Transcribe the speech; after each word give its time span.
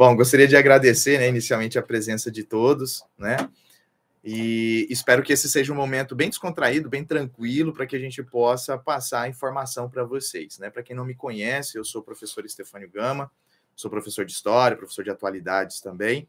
Bom, 0.00 0.16
gostaria 0.16 0.48
de 0.48 0.56
agradecer, 0.56 1.18
né, 1.18 1.28
inicialmente 1.28 1.78
a 1.78 1.82
presença 1.82 2.30
de 2.30 2.42
todos, 2.42 3.04
né? 3.18 3.36
E 4.24 4.86
espero 4.88 5.22
que 5.22 5.30
esse 5.30 5.46
seja 5.46 5.74
um 5.74 5.76
momento 5.76 6.16
bem 6.16 6.30
descontraído, 6.30 6.88
bem 6.88 7.04
tranquilo, 7.04 7.70
para 7.70 7.86
que 7.86 7.94
a 7.94 7.98
gente 7.98 8.22
possa 8.22 8.78
passar 8.78 9.20
a 9.20 9.28
informação 9.28 9.90
para 9.90 10.02
vocês, 10.02 10.58
né? 10.58 10.70
Para 10.70 10.82
quem 10.82 10.96
não 10.96 11.04
me 11.04 11.14
conhece, 11.14 11.76
eu 11.76 11.84
sou 11.84 12.00
o 12.00 12.02
professor 12.02 12.46
Estefânio 12.46 12.88
Gama, 12.90 13.30
sou 13.76 13.90
professor 13.90 14.24
de 14.24 14.32
história, 14.32 14.74
professor 14.74 15.04
de 15.04 15.10
atualidades 15.10 15.82
também. 15.82 16.26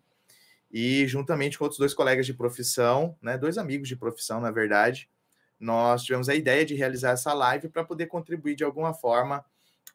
E 0.69 1.07
juntamente 1.07 1.57
com 1.57 1.63
outros 1.63 1.79
dois 1.79 1.93
colegas 1.93 2.25
de 2.25 2.33
profissão, 2.33 3.15
né, 3.21 3.37
dois 3.37 3.57
amigos 3.57 3.87
de 3.87 3.95
profissão, 3.95 4.41
na 4.41 4.51
verdade, 4.51 5.09
nós 5.57 6.03
tivemos 6.03 6.27
a 6.27 6.35
ideia 6.35 6.65
de 6.65 6.75
realizar 6.75 7.11
essa 7.11 7.33
live 7.33 7.69
para 7.69 7.85
poder 7.85 8.07
contribuir 8.07 8.53
de 8.53 8.65
alguma 8.65 8.93
forma 8.93 9.45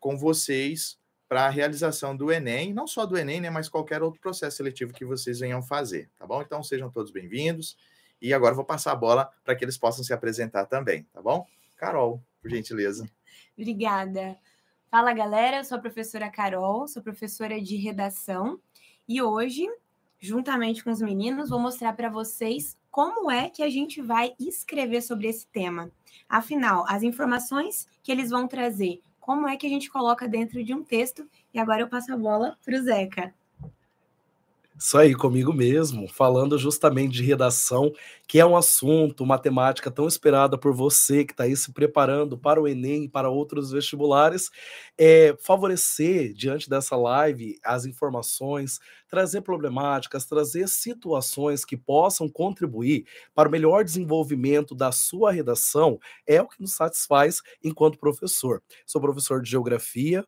com 0.01 0.17
vocês 0.17 0.97
para 1.29 1.47
a 1.47 1.51
realização 1.51 2.17
do 2.17 2.31
Enem, 2.31 2.73
não 2.73 2.87
só 2.87 3.05
do 3.05 3.19
Enem, 3.19 3.41
né, 3.41 3.51
mas 3.51 3.69
qualquer 3.69 4.03
outro 4.03 4.21
processo 4.21 4.57
seletivo 4.57 4.93
que 4.93 5.05
vocês 5.05 5.41
venham 5.41 5.63
fazer, 5.63 6.09
tá 6.17 6.27
bom? 6.27 6.41
Então 6.41 6.63
sejam 6.63 6.91
todos 6.91 7.11
bem-vindos. 7.11 7.77
E 8.21 8.33
agora 8.33 8.55
vou 8.55 8.65
passar 8.65 8.93
a 8.93 8.97
bola 8.97 9.31
para 9.45 9.55
que 9.55 9.65
eles 9.65 9.77
possam 9.77 10.03
se 10.03 10.13
apresentar 10.13 10.67
também, 10.67 11.03
tá 11.13 11.21
bom? 11.21 11.45
Carol, 11.77 12.23
por 12.41 12.51
gentileza. 12.51 13.09
Obrigada. 13.57 14.37
Fala 14.91 15.13
galera, 15.13 15.59
eu 15.59 15.65
sou 15.65 15.77
a 15.77 15.81
professora 15.81 16.31
Carol, 16.31 16.87
sou 16.89 17.03
professora 17.03 17.61
de 17.61 17.77
redação 17.77 18.59
e 19.09 19.21
hoje, 19.21 19.69
juntamente 20.19 20.83
com 20.83 20.91
os 20.91 21.03
meninos, 21.03 21.51
vou 21.51 21.59
mostrar 21.59 21.93
para 21.93 22.09
vocês 22.09 22.79
como 22.91 23.31
é 23.31 23.51
que 23.51 23.63
a 23.63 23.69
gente 23.69 24.01
vai 24.01 24.35
escrever 24.39 25.03
sobre 25.03 25.29
esse 25.29 25.47
tema. 25.49 25.91
Afinal, 26.29 26.85
as 26.89 27.03
informações 27.03 27.87
que 28.03 28.11
eles 28.11 28.31
vão 28.31 28.49
trazer 28.49 29.03
como 29.27 29.49
é 29.49 29.57
que 29.57 29.67
a 29.67 29.71
gente 29.71 29.91
coloca 29.91 30.29
dentro 30.29 30.63
de 30.63 30.73
um 30.73 30.85
texto. 30.85 31.29
E 31.53 31.59
agora 31.59 31.81
eu 31.81 31.89
passo 31.89 32.15
a 32.15 32.17
bola 32.17 32.57
para 32.65 32.77
o 32.77 32.81
Zeca. 32.81 33.35
Isso 34.79 34.99
aí, 34.99 35.15
comigo 35.15 35.55
mesmo, 35.55 36.07
falando 36.07 36.59
justamente 36.59 37.13
de 37.15 37.23
redação, 37.23 37.91
que 38.29 38.39
é 38.39 38.45
um 38.45 38.55
assunto, 38.55 39.25
uma 39.25 39.39
temática 39.39 39.91
tão 39.91 40.07
esperada 40.07 40.59
por 40.59 40.75
você 40.75 41.25
que 41.25 41.33
está 41.33 41.45
aí 41.45 41.57
se 41.57 41.73
preparando 41.73 42.37
para 42.37 42.61
o 42.61 42.69
Enem 42.69 43.05
e 43.05 43.09
para 43.09 43.31
outros 43.31 43.71
vestibulares, 43.71 44.51
é, 44.99 45.35
favorecer, 45.41 46.35
diante 46.35 46.69
dessa 46.69 46.95
live, 46.95 47.59
as 47.65 47.87
informações, 47.87 48.79
trazer 49.09 49.41
problemáticas, 49.41 50.27
trazer 50.27 50.69
situações 50.69 51.65
que 51.65 51.77
possam 51.77 52.29
contribuir 52.29 53.07
para 53.35 53.49
o 53.49 53.53
melhor 53.53 53.83
desenvolvimento 53.83 54.75
da 54.75 54.93
sua 54.93 55.33
redação, 55.33 55.99
é 56.27 56.43
o 56.43 56.47
que 56.49 56.61
nos 56.61 56.75
satisfaz 56.75 57.41
enquanto 57.65 57.99
professor. 57.99 58.63
Sou 58.85 59.01
professor 59.01 59.41
de 59.41 59.51
Geografia, 59.51 60.23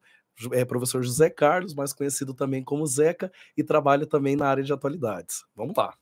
é 0.52 0.64
professor 0.64 1.02
José 1.02 1.30
Carlos, 1.30 1.74
mais 1.74 1.92
conhecido 1.92 2.34
também 2.34 2.62
como 2.62 2.86
Zeca, 2.86 3.32
e 3.56 3.64
trabalha 3.64 4.06
também 4.06 4.36
na 4.36 4.48
área 4.48 4.62
de 4.62 4.72
atualidades. 4.72 5.44
Vamos 5.54 5.74
lá. 5.76 5.94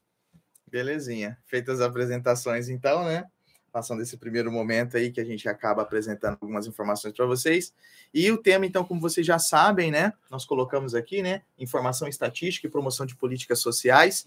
Belezinha. 0.70 1.39
Feitas 1.47 1.81
as 1.81 1.87
apresentações, 1.87 2.69
então, 2.69 3.05
né? 3.05 3.25
Passando 3.73 4.03
esse 4.03 4.17
primeiro 4.17 4.51
momento 4.51 4.97
aí 4.97 5.11
que 5.11 5.20
a 5.20 5.25
gente 5.25 5.48
acaba 5.48 5.83
apresentando 5.83 6.39
algumas 6.41 6.67
informações 6.67 7.14
para 7.14 7.27
vocês. 7.27 7.73
E 8.12 8.31
o 8.31 8.39
tema, 8.39 8.67
então, 8.67 8.84
como 8.84 9.01
vocês 9.01 9.27
já 9.27 9.39
sabem, 9.39 9.91
né? 9.91 10.12
Nós 10.31 10.45
colocamos 10.45 10.95
aqui, 10.95 11.23
né? 11.23 11.42
Informação 11.59 12.09
estatística 12.09 12.67
e 12.67 12.70
promoção 12.70 13.07
de 13.07 13.14
políticas 13.14 13.61
sociais. 13.61 14.27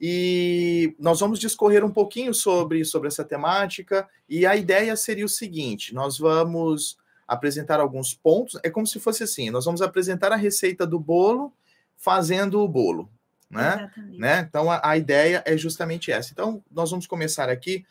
E 0.00 0.94
nós 0.98 1.20
vamos 1.20 1.38
discorrer 1.38 1.84
um 1.84 1.90
pouquinho 1.90 2.34
sobre, 2.34 2.84
sobre 2.84 3.08
essa 3.08 3.24
temática. 3.24 4.08
E 4.28 4.44
a 4.44 4.54
ideia 4.54 4.94
seria 4.94 5.24
o 5.24 5.28
seguinte: 5.28 5.94
nós 5.94 6.18
vamos 6.18 6.98
apresentar 7.26 7.80
alguns 7.80 8.14
pontos. 8.14 8.58
É 8.62 8.70
como 8.70 8.86
se 8.86 9.00
fosse 9.00 9.22
assim: 9.22 9.50
nós 9.50 9.64
vamos 9.64 9.82
apresentar 9.82 10.32
a 10.32 10.36
receita 10.36 10.86
do 10.86 10.98
bolo 10.98 11.52
fazendo 11.96 12.60
o 12.60 12.68
bolo. 12.68 13.08
Né? 13.50 13.90
né? 14.18 14.46
Então 14.48 14.70
a, 14.70 14.80
a 14.82 14.96
ideia 14.96 15.42
é 15.46 15.56
justamente 15.56 16.10
essa. 16.10 16.32
Então, 16.32 16.62
nós 16.70 16.90
vamos 16.90 17.06
começar 17.06 17.48
aqui 17.48 17.84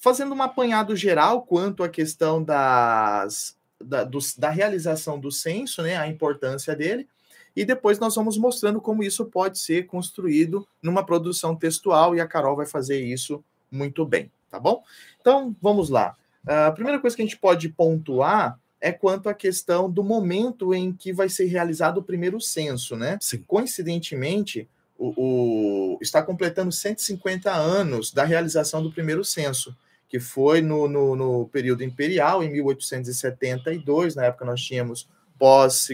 fazendo 0.00 0.34
um 0.34 0.42
apanhado 0.42 0.96
geral 0.96 1.42
quanto 1.42 1.82
à 1.82 1.88
questão 1.88 2.42
das, 2.42 3.56
da, 3.80 4.02
dos, 4.02 4.36
da 4.36 4.50
realização 4.50 5.20
do 5.20 5.30
censo, 5.30 5.82
né, 5.82 5.96
a 5.96 6.08
importância 6.08 6.74
dele, 6.74 7.06
e 7.54 7.64
depois 7.64 7.98
nós 7.98 8.14
vamos 8.14 8.38
mostrando 8.38 8.80
como 8.80 9.02
isso 9.02 9.26
pode 9.26 9.58
ser 9.58 9.86
construído 9.86 10.66
numa 10.82 11.04
produção 11.04 11.54
textual, 11.54 12.16
e 12.16 12.20
a 12.20 12.26
Carol 12.26 12.56
vai 12.56 12.66
fazer 12.66 12.98
isso 12.98 13.44
muito 13.70 14.06
bem, 14.06 14.30
tá 14.50 14.58
bom? 14.58 14.82
Então, 15.20 15.54
vamos 15.60 15.90
lá. 15.90 16.16
A 16.46 16.72
primeira 16.72 16.98
coisa 16.98 17.14
que 17.14 17.22
a 17.22 17.24
gente 17.24 17.36
pode 17.36 17.68
pontuar 17.68 18.58
é 18.80 18.90
quanto 18.90 19.28
à 19.28 19.34
questão 19.34 19.90
do 19.90 20.02
momento 20.02 20.74
em 20.74 20.92
que 20.92 21.12
vai 21.12 21.28
ser 21.28 21.44
realizado 21.44 21.98
o 21.98 22.02
primeiro 22.02 22.40
censo, 22.40 22.96
né? 22.96 23.18
Sim. 23.20 23.44
Coincidentemente, 23.46 24.68
o, 24.98 25.12
o, 25.16 25.98
está 26.00 26.22
completando 26.22 26.72
150 26.72 27.52
anos 27.52 28.12
da 28.12 28.24
realização 28.24 28.82
do 28.82 28.90
primeiro 28.90 29.24
censo, 29.24 29.76
que 30.08 30.18
foi 30.18 30.62
no, 30.62 30.88
no, 30.88 31.14
no 31.14 31.48
período 31.48 31.84
imperial, 31.84 32.42
em 32.42 32.50
1872, 32.50 34.14
na 34.14 34.24
época 34.26 34.44
nós 34.44 34.60
tínhamos 34.62 35.08
pós, 35.38 35.88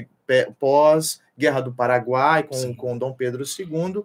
pós 0.59 1.21
Guerra 1.37 1.61
do 1.61 1.73
Paraguai, 1.73 2.45
com, 2.45 2.75
com 2.75 2.97
Dom 2.97 3.13
Pedro 3.13 3.45
II, 3.45 4.03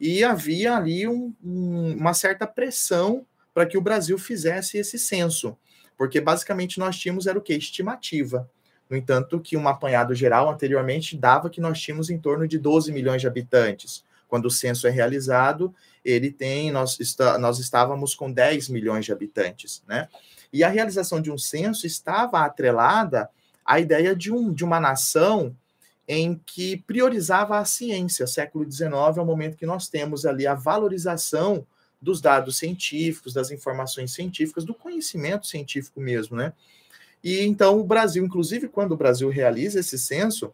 e 0.00 0.24
havia 0.24 0.76
ali 0.76 1.06
um, 1.06 1.32
um, 1.44 1.96
uma 1.96 2.14
certa 2.14 2.46
pressão 2.46 3.24
para 3.54 3.66
que 3.66 3.78
o 3.78 3.82
Brasil 3.82 4.18
fizesse 4.18 4.78
esse 4.78 4.98
censo 4.98 5.56
porque 5.98 6.20
basicamente 6.20 6.78
nós 6.78 6.96
tínhamos 6.96 7.26
era 7.26 7.36
o 7.36 7.42
que? 7.42 7.52
Estimativa. 7.52 8.48
No 8.88 8.96
entanto, 8.96 9.40
que 9.40 9.56
um 9.56 9.68
apanhado 9.68 10.14
geral 10.14 10.48
anteriormente 10.48 11.16
dava 11.16 11.50
que 11.50 11.60
nós 11.60 11.78
tínhamos 11.78 12.08
em 12.08 12.18
torno 12.18 12.46
de 12.46 12.56
12 12.56 12.90
milhões 12.92 13.20
de 13.20 13.26
habitantes. 13.26 14.04
Quando 14.28 14.46
o 14.46 14.50
censo 14.50 14.86
é 14.86 14.90
realizado, 14.90 15.74
ele 16.04 16.30
tem, 16.30 16.70
nós, 16.70 16.98
está, 17.00 17.36
nós 17.36 17.58
estávamos 17.58 18.14
com 18.14 18.32
10 18.32 18.68
milhões 18.68 19.04
de 19.04 19.12
habitantes, 19.12 19.82
né? 19.86 20.08
E 20.50 20.64
a 20.64 20.68
realização 20.68 21.20
de 21.20 21.30
um 21.30 21.36
censo 21.36 21.86
estava 21.86 22.40
atrelada 22.40 23.28
à 23.64 23.78
ideia 23.78 24.16
de, 24.16 24.32
um, 24.32 24.52
de 24.52 24.64
uma 24.64 24.80
nação 24.80 25.54
em 26.06 26.40
que 26.46 26.78
priorizava 26.78 27.58
a 27.58 27.64
ciência. 27.66 28.26
Século 28.26 28.70
XIX 28.70 28.90
é 29.18 29.20
o 29.20 29.26
momento 29.26 29.58
que 29.58 29.66
nós 29.66 29.88
temos 29.88 30.24
ali 30.24 30.46
a 30.46 30.54
valorização 30.54 31.66
dos 32.00 32.20
dados 32.20 32.58
científicos, 32.58 33.32
das 33.32 33.50
informações 33.50 34.12
científicas, 34.12 34.64
do 34.64 34.74
conhecimento 34.74 35.46
científico 35.46 36.00
mesmo, 36.00 36.36
né? 36.36 36.52
E 37.22 37.40
então 37.40 37.78
o 37.78 37.84
Brasil, 37.84 38.24
inclusive 38.24 38.68
quando 38.68 38.92
o 38.92 38.96
Brasil 38.96 39.28
realiza 39.28 39.80
esse 39.80 39.98
censo, 39.98 40.52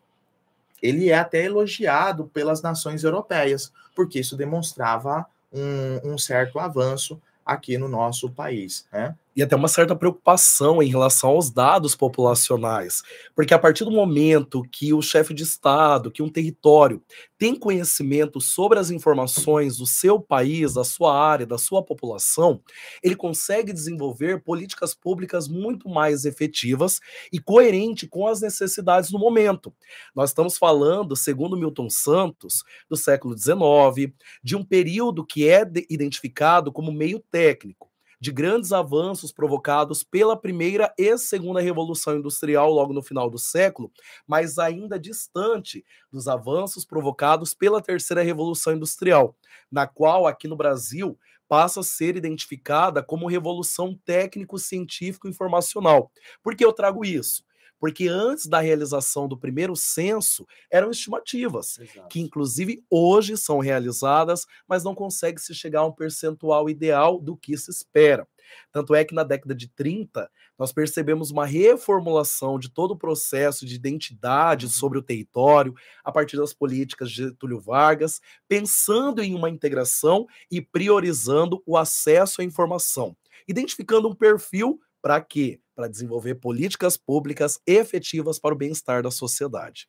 ele 0.82 1.10
é 1.10 1.18
até 1.18 1.44
elogiado 1.44 2.26
pelas 2.32 2.62
nações 2.62 3.04
europeias, 3.04 3.72
porque 3.94 4.20
isso 4.20 4.36
demonstrava 4.36 5.26
um, 5.52 6.12
um 6.12 6.18
certo 6.18 6.58
avanço 6.58 7.20
aqui 7.44 7.76
no 7.78 7.88
nosso 7.88 8.30
país, 8.30 8.86
né? 8.92 9.14
E 9.36 9.42
até 9.42 9.56
uma 9.56 9.68
certa 9.68 9.96
preocupação 9.96 10.82
em 10.82 10.88
relação 10.88 11.30
aos 11.30 11.50
dados 11.50 11.96
populacionais, 11.96 13.02
porque 13.34 13.52
a 13.52 13.58
partir 13.58 13.84
do 13.84 13.90
momento 13.90 14.62
que 14.70 14.92
o 14.92 15.02
chefe 15.02 15.34
de 15.34 15.42
Estado, 15.42 16.10
que 16.10 16.22
um 16.22 16.28
território 16.28 17.02
tem 17.36 17.54
conhecimento 17.54 18.40
sobre 18.40 18.78
as 18.78 18.90
informações 18.90 19.78
do 19.78 19.86
seu 19.86 20.20
país, 20.20 20.74
da 20.74 20.84
sua 20.84 21.18
área, 21.18 21.46
da 21.46 21.58
sua 21.58 21.82
população, 21.82 22.60
ele 23.02 23.16
consegue 23.16 23.72
desenvolver 23.72 24.42
políticas 24.42 24.94
públicas 24.94 25.48
muito 25.48 25.88
mais 25.88 26.24
efetivas 26.24 27.00
e 27.32 27.38
coerente 27.38 28.06
com 28.06 28.26
as 28.26 28.40
necessidades 28.40 29.10
do 29.10 29.18
momento. 29.18 29.74
Nós 30.14 30.30
estamos 30.30 30.56
falando, 30.56 31.16
segundo 31.16 31.56
Milton 31.56 31.90
Santos, 31.90 32.62
do 32.88 32.96
século 32.96 33.36
XIX, 33.36 34.14
de 34.42 34.56
um 34.56 34.64
período 34.64 35.26
que 35.26 35.48
é 35.48 35.64
identificado 35.90 36.72
como 36.72 36.92
meio 36.92 37.18
técnico 37.30 37.93
de 38.24 38.32
grandes 38.32 38.72
avanços 38.72 39.30
provocados 39.30 40.02
pela 40.02 40.34
primeira 40.34 40.90
e 40.96 41.18
segunda 41.18 41.60
revolução 41.60 42.16
industrial 42.16 42.72
logo 42.72 42.94
no 42.94 43.02
final 43.02 43.28
do 43.28 43.36
século, 43.36 43.92
mas 44.26 44.58
ainda 44.58 44.98
distante 44.98 45.84
dos 46.10 46.26
avanços 46.26 46.86
provocados 46.86 47.52
pela 47.52 47.82
terceira 47.82 48.22
revolução 48.22 48.72
industrial, 48.72 49.36
na 49.70 49.86
qual 49.86 50.26
aqui 50.26 50.48
no 50.48 50.56
Brasil 50.56 51.18
passa 51.46 51.80
a 51.80 51.82
ser 51.82 52.16
identificada 52.16 53.02
como 53.02 53.28
revolução 53.28 53.94
técnico-científico 54.06 55.28
informacional. 55.28 56.10
Por 56.42 56.56
que 56.56 56.64
eu 56.64 56.72
trago 56.72 57.04
isso? 57.04 57.44
Porque 57.84 58.08
antes 58.08 58.46
da 58.46 58.60
realização 58.60 59.28
do 59.28 59.36
primeiro 59.36 59.76
censo, 59.76 60.46
eram 60.70 60.90
estimativas, 60.90 61.78
Exato. 61.78 62.08
que 62.08 62.18
inclusive 62.18 62.82
hoje 62.88 63.36
são 63.36 63.58
realizadas, 63.58 64.46
mas 64.66 64.82
não 64.82 64.94
consegue 64.94 65.38
se 65.38 65.54
chegar 65.54 65.80
a 65.80 65.86
um 65.86 65.92
percentual 65.92 66.70
ideal 66.70 67.20
do 67.20 67.36
que 67.36 67.54
se 67.58 67.70
espera. 67.70 68.26
Tanto 68.72 68.94
é 68.94 69.04
que 69.04 69.14
na 69.14 69.22
década 69.22 69.54
de 69.54 69.68
30, 69.68 70.30
nós 70.58 70.72
percebemos 70.72 71.30
uma 71.30 71.44
reformulação 71.44 72.58
de 72.58 72.70
todo 72.70 72.92
o 72.92 72.96
processo 72.96 73.66
de 73.66 73.74
identidade 73.74 74.64
uhum. 74.64 74.72
sobre 74.72 74.98
o 74.98 75.02
território, 75.02 75.74
a 76.02 76.10
partir 76.10 76.38
das 76.38 76.54
políticas 76.54 77.10
de 77.10 77.16
Getúlio 77.16 77.60
Vargas, 77.60 78.18
pensando 78.48 79.22
em 79.22 79.34
uma 79.34 79.50
integração 79.50 80.26
e 80.50 80.62
priorizando 80.62 81.62
o 81.66 81.76
acesso 81.76 82.40
à 82.40 82.44
informação, 82.44 83.14
identificando 83.46 84.08
um 84.08 84.14
perfil 84.14 84.80
para 85.02 85.20
quê? 85.20 85.60
Para 85.74 85.88
desenvolver 85.88 86.36
políticas 86.36 86.96
públicas 86.96 87.58
efetivas 87.66 88.38
para 88.38 88.54
o 88.54 88.58
bem-estar 88.58 89.02
da 89.02 89.10
sociedade. 89.10 89.88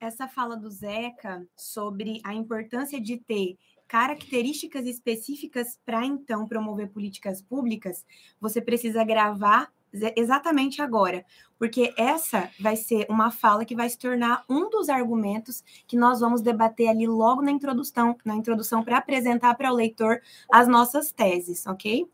essa 0.00 0.28
fala 0.28 0.56
do 0.56 0.70
Zeca 0.70 1.46
sobre 1.56 2.20
a 2.24 2.34
importância 2.34 3.00
de 3.00 3.16
ter 3.18 3.56
características 3.88 4.86
específicas 4.86 5.78
para 5.84 6.04
então 6.04 6.46
promover 6.46 6.90
políticas 6.90 7.42
públicas, 7.42 8.04
você 8.40 8.60
precisa 8.60 9.02
gravar 9.04 9.72
exatamente 10.16 10.82
agora, 10.82 11.24
porque 11.58 11.94
essa 11.96 12.50
vai 12.60 12.76
ser 12.76 13.06
uma 13.08 13.30
fala 13.30 13.64
que 13.64 13.74
vai 13.74 13.88
se 13.88 13.98
tornar 13.98 14.44
um 14.48 14.68
dos 14.68 14.90
argumentos 14.90 15.64
que 15.86 15.96
nós 15.96 16.20
vamos 16.20 16.42
debater 16.42 16.88
ali 16.88 17.06
logo 17.06 17.40
na 17.40 17.50
introdução, 17.50 18.14
na 18.24 18.36
introdução 18.36 18.84
para 18.84 18.98
apresentar 18.98 19.54
para 19.54 19.72
o 19.72 19.74
leitor 19.74 20.20
as 20.52 20.68
nossas 20.68 21.10
teses, 21.10 21.66
ok? 21.66 22.06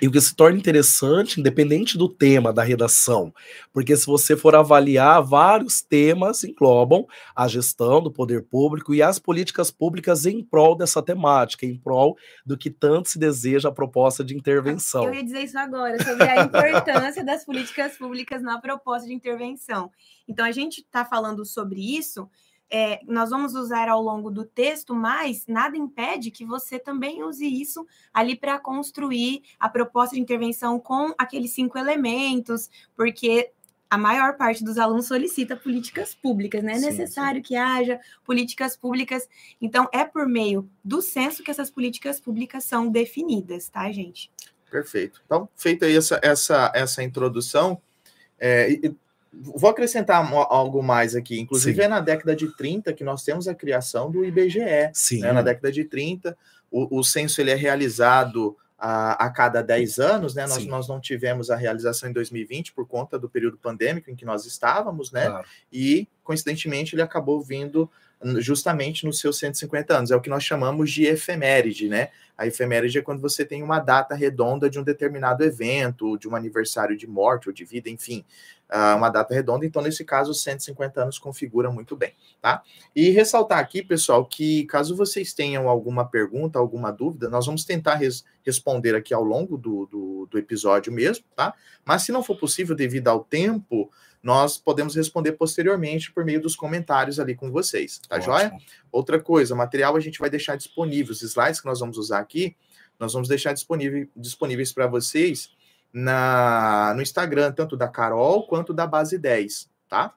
E 0.00 0.06
o 0.06 0.12
que 0.12 0.20
se 0.20 0.34
torna 0.34 0.58
interessante, 0.58 1.40
independente 1.40 1.98
do 1.98 2.08
tema 2.08 2.52
da 2.52 2.62
redação, 2.62 3.32
porque 3.72 3.96
se 3.96 4.06
você 4.06 4.36
for 4.36 4.54
avaliar, 4.54 5.22
vários 5.22 5.80
temas 5.80 6.44
englobam 6.44 7.06
a 7.34 7.48
gestão 7.48 8.02
do 8.02 8.10
poder 8.10 8.44
público 8.44 8.94
e 8.94 9.02
as 9.02 9.18
políticas 9.18 9.70
públicas 9.70 10.24
em 10.26 10.42
prol 10.42 10.76
dessa 10.76 11.02
temática, 11.02 11.66
em 11.66 11.76
prol 11.76 12.16
do 12.46 12.56
que 12.56 12.70
tanto 12.70 13.08
se 13.08 13.18
deseja 13.18 13.68
a 13.68 13.72
proposta 13.72 14.24
de 14.24 14.36
intervenção. 14.36 15.04
Eu 15.04 15.14
ia 15.14 15.24
dizer 15.24 15.42
isso 15.42 15.58
agora, 15.58 16.02
sobre 16.02 16.24
a 16.24 16.44
importância 16.44 17.24
das 17.24 17.44
políticas 17.44 17.96
públicas 17.96 18.42
na 18.42 18.60
proposta 18.60 19.06
de 19.08 19.14
intervenção. 19.14 19.90
Então, 20.28 20.44
a 20.44 20.52
gente 20.52 20.80
está 20.80 21.04
falando 21.04 21.44
sobre 21.44 21.80
isso 21.80 22.28
é, 22.70 23.00
nós 23.06 23.30
vamos 23.30 23.54
usar 23.54 23.88
ao 23.88 24.02
longo 24.02 24.30
do 24.30 24.44
texto, 24.44 24.94
mas 24.94 25.46
nada 25.46 25.76
impede 25.76 26.30
que 26.30 26.44
você 26.44 26.78
também 26.78 27.22
use 27.22 27.46
isso 27.46 27.86
ali 28.12 28.36
para 28.36 28.58
construir 28.58 29.42
a 29.58 29.68
proposta 29.68 30.14
de 30.14 30.20
intervenção 30.20 30.78
com 30.78 31.14
aqueles 31.16 31.52
cinco 31.52 31.78
elementos, 31.78 32.68
porque 32.94 33.52
a 33.90 33.96
maior 33.96 34.36
parte 34.36 34.62
dos 34.62 34.76
alunos 34.76 35.06
solicita 35.06 35.56
políticas 35.56 36.14
públicas, 36.14 36.62
né? 36.62 36.74
É 36.74 36.78
necessário 36.78 37.38
sim. 37.38 37.42
que 37.42 37.56
haja 37.56 37.98
políticas 38.22 38.76
públicas. 38.76 39.26
Então, 39.60 39.88
é 39.92 40.04
por 40.04 40.28
meio 40.28 40.68
do 40.84 41.00
censo 41.00 41.42
que 41.42 41.50
essas 41.50 41.70
políticas 41.70 42.20
públicas 42.20 42.64
são 42.64 42.90
definidas, 42.90 43.68
tá, 43.70 43.90
gente? 43.90 44.30
Perfeito. 44.70 45.22
Então, 45.24 45.48
feita 45.56 45.86
aí 45.86 45.96
essa, 45.96 46.20
essa, 46.22 46.70
essa 46.74 47.02
introdução, 47.02 47.80
é, 48.38 48.68
Vou 49.32 49.70
acrescentar 49.70 50.26
algo 50.48 50.82
mais 50.82 51.14
aqui. 51.14 51.38
Inclusive, 51.38 51.76
Sim. 51.76 51.82
é 51.82 51.88
na 51.88 52.00
década 52.00 52.34
de 52.34 52.54
30 52.56 52.92
que 52.92 53.04
nós 53.04 53.22
temos 53.22 53.46
a 53.46 53.54
criação 53.54 54.10
do 54.10 54.24
IBGE. 54.24 54.90
Sim. 54.92 55.20
Né? 55.20 55.32
Na 55.32 55.42
década 55.42 55.70
de 55.70 55.84
30, 55.84 56.36
o, 56.70 56.98
o 56.98 57.04
censo 57.04 57.40
ele 57.40 57.50
é 57.50 57.54
realizado 57.54 58.56
a, 58.78 59.26
a 59.26 59.30
cada 59.30 59.60
10 59.60 59.98
anos, 59.98 60.34
né? 60.34 60.46
Nós, 60.46 60.64
nós 60.66 60.88
não 60.88 61.00
tivemos 61.00 61.50
a 61.50 61.56
realização 61.56 62.08
em 62.08 62.12
2020 62.12 62.72
por 62.72 62.86
conta 62.86 63.18
do 63.18 63.28
período 63.28 63.58
pandêmico 63.58 64.10
em 64.10 64.14
que 64.14 64.24
nós 64.24 64.46
estávamos, 64.46 65.10
né? 65.10 65.26
Claro. 65.26 65.46
E, 65.72 66.08
coincidentemente, 66.22 66.94
ele 66.94 67.02
acabou 67.02 67.42
vindo 67.42 67.90
justamente 68.38 69.06
nos 69.06 69.20
seus 69.20 69.38
150 69.38 69.96
anos. 69.96 70.10
É 70.10 70.16
o 70.16 70.20
que 70.20 70.30
nós 70.30 70.42
chamamos 70.42 70.90
de 70.90 71.04
efeméride, 71.04 71.88
né? 71.88 72.08
A 72.36 72.46
efeméride 72.46 72.98
é 72.98 73.02
quando 73.02 73.20
você 73.20 73.44
tem 73.44 73.62
uma 73.62 73.80
data 73.80 74.14
redonda 74.14 74.70
de 74.70 74.78
um 74.78 74.84
determinado 74.84 75.42
evento, 75.42 76.16
de 76.16 76.28
um 76.28 76.36
aniversário 76.36 76.96
de 76.96 77.06
morte 77.06 77.48
ou 77.48 77.52
de 77.52 77.64
vida, 77.64 77.90
enfim, 77.90 78.24
ah, 78.68 78.94
uma 78.94 79.08
data 79.08 79.34
redonda. 79.34 79.66
Então, 79.66 79.82
nesse 79.82 80.04
caso, 80.04 80.30
os 80.30 80.42
150 80.42 81.02
anos 81.02 81.18
configura 81.18 81.70
muito 81.70 81.96
bem, 81.96 82.14
tá? 82.40 82.62
E 82.94 83.10
ressaltar 83.10 83.58
aqui, 83.58 83.82
pessoal, 83.82 84.24
que 84.24 84.64
caso 84.66 84.94
vocês 84.94 85.32
tenham 85.32 85.68
alguma 85.68 86.08
pergunta, 86.08 86.58
alguma 86.58 86.92
dúvida, 86.92 87.28
nós 87.28 87.46
vamos 87.46 87.64
tentar 87.64 87.96
res 87.96 88.24
responder 88.44 88.94
aqui 88.94 89.12
ao 89.12 89.22
longo 89.22 89.58
do, 89.58 89.86
do, 89.86 90.28
do 90.30 90.38
episódio 90.38 90.92
mesmo, 90.92 91.24
tá? 91.34 91.52
Mas 91.84 92.02
se 92.02 92.12
não 92.12 92.22
for 92.22 92.38
possível 92.38 92.74
devido 92.74 93.08
ao 93.08 93.22
tempo, 93.22 93.90
nós 94.28 94.58
podemos 94.58 94.94
responder 94.94 95.32
posteriormente 95.32 96.12
por 96.12 96.22
meio 96.22 96.38
dos 96.38 96.54
comentários 96.54 97.18
ali 97.18 97.34
com 97.34 97.50
vocês, 97.50 97.98
tá 98.06 98.16
Ótimo. 98.16 98.34
joia? 98.34 98.52
Outra 98.92 99.18
coisa, 99.18 99.54
material 99.54 99.96
a 99.96 100.00
gente 100.00 100.18
vai 100.18 100.28
deixar 100.28 100.54
disponível, 100.54 101.12
os 101.12 101.22
slides 101.22 101.62
que 101.62 101.66
nós 101.66 101.80
vamos 101.80 101.96
usar 101.96 102.18
aqui, 102.18 102.54
nós 103.00 103.14
vamos 103.14 103.26
deixar 103.26 103.54
disponível, 103.54 104.06
disponíveis 104.14 104.70
para 104.70 104.86
vocês 104.86 105.48
na, 105.90 106.92
no 106.94 107.00
Instagram, 107.00 107.52
tanto 107.52 107.74
da 107.74 107.88
Carol 107.88 108.46
quanto 108.46 108.74
da 108.74 108.86
Base 108.86 109.16
10, 109.16 109.70
tá? 109.88 110.14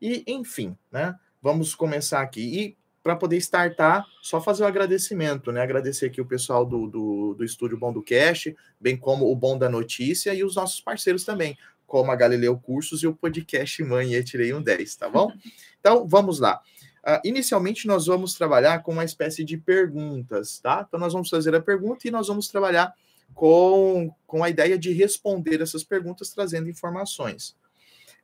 E, 0.00 0.24
enfim, 0.26 0.76
né? 0.90 1.14
Vamos 1.40 1.72
começar 1.72 2.20
aqui. 2.20 2.40
E 2.40 2.76
para 3.00 3.14
poder 3.14 3.36
startar, 3.36 4.04
só 4.20 4.40
fazer 4.40 4.64
o 4.64 4.66
agradecimento, 4.66 5.52
né? 5.52 5.62
Agradecer 5.62 6.06
aqui 6.06 6.20
o 6.20 6.26
pessoal 6.26 6.64
do, 6.64 6.88
do, 6.88 7.34
do 7.34 7.44
Estúdio 7.44 7.78
Bom 7.78 7.92
do 7.92 8.02
Cast, 8.02 8.56
bem 8.80 8.96
como 8.96 9.30
o 9.30 9.36
Bom 9.36 9.56
da 9.56 9.68
Notícia 9.68 10.34
e 10.34 10.42
os 10.42 10.56
nossos 10.56 10.80
parceiros 10.80 11.24
também, 11.24 11.56
como 11.92 12.10
a 12.10 12.16
Galileu 12.16 12.56
Cursos 12.56 13.02
e 13.02 13.06
o 13.06 13.14
podcast 13.14 13.84
Mãe 13.84 14.14
e 14.14 14.24
Tirei 14.24 14.54
um 14.54 14.62
10, 14.62 14.96
tá 14.96 15.10
bom? 15.10 15.30
Então, 15.78 16.08
vamos 16.08 16.38
lá. 16.38 16.62
Uh, 17.06 17.20
inicialmente, 17.22 17.86
nós 17.86 18.06
vamos 18.06 18.32
trabalhar 18.32 18.82
com 18.82 18.92
uma 18.92 19.04
espécie 19.04 19.44
de 19.44 19.58
perguntas, 19.58 20.58
tá? 20.58 20.86
Então, 20.88 20.98
nós 20.98 21.12
vamos 21.12 21.28
fazer 21.28 21.54
a 21.54 21.60
pergunta 21.60 22.08
e 22.08 22.10
nós 22.10 22.28
vamos 22.28 22.48
trabalhar 22.48 22.94
com, 23.34 24.10
com 24.26 24.42
a 24.42 24.48
ideia 24.48 24.78
de 24.78 24.90
responder 24.90 25.60
essas 25.60 25.84
perguntas, 25.84 26.30
trazendo 26.30 26.66
informações. 26.66 27.54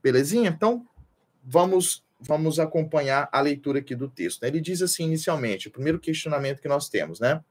Belezinha? 0.03 0.49
Então, 0.49 0.87
vamos 1.45 2.03
vamos 2.19 2.59
acompanhar 2.59 3.29
a 3.31 3.39
leitura 3.39 3.81
aqui 3.81 3.95
do 3.95 4.09
texto. 4.09 4.45
Ele 4.45 4.63
diz 4.63 4.81
assim, 4.81 5.05
inicialmente, 5.05 5.69
o 5.69 5.71
primeiro 5.71 6.01
questionamento 6.01 6.63
que 6.63 6.69
nós 6.69 6.89
temos, 6.89 7.21
né? 7.21 7.45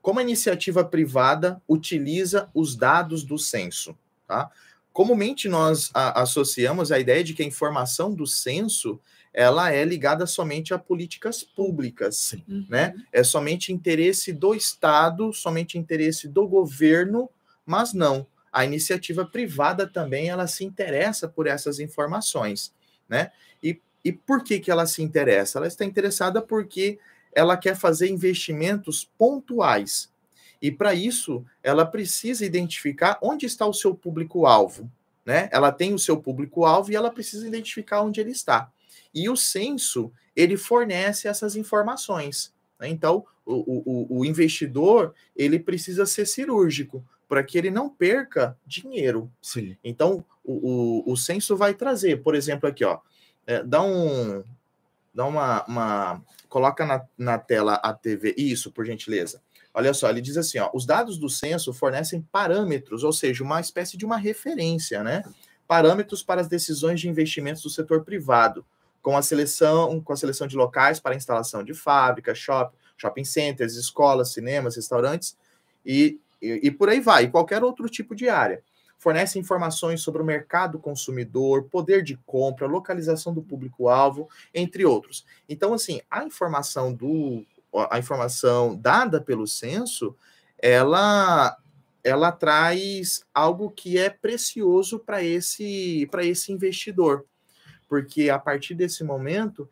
Como 0.00 0.20
a 0.20 0.22
iniciativa 0.22 0.84
privada 0.84 1.60
utiliza 1.68 2.48
os 2.54 2.76
dados 2.76 3.24
do 3.24 3.36
censo, 3.36 3.98
tá? 4.26 4.48
Comumente 4.92 5.48
nós 5.48 5.90
a, 5.94 6.22
associamos 6.22 6.90
a 6.90 6.98
ideia 6.98 7.22
de 7.22 7.34
que 7.34 7.42
a 7.42 7.46
informação 7.46 8.12
do 8.12 8.26
censo 8.26 9.00
ela 9.32 9.72
é 9.72 9.84
ligada 9.84 10.26
somente 10.26 10.74
a 10.74 10.78
políticas 10.78 11.44
públicas, 11.44 12.34
uhum. 12.48 12.66
né? 12.68 12.94
É 13.12 13.22
somente 13.22 13.72
interesse 13.72 14.32
do 14.32 14.54
Estado, 14.54 15.32
somente 15.32 15.78
interesse 15.78 16.26
do 16.26 16.46
governo, 16.48 17.30
mas 17.64 17.92
não. 17.92 18.26
A 18.52 18.64
iniciativa 18.64 19.24
privada 19.24 19.86
também 19.86 20.28
ela 20.28 20.48
se 20.48 20.64
interessa 20.64 21.28
por 21.28 21.46
essas 21.46 21.78
informações, 21.78 22.74
né? 23.08 23.30
E, 23.62 23.80
e 24.04 24.12
por 24.12 24.42
que, 24.42 24.58
que 24.58 24.70
ela 24.70 24.86
se 24.86 25.00
interessa? 25.02 25.58
Ela 25.58 25.68
está 25.68 25.84
interessada 25.84 26.42
porque 26.42 26.98
ela 27.32 27.56
quer 27.56 27.76
fazer 27.76 28.08
investimentos 28.08 29.08
pontuais, 29.16 30.09
e 30.60 30.70
para 30.70 30.94
isso, 30.94 31.44
ela 31.62 31.86
precisa 31.86 32.44
identificar 32.44 33.18
onde 33.22 33.46
está 33.46 33.66
o 33.66 33.72
seu 33.72 33.94
público-alvo. 33.94 34.90
Né? 35.24 35.48
Ela 35.52 35.72
tem 35.72 35.94
o 35.94 35.98
seu 35.98 36.20
público-alvo 36.20 36.92
e 36.92 36.96
ela 36.96 37.10
precisa 37.10 37.46
identificar 37.46 38.02
onde 38.02 38.20
ele 38.20 38.30
está. 38.30 38.70
E 39.14 39.28
o 39.28 39.36
censo, 39.36 40.12
ele 40.36 40.56
fornece 40.56 41.28
essas 41.28 41.56
informações. 41.56 42.52
Né? 42.78 42.88
Então, 42.88 43.24
o, 43.44 43.82
o, 43.84 44.18
o 44.20 44.24
investidor, 44.24 45.14
ele 45.34 45.58
precisa 45.58 46.04
ser 46.04 46.26
cirúrgico 46.26 47.04
para 47.28 47.42
que 47.42 47.56
ele 47.56 47.70
não 47.70 47.88
perca 47.88 48.56
dinheiro. 48.66 49.30
Sim. 49.40 49.76
Então, 49.84 50.24
o, 50.44 51.04
o, 51.08 51.12
o 51.12 51.16
censo 51.16 51.56
vai 51.56 51.74
trazer, 51.74 52.22
por 52.22 52.34
exemplo, 52.34 52.68
aqui, 52.68 52.84
ó, 52.84 52.98
é, 53.46 53.62
dá 53.62 53.82
um, 53.82 54.42
dá 55.14 55.26
uma, 55.26 55.64
uma 55.64 56.22
coloca 56.48 56.84
na, 56.84 57.04
na 57.16 57.38
tela 57.38 57.74
a 57.74 57.92
TV, 57.92 58.34
isso, 58.36 58.72
por 58.72 58.84
gentileza. 58.84 59.40
Olha 59.72 59.94
só, 59.94 60.08
ele 60.08 60.20
diz 60.20 60.36
assim: 60.36 60.58
ó, 60.58 60.70
os 60.74 60.84
dados 60.84 61.18
do 61.18 61.28
censo 61.28 61.72
fornecem 61.72 62.22
parâmetros, 62.32 63.04
ou 63.04 63.12
seja, 63.12 63.44
uma 63.44 63.60
espécie 63.60 63.96
de 63.96 64.04
uma 64.04 64.16
referência, 64.16 65.02
né? 65.02 65.22
Parâmetros 65.66 66.22
para 66.22 66.40
as 66.40 66.48
decisões 66.48 67.00
de 67.00 67.08
investimentos 67.08 67.62
do 67.62 67.70
setor 67.70 68.04
privado, 68.04 68.64
com 69.00 69.16
a 69.16 69.22
seleção, 69.22 70.00
com 70.00 70.12
a 70.12 70.16
seleção 70.16 70.46
de 70.46 70.56
locais 70.56 70.98
para 70.98 71.14
instalação 71.14 71.62
de 71.62 71.72
fábricas, 71.72 72.38
shopping, 72.38 72.76
shopping 72.96 73.24
centers, 73.24 73.76
escolas, 73.76 74.32
cinemas, 74.32 74.76
restaurantes 74.76 75.36
e, 75.84 76.20
e, 76.40 76.60
e 76.64 76.70
por 76.70 76.88
aí 76.88 77.00
vai, 77.00 77.24
e 77.24 77.30
qualquer 77.30 77.64
outro 77.64 77.88
tipo 77.88 78.14
de 78.14 78.28
área. 78.28 78.62
Fornece 78.98 79.38
informações 79.38 80.02
sobre 80.02 80.20
o 80.20 80.24
mercado 80.24 80.78
consumidor, 80.78 81.64
poder 81.70 82.02
de 82.02 82.18
compra, 82.26 82.66
localização 82.66 83.32
do 83.32 83.40
público-alvo, 83.40 84.28
entre 84.52 84.84
outros. 84.84 85.24
Então, 85.48 85.72
assim, 85.72 86.02
a 86.10 86.22
informação 86.22 86.92
do 86.92 87.42
a 87.90 87.98
informação 87.98 88.76
dada 88.76 89.20
pelo 89.20 89.46
censo, 89.46 90.16
ela 90.58 91.56
ela 92.02 92.32
traz 92.32 93.22
algo 93.34 93.70
que 93.70 93.98
é 93.98 94.08
precioso 94.08 94.98
para 94.98 95.22
esse 95.22 96.08
para 96.10 96.24
esse 96.24 96.50
investidor, 96.52 97.26
porque 97.88 98.30
a 98.30 98.38
partir 98.38 98.74
desse 98.74 99.04
momento, 99.04 99.68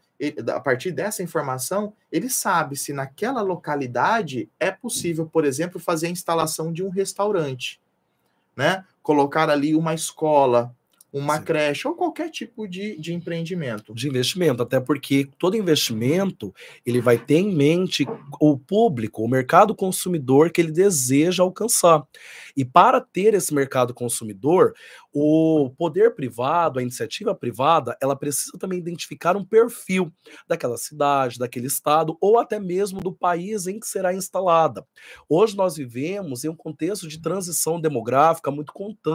a 0.53 0.61
partir 0.61 0.91
dessa 0.91 1.23
informação, 1.23 1.95
ele 2.13 2.29
sabe 2.29 2.77
se 2.77 2.93
naquela 2.93 3.41
localidade 3.41 4.51
é 4.59 4.71
possível, 4.71 5.27
por 5.27 5.45
exemplo, 5.45 5.81
fazer 5.81 6.09
a 6.09 6.11
instalação 6.11 6.73
de 6.73 6.83
um 6.83 6.91
restaurante, 6.91 7.81
né? 8.57 8.85
Colocar 9.03 9.49
ali 9.49 9.75
uma 9.75 9.95
escola, 9.95 10.75
uma 11.19 11.39
Sim. 11.39 11.45
creche 11.45 11.89
ou 11.89 11.95
qualquer 11.95 12.31
tipo 12.31 12.67
de, 12.67 12.99
de 12.99 13.13
empreendimento. 13.13 13.95
De 13.95 14.09
investimento, 14.09 14.63
até 14.63 14.81
porque 14.81 15.29
todo 15.39 15.57
investimento 15.57 16.55
ele 16.85 17.01
vai 17.01 17.19
ter 17.19 17.39
em 17.39 17.55
mente 17.55 18.07
o 18.41 18.57
público, 18.59 19.23
o 19.23 19.29
mercado 19.29 19.75
consumidor 19.75 20.51
que 20.51 20.61
ele 20.61 20.73
deseja 20.73 21.43
alcançar. 21.43 22.03
E 22.59 22.65
para 22.65 23.01
ter 23.01 23.35
esse 23.35 23.55
mercado 23.55 23.95
consumidor, 23.95 24.75
o 25.13 25.73
poder 25.79 26.17
privado, 26.17 26.81
a 26.81 26.83
iniciativa 26.83 27.33
privada, 27.33 27.97
ela 28.03 28.17
precisa 28.17 28.59
também 28.59 28.81
identificar 28.81 29.37
um 29.37 29.45
perfil 29.45 30.13
daquela 30.49 30.77
cidade, 30.77 31.39
daquele 31.39 31.69
estado 31.69 32.19
ou 32.21 32.37
até 32.37 32.59
mesmo 32.59 33.01
do 33.01 33.13
país 33.13 33.69
em 33.69 33.79
que 33.79 33.87
será 33.87 34.13
instalada. 34.13 34.85
Hoje 35.29 35.57
nós 35.57 35.77
vivemos 35.77 36.43
em 36.43 36.49
um 36.49 36.57
contexto 36.57 37.07
de 37.07 37.23
transição 37.23 37.81
demográfica 37.81 38.51
muito, 38.51 38.73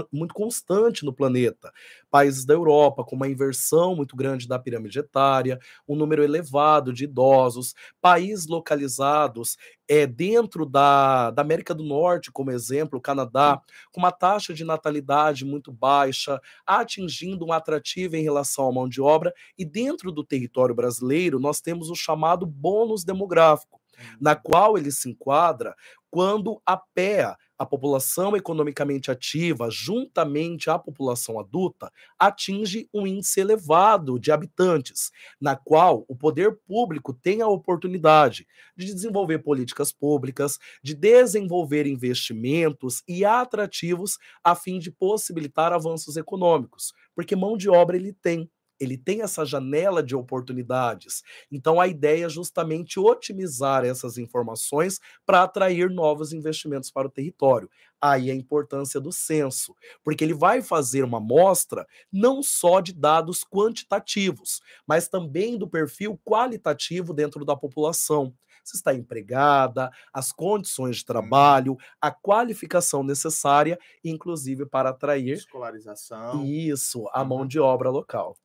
muito 0.09 0.33
constante 0.33 1.03
no 1.03 1.11
planeta. 1.11 1.69
Países 2.09 2.45
da 2.45 2.53
Europa 2.53 3.03
com 3.03 3.17
uma 3.17 3.27
inversão 3.27 3.93
muito 3.93 4.15
grande 4.15 4.47
da 4.47 4.57
pirâmide 4.57 4.99
etária, 4.99 5.59
um 5.85 5.97
número 5.97 6.23
elevado 6.23 6.93
de 6.93 7.03
idosos, 7.03 7.75
países 7.99 8.47
localizados 8.47 9.57
é, 9.87 10.07
dentro 10.07 10.65
da, 10.65 11.31
da 11.31 11.41
América 11.41 11.73
do 11.73 11.83
Norte, 11.83 12.31
como 12.31 12.51
exemplo, 12.51 12.99
o 12.99 13.01
Canadá, 13.01 13.61
com 13.91 13.99
uma 13.99 14.11
taxa 14.11 14.53
de 14.53 14.63
natalidade 14.63 15.45
muito 15.45 15.71
baixa, 15.71 16.39
atingindo 16.65 17.45
um 17.45 17.51
atrativo 17.51 18.15
em 18.15 18.23
relação 18.23 18.67
à 18.67 18.71
mão 18.71 18.87
de 18.87 19.01
obra, 19.01 19.33
e 19.57 19.65
dentro 19.65 20.11
do 20.11 20.23
território 20.23 20.75
brasileiro 20.75 21.39
nós 21.39 21.61
temos 21.61 21.89
o 21.89 21.95
chamado 21.95 22.45
bônus 22.45 23.03
demográfico, 23.03 23.81
na 24.19 24.35
qual 24.35 24.77
ele 24.77 24.91
se 24.91 25.09
enquadra 25.09 25.75
quando 26.13 26.61
a 26.63 26.77
PEA, 26.77 27.35
a 27.57 27.65
população 27.65 28.37
economicamente 28.37 29.09
ativa, 29.09 29.67
juntamente 29.71 30.69
à 30.69 30.77
população 30.77 31.39
adulta, 31.39 31.91
atinge 32.19 32.87
um 32.93 33.07
índice 33.07 33.39
elevado 33.39 34.19
de 34.19 34.31
habitantes, 34.31 35.09
na 35.41 35.55
qual 35.55 36.05
o 36.07 36.15
poder 36.15 36.59
público 36.67 37.15
tem 37.15 37.41
a 37.41 37.47
oportunidade 37.47 38.45
de 38.77 38.93
desenvolver 38.93 39.39
políticas 39.39 39.91
públicas, 39.91 40.59
de 40.83 40.93
desenvolver 40.93 41.87
investimentos 41.87 43.01
e 43.07 43.25
atrativos 43.25 44.19
a 44.43 44.53
fim 44.53 44.77
de 44.77 44.91
possibilitar 44.91 45.73
avanços 45.73 46.15
econômicos, 46.15 46.93
porque 47.15 47.35
mão 47.35 47.57
de 47.57 47.71
obra 47.71 47.97
ele 47.97 48.13
tem 48.13 48.47
ele 48.79 48.97
tem 48.97 49.21
essa 49.21 49.45
janela 49.45 50.03
de 50.03 50.15
oportunidades. 50.15 51.21
Então, 51.51 51.79
a 51.79 51.87
ideia 51.87 52.25
é 52.25 52.29
justamente 52.29 52.99
otimizar 52.99 53.85
essas 53.85 54.17
informações 54.17 54.99
para 55.25 55.43
atrair 55.43 55.89
novos 55.89 56.33
investimentos 56.33 56.91
para 56.91 57.07
o 57.07 57.11
território. 57.11 57.69
Aí 58.01 58.29
a 58.29 58.35
importância 58.35 58.99
do 58.99 59.11
censo, 59.11 59.73
porque 60.03 60.23
ele 60.23 60.33
vai 60.33 60.61
fazer 60.61 61.03
uma 61.03 61.19
amostra 61.19 61.87
não 62.11 62.43
só 62.43 62.81
de 62.81 62.93
dados 62.93 63.43
quantitativos, 63.43 64.61
mas 64.85 65.07
também 65.07 65.57
do 65.57 65.69
perfil 65.69 66.19
qualitativo 66.25 67.13
dentro 67.13 67.45
da 67.45 67.55
população 67.55 68.33
se 68.63 68.77
está 68.77 68.93
empregada, 68.93 69.91
as 70.13 70.31
condições 70.31 70.97
de 70.97 71.01
uhum. 71.01 71.07
trabalho, 71.07 71.77
a 71.99 72.11
qualificação 72.11 73.03
necessária, 73.03 73.77
inclusive 74.03 74.65
para 74.65 74.89
atrair 74.89 75.33
escolarização. 75.33 76.45
Isso, 76.45 77.07
a 77.11 77.23
mão 77.23 77.39
uhum. 77.39 77.47
de 77.47 77.59
obra 77.59 77.89
local. 77.89 78.37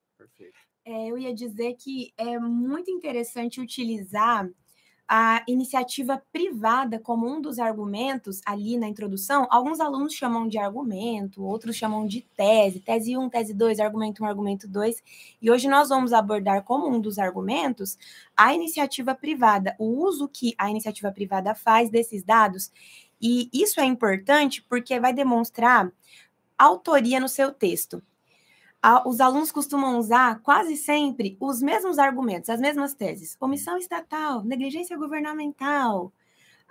É, 0.85 1.07
eu 1.07 1.17
ia 1.17 1.33
dizer 1.33 1.75
que 1.75 2.13
é 2.17 2.39
muito 2.39 2.89
interessante 2.89 3.61
utilizar 3.61 4.49
a 5.11 5.43
iniciativa 5.47 6.21
privada 6.31 6.99
como 6.99 7.27
um 7.27 7.41
dos 7.41 7.57
argumentos 7.57 8.41
ali 8.45 8.77
na 8.77 8.87
introdução. 8.87 9.47
Alguns 9.49 9.79
alunos 9.79 10.13
chamam 10.13 10.47
de 10.47 10.59
argumento, 10.59 11.43
outros 11.43 11.75
chamam 11.75 12.05
de 12.05 12.21
tese, 12.37 12.79
tese 12.79 13.17
1, 13.17 13.27
tese 13.27 13.53
2, 13.55 13.79
argumento 13.79 14.23
1, 14.23 14.27
argumento 14.27 14.67
2. 14.67 15.03
E 15.41 15.49
hoje 15.49 15.67
nós 15.67 15.89
vamos 15.89 16.13
abordar 16.13 16.63
como 16.63 16.87
um 16.87 17.01
dos 17.01 17.17
argumentos 17.17 17.97
a 18.37 18.53
iniciativa 18.53 19.15
privada, 19.15 19.75
o 19.79 19.85
uso 19.85 20.29
que 20.29 20.53
a 20.59 20.69
iniciativa 20.69 21.11
privada 21.11 21.55
faz 21.55 21.89
desses 21.89 22.23
dados. 22.23 22.71
E 23.19 23.49
isso 23.51 23.79
é 23.79 23.85
importante 23.85 24.61
porque 24.61 24.99
vai 24.99 25.11
demonstrar 25.11 25.91
autoria 26.55 27.19
no 27.19 27.27
seu 27.27 27.51
texto 27.51 28.03
a, 28.81 29.07
os 29.07 29.19
alunos 29.19 29.51
costumam 29.51 29.97
usar 29.97 30.39
quase 30.41 30.77
sempre 30.77 31.37
os 31.39 31.61
mesmos 31.61 31.99
argumentos, 31.99 32.49
as 32.49 32.59
mesmas 32.59 32.93
teses. 32.93 33.35
Omissão 33.39 33.77
estatal, 33.77 34.43
negligência 34.43 34.97
governamental. 34.97 36.11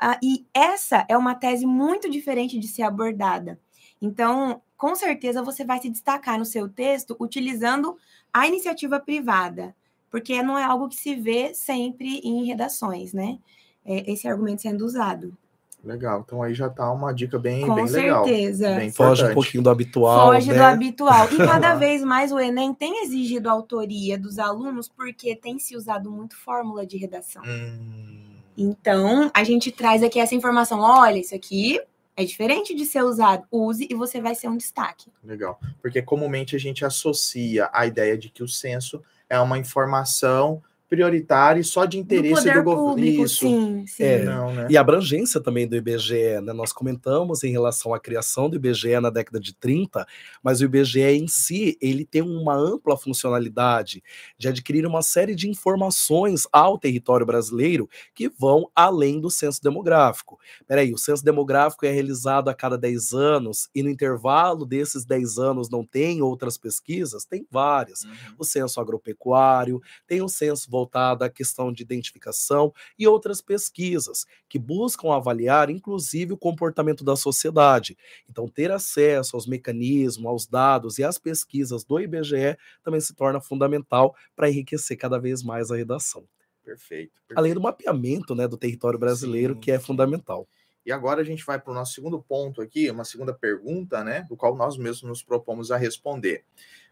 Ah, 0.01 0.19
e 0.23 0.47
essa 0.55 1.05
é 1.09 1.17
uma 1.17 1.35
tese 1.35 1.67
muito 1.67 2.09
diferente 2.09 2.59
de 2.59 2.69
ser 2.69 2.83
abordada. 2.83 3.59
Então, 4.01 4.63
com 4.77 4.95
certeza 4.95 5.43
você 5.43 5.65
vai 5.65 5.81
se 5.81 5.91
destacar 5.91 6.39
no 6.39 6.45
seu 6.45 6.69
texto 6.69 7.17
utilizando 7.19 7.97
a 8.33 8.47
iniciativa 8.47 9.01
privada, 9.01 9.75
porque 10.11 10.41
não 10.43 10.57
é 10.57 10.63
algo 10.63 10.89
que 10.89 10.97
se 10.97 11.15
vê 11.17 11.53
sempre 11.53 12.19
em 12.19 12.45
redações, 12.45 13.13
né? 13.13 13.39
É, 13.85 14.11
esse 14.11 14.29
argumento 14.29 14.63
sendo 14.63 14.85
usado. 14.85 15.37
Legal, 15.83 16.25
então 16.27 16.43
aí 16.43 16.55
já 16.55 16.69
tá 16.69 16.91
uma 16.93 17.13
dica 17.13 17.39
bem, 17.39 17.67
Com 17.67 17.75
bem 17.77 17.87
legal. 17.87 18.23
Com 18.23 18.29
certeza. 18.29 18.75
Bem 18.75 18.91
Foge 18.91 19.25
um 19.25 19.35
pouquinho 19.35 19.63
do 19.63 19.71
habitual. 19.71 20.33
Foge 20.33 20.51
né? 20.51 20.59
do 20.59 20.63
habitual. 20.63 21.33
E 21.33 21.37
cada 21.37 21.75
vez 21.77 22.03
mais 22.03 22.33
o 22.33 22.39
Enem 22.39 22.75
tem 22.75 23.05
exigido 23.05 23.49
autoria 23.49 24.19
dos 24.19 24.39
alunos 24.39 24.89
porque 24.89 25.37
tem 25.37 25.59
se 25.59 25.77
usado 25.77 26.11
muito 26.11 26.37
fórmula 26.37 26.85
de 26.85 26.97
redação. 26.97 27.43
Hum. 27.47 28.25
Então, 28.57 29.31
a 29.33 29.45
gente 29.45 29.71
traz 29.71 30.03
aqui 30.03 30.19
essa 30.19 30.35
informação. 30.35 30.81
Olha, 30.81 31.19
isso 31.19 31.35
aqui 31.35 31.81
é 32.17 32.25
diferente 32.25 32.75
de 32.75 32.85
ser 32.85 33.05
usado. 33.05 33.45
Use 33.53 33.87
e 33.89 33.95
você 33.95 34.21
vai 34.21 34.35
ser 34.35 34.49
um 34.49 34.57
destaque. 34.57 35.13
Legal. 35.23 35.61
Porque 35.81 36.03
comumente 36.03 36.57
a 36.57 36.59
gente 36.59 36.85
associa 36.85 37.71
a 37.73 37.87
ideia 37.87 38.19
de 38.19 38.29
que 38.29 38.43
o 38.43 38.49
censo 38.49 39.01
é 39.31 39.39
uma 39.39 39.57
informação 39.57 40.61
prioritário 40.89 41.61
e 41.61 41.65
só 41.65 41.85
de 41.85 41.99
interesse 41.99 42.51
do, 42.51 42.55
do 42.55 42.63
governo. 42.63 43.29
Sim, 43.29 43.85
sim. 43.87 44.03
É, 44.03 44.25
Não, 44.25 44.53
né? 44.53 44.67
E 44.71 44.77
a 44.77 44.81
abrangência 44.81 45.41
também 45.41 45.69
do 45.69 45.77
IBGE, 45.77 46.41
né? 46.43 46.53
Nós 46.53 46.73
comentamos 46.73 47.45
em 47.45 47.53
relação 47.53 47.93
à 47.93 48.01
criação 48.01 48.49
do 48.49 48.57
IBGE 48.57 48.99
na 49.01 49.11
década 49.11 49.39
de 49.39 49.55
30, 49.55 50.07
mas 50.43 50.61
o 50.61 50.65
IBGE 50.65 51.01
em 51.01 51.29
si, 51.29 51.77
ele 51.81 52.05
tem 52.05 52.23
uma 52.23 52.55
ampla 52.55 52.97
funcionalidade 52.97 54.03
de 54.39 54.49
adquirir 54.49 54.87
uma 54.87 55.03
série 55.03 55.35
de 55.35 55.49
informações 55.49 56.47
ao 56.51 56.79
território 56.79 57.27
brasileiro 57.27 57.89
que 58.15 58.29
vão 58.29 58.71
além 58.75 59.21
do 59.21 59.31
censo 59.31 59.63
demográfico. 59.63 60.39
Peraí, 60.67 60.93
o 60.93 60.99
censo 60.99 61.23
demográfico 61.23 61.85
é 61.85 61.91
realizado 61.91 62.49
a 62.49 62.55
cada 62.55 62.79
10 62.79 63.13
anos 63.13 63.69
e 63.75 63.83
no 63.83 63.91
intervalo 63.91 64.65
desses 64.65 65.05
10 65.05 65.39
anos 65.39 65.69
não 65.69 65.85
tem 65.85 66.23
outras 66.23 66.57
pesquisas? 66.57 67.25
Tem 67.27 67.47
várias. 67.51 68.05
Uhum. 68.05 68.13
O 68.39 68.45
censo 68.45 68.81
agropecuário, 68.81 69.81
tem 70.07 70.23
o 70.23 70.29
censo 70.29 70.71
voltada 70.79 71.25
à 71.25 71.31
questão 71.31 71.73
de 71.73 71.83
identificação 71.83 72.73
e 72.99 73.07
outras 73.07 73.41
pesquisas 73.41 74.25
que 74.49 74.59
buscam 74.59 75.13
avaliar, 75.13 75.71
inclusive, 75.71 76.33
o 76.33 76.39
comportamento 76.39 77.03
da 77.03 77.17
sociedade. 77.17 77.97
Então, 78.29 78.49
ter 78.49 78.71
acesso 78.71 79.37
aos 79.37 79.47
mecanismos, 79.47 80.27
aos 80.27 80.47
dados 80.47 80.99
e 80.99 81.05
às 81.05 81.19
pesquisas 81.19 81.85
do 81.85 81.99
IBGE 81.99 82.57
também 82.83 83.01
se 83.01 83.15
torna 83.15 83.41
fundamental 83.41 84.15
para 84.37 84.49
enriquecer 84.49 84.97
cada 84.97 85.19
vez 85.19 85.43
mais 85.43 85.71
a 85.71 85.77
redação. 85.77 86.25
Perfeito, 86.65 87.13
perfeito. 87.27 87.39
Além 87.39 87.55
do 87.55 87.61
mapeamento 87.61 88.35
né, 88.35 88.47
do 88.47 88.57
território 88.57 88.99
brasileiro, 88.99 89.55
sim, 89.55 89.61
que 89.61 89.71
é 89.73 89.79
sim. 89.79 89.87
fundamental. 89.87 90.47
E 90.85 90.93
agora 90.93 91.21
a 91.21 91.25
gente 91.25 91.45
vai 91.45 91.61
para 91.61 91.71
o 91.71 91.75
nosso 91.75 91.95
segundo 91.95 92.23
ponto 92.23 92.63
aqui, 92.63 92.91
uma 92.91 93.05
segunda 93.05 93.35
pergunta, 93.35 94.05
né, 94.05 94.23
do 94.29 94.37
qual 94.37 94.57
nós 94.57 94.77
mesmos 94.77 95.03
nos 95.03 95.23
propomos 95.23 95.71
a 95.71 95.77
responder. 95.77 96.45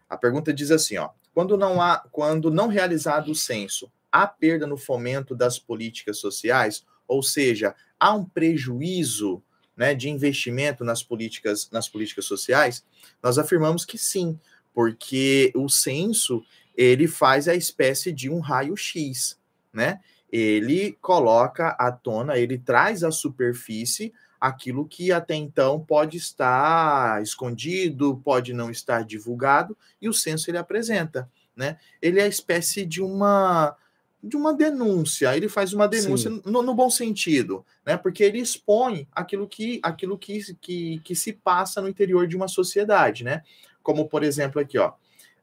A 0.09 0.17
pergunta 0.17 0.53
diz 0.53 0.71
assim, 0.71 0.97
ó: 0.97 1.09
quando 1.33 1.57
não 1.57 1.81
há, 1.81 1.99
quando 2.11 2.49
não 2.49 2.67
realizado 2.67 3.31
o 3.31 3.35
censo, 3.35 3.91
há 4.11 4.25
perda 4.25 4.65
no 4.65 4.77
fomento 4.77 5.35
das 5.35 5.59
políticas 5.59 6.17
sociais, 6.17 6.85
ou 7.07 7.21
seja, 7.21 7.75
há 7.99 8.13
um 8.13 8.25
prejuízo, 8.25 9.43
né, 9.75 9.93
de 9.93 10.09
investimento 10.09 10.83
nas 10.83 11.03
políticas 11.03 11.69
nas 11.71 11.87
políticas 11.87 12.25
sociais? 12.25 12.83
Nós 13.21 13.37
afirmamos 13.37 13.85
que 13.85 13.97
sim, 13.97 14.39
porque 14.73 15.51
o 15.55 15.69
censo 15.69 16.43
ele 16.75 17.07
faz 17.07 17.47
a 17.47 17.55
espécie 17.55 18.11
de 18.11 18.29
um 18.29 18.39
raio-x, 18.39 19.39
né? 19.73 19.99
Ele 20.31 20.97
coloca 21.01 21.69
à 21.69 21.91
tona, 21.91 22.37
ele 22.37 22.57
traz 22.57 23.03
à 23.03 23.11
superfície 23.11 24.13
aquilo 24.39 24.85
que 24.85 25.11
até 25.11 25.35
então 25.35 25.79
pode 25.79 26.17
estar 26.17 27.21
escondido, 27.21 28.21
pode 28.23 28.53
não 28.53 28.69
estar 28.69 29.03
divulgado, 29.03 29.77
e 30.01 30.07
o 30.07 30.13
censo 30.13 30.49
ele 30.49 30.57
apresenta, 30.57 31.29
né? 31.55 31.77
Ele 32.01 32.19
é 32.19 32.23
a 32.23 32.27
espécie 32.27 32.85
de 32.85 33.01
uma 33.01 33.75
de 34.21 34.35
uma 34.35 34.53
denúncia, 34.53 35.37
ele 35.37 35.47
faz 35.47 35.73
uma 35.73 35.87
denúncia 35.87 36.29
no, 36.43 36.63
no, 36.63 36.73
bom 36.73 36.89
sentido, 36.89 37.65
né? 37.85 37.95
Porque 37.95 38.23
ele 38.23 38.39
expõe 38.39 39.07
aquilo 39.11 39.47
que 39.47 39.79
aquilo 39.83 40.17
que, 40.17 40.55
que, 40.55 40.99
que 40.99 41.15
se 41.15 41.33
passa 41.33 41.81
no 41.81 41.87
interior 41.87 42.27
de 42.27 42.35
uma 42.35 42.47
sociedade, 42.47 43.23
né? 43.23 43.43
Como 43.81 44.07
por 44.07 44.23
exemplo 44.23 44.59
aqui, 44.59 44.77
ó, 44.77 44.93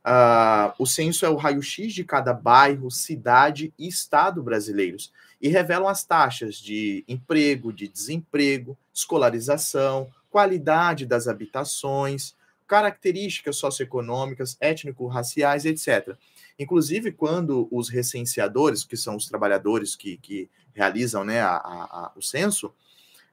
Uh, 0.06 0.68
o 0.78 0.86
censo 0.86 1.24
é 1.24 1.30
o 1.30 1.36
raio-x 1.36 1.94
de 1.94 2.04
cada 2.04 2.34
bairro, 2.34 2.90
cidade 2.90 3.72
e 3.78 3.88
estado 3.88 4.42
brasileiros 4.42 5.10
e 5.40 5.48
revelam 5.48 5.88
as 5.88 6.04
taxas 6.04 6.56
de 6.56 7.02
emprego, 7.08 7.72
de 7.72 7.88
desemprego, 7.88 8.76
escolarização, 8.94 10.08
qualidade 10.30 11.04
das 11.04 11.26
habitações, 11.26 12.34
características 12.66 13.56
socioeconômicas, 13.56 14.56
étnico-raciais, 14.60 15.64
etc. 15.64 16.16
Inclusive, 16.58 17.12
quando 17.12 17.68
os 17.70 17.88
recenseadores, 17.88 18.84
que 18.84 18.96
são 18.96 19.16
os 19.16 19.26
trabalhadores 19.26 19.96
que, 19.96 20.16
que 20.18 20.48
realizam 20.72 21.24
né, 21.24 21.40
a, 21.40 21.56
a, 21.56 22.12
o 22.16 22.22
censo, 22.22 22.72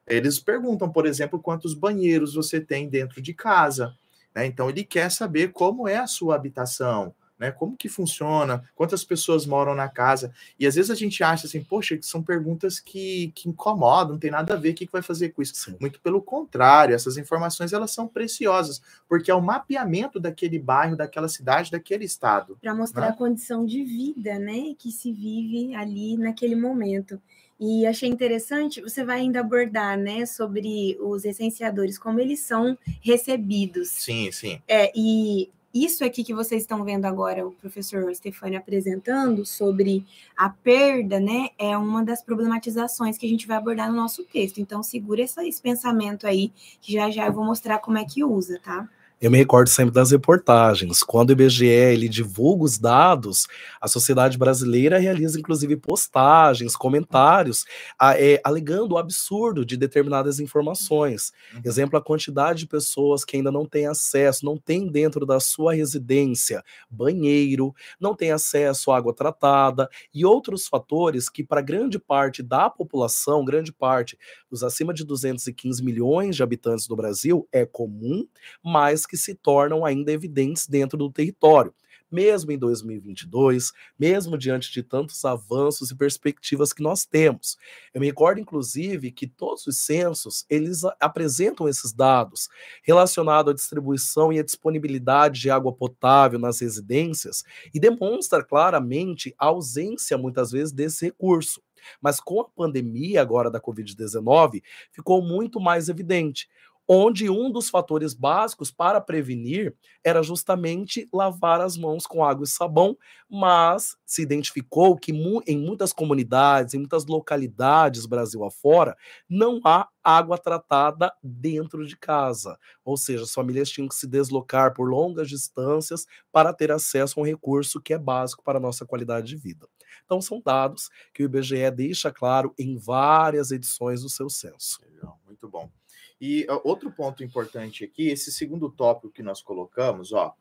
eles 0.05 0.39
perguntam, 0.39 0.91
por 0.91 1.05
exemplo, 1.05 1.39
quantos 1.39 1.73
banheiros 1.73 2.33
você 2.33 2.59
tem 2.59 2.89
dentro 2.89 3.21
de 3.21 3.33
casa. 3.33 3.95
Né? 4.35 4.45
Então, 4.45 4.69
ele 4.69 4.83
quer 4.83 5.09
saber 5.11 5.51
como 5.51 5.87
é 5.87 5.97
a 5.97 6.07
sua 6.07 6.35
habitação, 6.35 7.13
né? 7.41 7.51
Como 7.51 7.75
que 7.75 7.89
funciona? 7.89 8.63
Quantas 8.75 9.03
pessoas 9.03 9.48
moram 9.48 9.74
na 9.74 9.89
casa? 9.89 10.31
E 10.60 10.67
às 10.67 10.75
vezes 10.75 10.91
a 10.91 10.95
gente 10.95 11.24
acha 11.24 11.48
assim, 11.48 11.63
poxa, 11.63 11.98
que 11.98 12.05
são 12.05 12.21
perguntas 12.21 12.79
que, 12.79 13.31
que 13.33 13.50
incomodam, 13.50 14.13
não 14.13 14.19
tem 14.19 14.29
nada 14.29 14.53
a 14.53 14.57
ver, 14.57 14.69
o 14.69 14.74
que, 14.75 14.86
que 14.86 14.91
vai 14.91 15.01
fazer 15.01 15.29
com 15.29 15.41
isso? 15.41 15.55
Sim. 15.55 15.75
Muito 15.81 16.00
pelo 16.00 16.21
contrário, 16.21 16.93
essas 16.93 17.17
informações 17.17 17.74
elas 17.74 17.89
são 17.89 18.07
preciosas, 18.07 18.79
porque 19.10 19.31
é 19.31 19.33
o 19.33 19.41
mapeamento 19.41 20.19
daquele 20.19 20.60
bairro, 20.60 20.95
daquela 20.95 21.27
cidade, 21.27 21.71
daquele 21.71 22.05
estado. 22.05 22.60
Para 22.62 22.75
mostrar 22.75 23.07
né? 23.07 23.10
a 23.10 23.13
condição 23.13 23.65
de 23.65 23.83
vida, 23.83 24.38
né, 24.38 24.75
que 24.77 24.91
se 24.91 25.12
vive 25.12 25.74
ali 25.74 26.17
naquele 26.17 26.55
momento. 26.55 27.19
E 27.60 27.88
achei 27.88 28.10
interessante, 28.10 28.81
você 28.81 29.03
vai 29.03 29.21
ainda 29.21 29.39
abordar, 29.39 29.98
né, 29.98 30.27
sobre 30.27 30.95
os 31.00 31.25
essenciadores, 31.25 31.98
como 31.98 32.19
eles 32.19 32.39
são 32.39 32.77
recebidos. 33.01 33.89
Sim, 33.89 34.31
sim. 34.31 34.62
É, 34.67 34.91
e 34.95 35.50
isso 35.73 36.03
aqui 36.03 36.23
que 36.23 36.33
vocês 36.33 36.63
estão 36.63 36.83
vendo 36.83 37.05
agora, 37.05 37.47
o 37.47 37.51
professor 37.51 38.13
Stefani 38.13 38.55
apresentando 38.55 39.45
sobre 39.45 40.05
a 40.35 40.49
perda, 40.49 41.19
né, 41.19 41.49
é 41.57 41.77
uma 41.77 42.03
das 42.03 42.21
problematizações 42.23 43.17
que 43.17 43.25
a 43.25 43.29
gente 43.29 43.47
vai 43.47 43.57
abordar 43.57 43.89
no 43.89 43.95
nosso 43.95 44.23
texto. 44.23 44.59
Então, 44.59 44.83
segura 44.83 45.21
esse 45.21 45.61
pensamento 45.61 46.27
aí, 46.27 46.51
que 46.81 46.93
já 46.93 47.09
já 47.09 47.27
eu 47.27 47.33
vou 47.33 47.45
mostrar 47.45 47.79
como 47.79 47.97
é 47.97 48.05
que 48.05 48.23
usa, 48.23 48.59
tá? 48.63 48.89
Eu 49.21 49.29
me 49.29 49.37
recordo 49.37 49.69
sempre 49.69 49.93
das 49.93 50.09
reportagens. 50.09 51.03
Quando 51.03 51.29
o 51.29 51.33
IBGE 51.33 51.67
ele 51.67 52.09
divulga 52.09 52.63
os 52.63 52.79
dados, 52.79 53.45
a 53.79 53.87
sociedade 53.87 54.35
brasileira 54.35 54.97
realiza 54.97 55.39
inclusive 55.39 55.77
postagens, 55.77 56.75
comentários, 56.75 57.63
a, 57.99 58.19
é, 58.19 58.41
alegando 58.43 58.95
o 58.95 58.97
absurdo 58.97 59.63
de 59.63 59.77
determinadas 59.77 60.39
informações. 60.39 61.31
Uhum. 61.53 61.61
Exemplo, 61.63 61.99
a 61.99 62.01
quantidade 62.01 62.61
de 62.61 62.67
pessoas 62.67 63.23
que 63.23 63.37
ainda 63.37 63.51
não 63.51 63.63
têm 63.63 63.85
acesso, 63.85 64.43
não 64.43 64.57
tem 64.57 64.87
dentro 64.87 65.23
da 65.23 65.39
sua 65.39 65.75
residência 65.75 66.63
banheiro, 66.89 67.75
não 67.99 68.15
tem 68.15 68.31
acesso 68.31 68.89
à 68.89 68.97
água 68.97 69.13
tratada 69.13 69.87
e 70.11 70.25
outros 70.25 70.67
fatores 70.67 71.29
que, 71.29 71.43
para 71.43 71.61
grande 71.61 71.99
parte 71.99 72.41
da 72.41 72.71
população, 72.71 73.45
grande 73.45 73.71
parte 73.71 74.17
dos 74.49 74.63
acima 74.63 74.91
de 74.95 75.05
215 75.05 75.83
milhões 75.83 76.35
de 76.35 76.41
habitantes 76.41 76.87
do 76.87 76.95
Brasil, 76.95 77.47
é 77.51 77.67
comum, 77.67 78.25
mas 78.63 79.05
que 79.11 79.17
se 79.17 79.35
tornam 79.35 79.83
ainda 79.83 80.09
evidentes 80.09 80.65
dentro 80.65 80.97
do 80.97 81.11
território 81.11 81.73
mesmo 82.11 82.51
em 82.51 82.57
2022, 82.57 83.71
mesmo 83.97 84.37
diante 84.37 84.71
de 84.71 84.83
tantos 84.83 85.23
avanços 85.23 85.89
e 85.89 85.95
perspectivas 85.95 86.73
que 86.73 86.83
nós 86.83 87.05
temos. 87.05 87.57
Eu 87.93 88.01
me 88.01 88.07
recordo, 88.07 88.41
inclusive, 88.41 89.11
que 89.11 89.25
todos 89.25 89.65
os 89.65 89.77
censos, 89.77 90.45
eles 90.49 90.81
apresentam 90.99 91.69
esses 91.69 91.93
dados 91.93 92.49
relacionados 92.83 93.51
à 93.51 93.55
distribuição 93.55 94.33
e 94.33 94.39
à 94.39 94.43
disponibilidade 94.43 95.39
de 95.39 95.49
água 95.49 95.71
potável 95.71 96.37
nas 96.37 96.59
residências 96.59 97.43
e 97.73 97.79
demonstra 97.79 98.43
claramente 98.43 99.33
a 99.39 99.45
ausência, 99.45 100.17
muitas 100.17 100.51
vezes, 100.51 100.73
desse 100.73 101.05
recurso. 101.05 101.61
Mas 101.99 102.19
com 102.19 102.41
a 102.41 102.45
pandemia 102.45 103.21
agora 103.21 103.49
da 103.49 103.59
Covid-19, 103.59 104.61
ficou 104.91 105.21
muito 105.21 105.59
mais 105.59 105.89
evidente 105.89 106.47
onde 106.93 107.29
um 107.29 107.50
dos 107.50 107.69
fatores 107.69 108.13
básicos 108.13 108.69
para 108.69 109.00
prevenir 109.00 109.74
era 110.03 110.21
justamente 110.21 111.07
lavar 111.13 111.62
as 111.62 111.77
mãos 111.77 112.05
com 112.05 112.21
água 112.24 112.43
e 112.43 112.48
sabão, 112.50 112.98
mas 113.29 113.95
se 114.05 114.21
identificou 114.21 114.98
que 114.98 115.13
em 115.48 115.57
muitas 115.57 115.93
comunidades, 115.93 116.74
em 116.74 116.79
muitas 116.79 117.05
localidades 117.05 118.05
Brasil 118.05 118.43
afora, 118.43 118.98
não 119.29 119.62
há 119.63 119.88
água 120.03 120.38
tratada 120.38 121.13
dentro 121.24 121.86
de 121.88 121.95
casa. 121.95 122.57
Ou 122.83 122.98
seja, 122.98 123.24
as 123.24 123.33
famílias 123.33 123.69
tinham 123.69 123.88
que 123.88 123.95
se 123.95 124.05
deslocar 124.07 124.74
por 124.74 124.89
longas 124.89 125.29
distâncias 125.29 126.05
para 126.31 126.53
ter 126.53 126.71
acesso 126.74 127.19
a 127.19 127.24
um 127.24 127.25
recurso 127.25 127.79
que 127.79 127.93
é 127.93 127.98
básico 127.98 128.43
para 128.43 128.57
a 128.57 128.62
nossa 128.62 128.86
qualidade 128.86 129.27
de 129.27 129.38
vida. 129.38 129.65
Então, 130.03 130.19
são 130.19 130.41
dados 130.43 130.89
que 131.13 131.24
o 131.24 131.25
IBGE 131.25 131.71
deixa 131.71 132.12
claro 132.12 132.53
em 132.60 132.77
várias 132.77 133.51
edições 133.51 134.01
do 134.01 134.10
seu 134.10 134.29
censo. 134.29 134.79
Muito 135.25 135.48
bom. 135.48 135.80
E 136.21 136.46
outro 136.63 136.91
ponto 136.91 137.24
importante 137.24 137.83
aqui, 137.83 138.09
esse 138.09 138.31
segundo 138.31 138.69
tópico 138.69 139.11
que 139.11 139.24
nós 139.24 139.41
colocamos, 139.41 140.13
ó, 140.13 140.35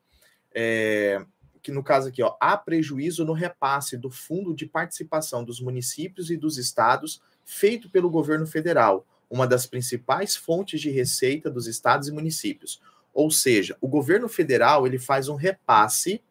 é, 0.55 1.25
que 1.63 1.73
no 1.73 1.83
caso 1.83 2.09
aqui, 2.09 2.23
ó, 2.23 2.37
há 2.39 2.55
prejuízo 2.55 3.25
no 3.25 3.33
repasse 3.33 3.97
do 3.97 4.11
fundo 4.11 4.55
de 4.55 4.67
participação 4.67 5.43
dos 5.43 5.59
municípios 5.59 6.31
e 6.31 6.37
dos 6.37 6.59
estados 6.59 7.23
feito 7.47 7.89
pelo 7.89 8.11
governo 8.11 8.47
federal, 8.47 9.07
uma 9.31 9.47
das 9.47 9.67
principais 9.67 10.37
fontes 10.37 10.83
de 10.83 10.91
receita 10.91 11.51
dos 11.51 11.67
estados 11.67 12.09
e 12.09 12.13
municípios. 12.13 12.83
Ou 13.15 13.31
seja, 13.31 13.75
o 13.81 13.89
governo 13.89 14.29
federal 14.29 14.87
ele 14.87 14.99
faz 14.99 15.29
um 15.29 15.35
repasse 15.35 16.23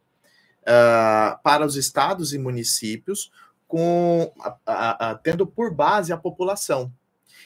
uh, 0.62 1.42
para 1.42 1.66
os 1.66 1.76
estados 1.76 2.34
e 2.34 2.38
municípios 2.38 3.32
com 3.68 4.32
a, 4.66 5.10
a, 5.10 5.16
tendo 5.16 5.48
por 5.48 5.74
base 5.74 6.14
a 6.14 6.18
população. 6.18 6.94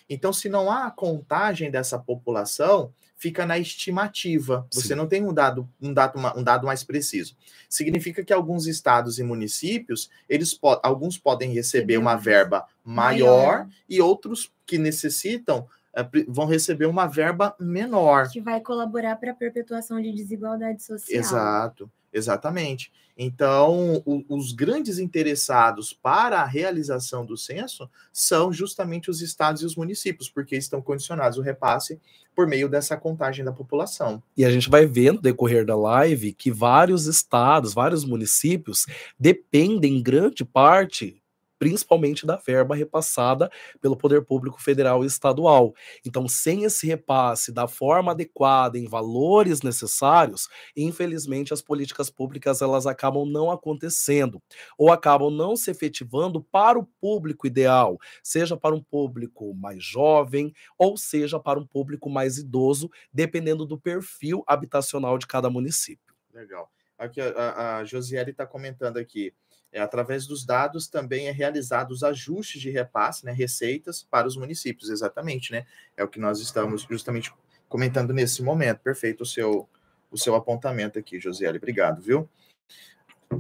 Então, 0.10 0.34
se 0.34 0.50
não 0.50 0.72
há 0.72 0.92
contagem 0.92 1.72
dessa 1.72 1.98
população, 1.98 2.94
fica 3.16 3.46
na 3.46 3.58
estimativa. 3.58 4.68
Você 4.72 4.90
Sim. 4.90 4.96
não 4.96 5.08
tem 5.08 5.26
um 5.26 5.34
dado, 5.34 5.70
um 5.82 5.94
dado, 5.94 6.20
um 6.38 6.44
dado 6.44 6.68
mais 6.68 6.84
preciso. 6.84 7.36
Significa 7.70 8.24
que 8.24 8.34
alguns 8.34 8.68
estados 8.68 9.18
e 9.18 9.24
municípios, 9.24 10.10
eles 10.28 10.54
po 10.54 10.80
alguns 10.84 11.18
podem 11.18 11.54
receber 11.54 11.98
uma 11.98 12.16
verba 12.16 12.66
maior, 12.84 13.60
maior. 13.60 13.68
e 13.88 14.02
outros 14.02 14.52
que 14.66 14.78
necessitam 14.78 15.68
eh, 15.96 16.06
vão 16.28 16.46
receber 16.46 16.86
uma 16.86 17.08
verba 17.08 17.56
menor. 17.58 18.30
Que 18.30 18.42
vai 18.42 18.60
colaborar 18.60 19.16
para 19.16 19.32
a 19.32 19.36
perpetuação 19.36 20.02
de 20.02 20.12
desigualdade 20.12 20.84
social. 20.84 21.18
Exato. 21.18 21.90
Exatamente. 22.14 22.92
Então, 23.18 24.02
o, 24.06 24.24
os 24.30 24.54
grandes 24.54 24.98
interessados 24.98 25.94
para 25.94 26.42
a 26.42 26.46
realização 26.46 27.26
do 27.26 27.38
censo 27.38 27.90
são 28.12 28.52
justamente 28.52 29.10
os 29.10 29.22
estados 29.22 29.62
e 29.62 29.66
os 29.66 29.76
municípios, 29.76 30.30
porque 30.30 30.56
estão 30.56 30.82
condicionados 30.82 31.38
o 31.38 31.42
repasse 31.42 32.00
por 32.36 32.48
meio 32.48 32.68
dessa 32.68 32.98
contagem 32.98 33.46
da 33.46 33.52
população. 33.52 34.22
E 34.36 34.44
a 34.44 34.52
gente 34.52 34.70
vai 34.70 34.86
ver 34.86 35.14
no 35.14 35.22
decorrer 35.22 35.66
da 35.66 35.76
live 35.76 36.34
que 36.34 36.52
vários 36.52 37.06
estados, 37.06 37.74
vários 37.74 38.04
municípios 38.04 38.88
dependem 39.20 39.98
em 39.98 40.04
grande 40.04 40.44
parte 40.44 41.23
principalmente 41.64 42.26
da 42.26 42.36
verba 42.36 42.76
repassada 42.76 43.50
pelo 43.80 43.96
poder 43.96 44.26
público 44.26 44.62
federal 44.62 45.02
e 45.02 45.08
estadual. 45.08 45.74
Então, 46.06 46.28
sem 46.28 46.66
esse 46.66 46.86
repasse 46.86 47.54
da 47.54 47.70
forma 47.70 48.12
adequada, 48.12 48.78
em 48.78 48.86
valores 48.86 49.62
necessários, 49.62 50.50
infelizmente 50.76 51.54
as 51.54 51.62
políticas 51.62 52.10
públicas 52.10 52.62
elas 52.62 52.86
acabam 52.86 53.26
não 53.26 53.50
acontecendo 53.50 54.44
ou 54.78 54.92
acabam 54.92 55.32
não 55.32 55.56
se 55.56 55.72
efetivando 55.72 56.44
para 56.44 56.78
o 56.78 56.84
público 56.84 57.48
ideal, 57.48 57.98
seja 58.22 58.58
para 58.58 58.76
um 58.76 58.84
público 58.84 59.54
mais 59.54 59.82
jovem 59.82 60.54
ou 60.78 60.98
seja 60.98 61.40
para 61.40 61.58
um 61.58 61.66
público 61.66 62.10
mais 62.10 62.38
idoso, 62.38 62.92
dependendo 63.14 63.66
do 63.66 63.80
perfil 63.80 64.44
habitacional 64.46 65.18
de 65.18 65.28
cada 65.28 65.50
município. 65.50 66.14
Legal. 66.34 66.70
Aqui 66.98 67.22
a, 67.22 67.78
a 67.78 67.86
Josiele 67.86 68.32
está 68.32 68.46
comentando 68.46 68.98
aqui. 68.98 69.34
É, 69.74 69.82
através 69.82 70.28
dos 70.28 70.46
dados 70.46 70.88
também 70.88 71.28
é 71.28 71.32
realizado 71.32 71.90
os 71.90 72.04
ajustes 72.04 72.62
de 72.62 72.70
repasse, 72.70 73.26
né, 73.26 73.32
receitas 73.32 74.04
para 74.04 74.28
os 74.28 74.38
municípios, 74.38 74.92
exatamente, 74.92 75.52
né? 75.52 75.66
É 75.98 76.04
o 76.04 76.08
que 76.08 76.20
nós 76.20 76.40
estamos 76.40 76.84
justamente 76.84 77.34
comentando 77.68 78.14
nesse 78.14 78.44
momento. 78.44 78.82
Perfeito 78.82 79.22
o 79.22 79.26
seu, 79.26 79.68
o 80.12 80.18
seu 80.18 80.36
apontamento 80.36 81.00
aqui, 81.00 81.20
Josiele. 81.20 81.58
Obrigado, 81.58 82.04
viu? 82.04 82.30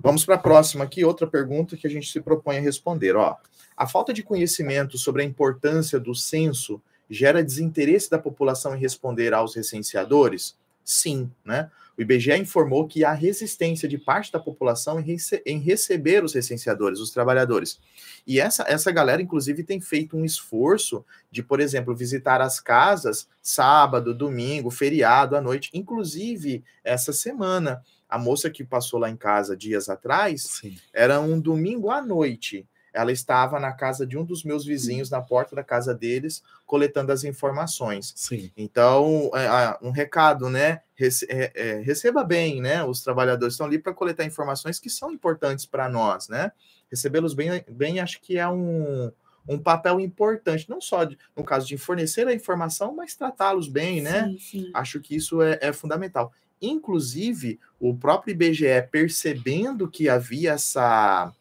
Vamos 0.01 0.25
para 0.25 0.33
a 0.33 0.39
próxima 0.39 0.83
aqui, 0.85 1.05
outra 1.05 1.27
pergunta 1.27 1.77
que 1.77 1.85
a 1.85 1.89
gente 1.89 2.11
se 2.11 2.19
propõe 2.19 2.57
a 2.57 2.61
responder. 2.61 3.15
Ó, 3.15 3.37
a 3.77 3.87
falta 3.87 4.11
de 4.11 4.23
conhecimento 4.23 4.97
sobre 4.97 5.21
a 5.21 5.25
importância 5.25 5.99
do 5.99 6.15
censo 6.15 6.81
gera 7.07 7.43
desinteresse 7.43 8.09
da 8.09 8.17
população 8.17 8.75
em 8.75 8.79
responder 8.79 9.35
aos 9.35 9.55
recenseadores? 9.55 10.57
Sim, 10.83 11.31
né? 11.45 11.69
O 11.97 12.01
IBGE 12.01 12.35
informou 12.37 12.87
que 12.87 13.05
há 13.05 13.13
resistência 13.13 13.87
de 13.87 13.97
parte 13.97 14.31
da 14.31 14.39
população 14.39 14.99
em, 14.99 15.03
rece 15.03 15.41
em, 15.45 15.59
receber 15.59 16.23
os 16.23 16.33
recenseadores, 16.33 16.99
os 16.99 17.11
trabalhadores. 17.11 17.79
E 18.25 18.39
essa, 18.39 18.63
essa 18.67 18.91
galera, 18.91 19.21
inclusive, 19.21 19.63
tem 19.63 19.79
feito 19.79 20.17
um 20.17 20.25
esforço 20.25 21.05
de, 21.29 21.43
por 21.43 21.59
exemplo, 21.59 21.95
visitar 21.95 22.41
as 22.41 22.59
casas 22.59 23.27
sábado, 23.41 24.13
domingo, 24.13 24.71
feriado, 24.71 25.35
à 25.35 25.41
noite. 25.41 25.69
Inclusive, 25.73 26.63
essa 26.83 27.13
semana, 27.13 27.83
a 28.09 28.17
moça 28.17 28.49
que 28.49 28.63
passou 28.63 28.99
lá 28.99 29.09
em 29.09 29.17
casa 29.17 29.55
dias 29.55 29.87
atrás, 29.87 30.43
Sim. 30.43 30.75
era 30.91 31.19
um 31.19 31.39
domingo 31.39 31.91
à 31.91 32.01
noite. 32.01 32.67
Ela 32.93 33.11
estava 33.11 33.59
na 33.59 33.71
casa 33.71 34.05
de 34.05 34.17
um 34.17 34.23
dos 34.23 34.43
meus 34.43 34.63
vizinhos, 34.63 35.09
na 35.09 35.21
porta 35.21 35.55
da 35.55 35.63
casa 35.63 35.93
deles, 35.93 36.43
coletando 36.65 37.11
as 37.11 37.23
informações. 37.23 38.13
Sim. 38.15 38.51
Então, 38.55 39.31
é, 39.33 39.77
um 39.85 39.89
recado, 39.89 40.49
né? 40.49 40.81
Rece 40.95 41.25
é, 41.27 41.51
é, 41.55 41.79
receba 41.81 42.23
bem, 42.23 42.61
né? 42.61 42.83
Os 42.83 43.01
trabalhadores 43.01 43.55
estão 43.55 43.65
ali 43.65 43.79
para 43.79 43.93
coletar 43.93 44.23
informações 44.23 44.79
que 44.79 44.89
são 44.89 45.11
importantes 45.11 45.65
para 45.65 45.89
nós, 45.89 46.29
né? 46.29 46.51
Recebê-los 46.89 47.33
bem, 47.33 47.65
bem, 47.67 47.99
acho 47.99 48.21
que 48.21 48.37
é 48.37 48.47
um, 48.47 49.11
um 49.47 49.57
papel 49.57 49.99
importante, 49.99 50.69
não 50.69 50.79
só 50.79 51.03
de, 51.03 51.17
no 51.35 51.43
caso 51.43 51.67
de 51.67 51.77
fornecer 51.77 52.27
a 52.27 52.33
informação, 52.33 52.95
mas 52.95 53.15
tratá-los 53.15 53.67
bem, 53.67 54.01
né? 54.01 54.27
Sim, 54.27 54.37
sim. 54.39 54.71
Acho 54.73 54.99
que 54.99 55.15
isso 55.15 55.41
é, 55.41 55.57
é 55.61 55.73
fundamental. 55.73 56.31
Inclusive, 56.61 57.59
o 57.79 57.95
próprio 57.95 58.31
IBGE 58.31 58.87
percebendo 58.89 59.89
que 59.89 60.07
havia 60.07 60.53
essa 60.53 61.33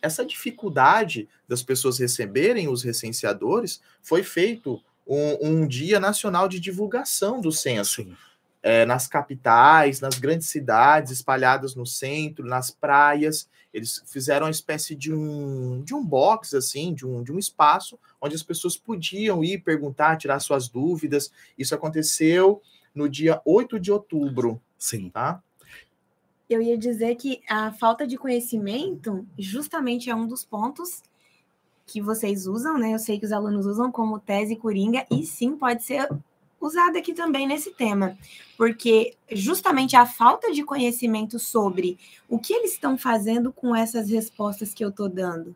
essa 0.00 0.24
dificuldade 0.24 1.28
das 1.48 1.62
pessoas 1.62 1.98
receberem 1.98 2.68
os 2.68 2.82
recenseadores, 2.82 3.80
foi 4.02 4.22
feito 4.22 4.82
um, 5.06 5.48
um 5.48 5.66
dia 5.66 6.00
nacional 6.00 6.48
de 6.48 6.58
divulgação 6.58 7.40
do 7.40 7.52
censo. 7.52 8.06
É, 8.62 8.84
nas 8.84 9.06
capitais, 9.06 10.00
nas 10.00 10.18
grandes 10.18 10.48
cidades, 10.48 11.12
espalhadas 11.12 11.76
no 11.76 11.86
centro, 11.86 12.44
nas 12.44 12.68
praias. 12.68 13.48
Eles 13.72 14.02
fizeram 14.06 14.46
uma 14.46 14.50
espécie 14.50 14.96
de 14.96 15.14
um, 15.14 15.82
de 15.84 15.94
um 15.94 16.04
box, 16.04 16.56
assim, 16.56 16.92
de 16.92 17.06
um, 17.06 17.22
de 17.22 17.30
um 17.30 17.38
espaço, 17.38 17.96
onde 18.20 18.34
as 18.34 18.42
pessoas 18.42 18.76
podiam 18.76 19.44
ir 19.44 19.58
perguntar, 19.58 20.16
tirar 20.16 20.40
suas 20.40 20.68
dúvidas. 20.68 21.30
Isso 21.56 21.76
aconteceu 21.76 22.60
no 22.92 23.08
dia 23.08 23.40
8 23.44 23.78
de 23.78 23.92
outubro. 23.92 24.60
Sim. 24.76 25.10
Tá? 25.10 25.40
Eu 26.48 26.62
ia 26.62 26.78
dizer 26.78 27.16
que 27.16 27.40
a 27.48 27.72
falta 27.72 28.06
de 28.06 28.16
conhecimento 28.16 29.26
justamente 29.38 30.10
é 30.10 30.14
um 30.14 30.26
dos 30.26 30.44
pontos 30.44 31.02
que 31.86 32.00
vocês 32.00 32.46
usam, 32.46 32.78
né? 32.78 32.92
Eu 32.92 32.98
sei 32.98 33.18
que 33.18 33.26
os 33.26 33.32
alunos 33.32 33.66
usam 33.66 33.90
como 33.90 34.18
tese 34.18 34.56
coringa 34.56 35.06
e 35.10 35.24
sim 35.24 35.56
pode 35.56 35.84
ser 35.84 36.08
usada 36.60 36.98
aqui 36.98 37.12
também 37.12 37.46
nesse 37.46 37.70
tema, 37.70 38.16
porque 38.56 39.14
justamente 39.30 39.94
a 39.94 40.06
falta 40.06 40.52
de 40.52 40.64
conhecimento 40.64 41.38
sobre 41.38 41.98
o 42.28 42.38
que 42.38 42.52
eles 42.52 42.72
estão 42.72 42.96
fazendo 42.96 43.52
com 43.52 43.74
essas 43.74 44.10
respostas 44.10 44.72
que 44.74 44.84
eu 44.84 44.88
estou 44.88 45.08
dando. 45.08 45.54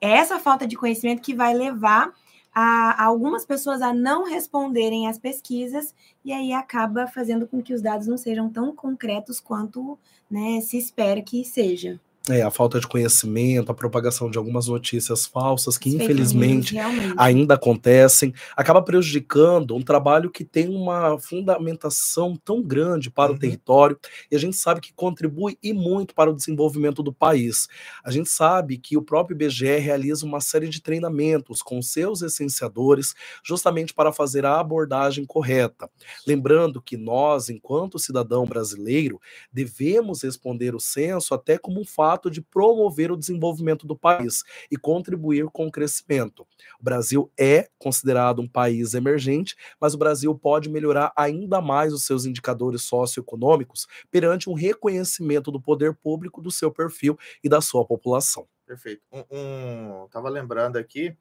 É 0.00 0.10
essa 0.10 0.38
falta 0.38 0.66
de 0.66 0.76
conhecimento 0.76 1.22
que 1.22 1.34
vai 1.34 1.54
levar 1.54 2.12
a, 2.54 3.02
a 3.02 3.04
algumas 3.04 3.44
pessoas 3.44 3.80
a 3.80 3.94
não 3.94 4.24
responderem 4.24 5.08
às 5.08 5.18
pesquisas 5.18 5.94
e 6.24 6.32
aí 6.32 6.52
acaba 6.52 7.06
fazendo 7.06 7.46
com 7.46 7.62
que 7.62 7.72
os 7.72 7.80
dados 7.82 8.06
não 8.06 8.16
sejam 8.16 8.50
tão 8.50 8.74
concretos 8.74 9.40
quanto 9.40 9.98
né, 10.30 10.60
se 10.60 10.76
espera 10.76 11.22
que 11.22 11.44
seja. 11.44 12.00
É, 12.30 12.40
a 12.40 12.52
falta 12.52 12.78
de 12.78 12.86
conhecimento, 12.86 13.72
a 13.72 13.74
propagação 13.74 14.30
de 14.30 14.38
algumas 14.38 14.68
notícias 14.68 15.26
falsas 15.26 15.76
que, 15.76 15.90
infelizmente, 15.90 16.76
ainda 17.16 17.54
acontecem, 17.54 18.32
acaba 18.56 18.80
prejudicando 18.80 19.74
um 19.74 19.82
trabalho 19.82 20.30
que 20.30 20.44
tem 20.44 20.68
uma 20.68 21.18
fundamentação 21.18 22.36
tão 22.44 22.62
grande 22.62 23.10
para 23.10 23.32
uhum. 23.32 23.36
o 23.36 23.40
território 23.40 23.98
e 24.30 24.36
a 24.36 24.38
gente 24.38 24.56
sabe 24.56 24.80
que 24.80 24.92
contribui 24.92 25.58
e 25.60 25.72
muito 25.72 26.14
para 26.14 26.30
o 26.30 26.36
desenvolvimento 26.36 27.02
do 27.02 27.12
país. 27.12 27.66
A 28.04 28.10
gente 28.12 28.28
sabe 28.28 28.78
que 28.78 28.96
o 28.96 29.02
próprio 29.02 29.34
IBGE 29.34 29.78
realiza 29.78 30.24
uma 30.24 30.40
série 30.40 30.68
de 30.68 30.80
treinamentos 30.80 31.60
com 31.60 31.82
seus 31.82 32.22
essenciadores, 32.22 33.14
justamente 33.44 33.92
para 33.92 34.12
fazer 34.12 34.46
a 34.46 34.60
abordagem 34.60 35.26
correta. 35.26 35.90
Lembrando 36.24 36.80
que 36.80 36.96
nós, 36.96 37.48
enquanto 37.48 37.98
cidadão 37.98 38.44
brasileiro, 38.44 39.20
devemos 39.52 40.22
responder 40.22 40.72
o 40.72 40.80
censo 40.80 41.34
até 41.34 41.58
como 41.58 41.80
um 41.80 41.84
fato 41.84 42.11
fato 42.12 42.30
de 42.30 42.42
promover 42.42 43.10
o 43.10 43.16
desenvolvimento 43.16 43.86
do 43.86 43.96
país 43.96 44.42
e 44.70 44.76
contribuir 44.76 45.46
com 45.46 45.66
o 45.66 45.72
crescimento. 45.72 46.46
O 46.78 46.84
Brasil 46.84 47.32
é 47.38 47.68
considerado 47.78 48.42
um 48.42 48.48
país 48.48 48.92
emergente, 48.92 49.56
mas 49.80 49.94
o 49.94 49.98
Brasil 49.98 50.34
pode 50.34 50.68
melhorar 50.68 51.10
ainda 51.16 51.60
mais 51.62 51.92
os 51.92 52.04
seus 52.04 52.26
indicadores 52.26 52.82
socioeconômicos 52.82 53.86
perante 54.10 54.50
um 54.50 54.52
reconhecimento 54.52 55.50
do 55.50 55.60
poder 55.60 55.94
público 55.94 56.42
do 56.42 56.50
seu 56.50 56.70
perfil 56.70 57.18
e 57.42 57.48
da 57.48 57.62
sua 57.62 57.84
população. 57.84 58.46
Perfeito. 58.66 59.02
Um, 59.10 59.24
um 59.30 60.08
tava 60.10 60.28
lembrando 60.28 60.76
aqui 60.76 61.16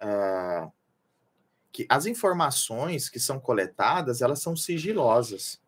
uh, 0.00 0.70
que 1.72 1.84
as 1.88 2.06
informações 2.06 3.08
que 3.08 3.18
são 3.18 3.40
coletadas 3.40 4.22
elas 4.22 4.40
são 4.40 4.54
sigilosas. 4.54 5.60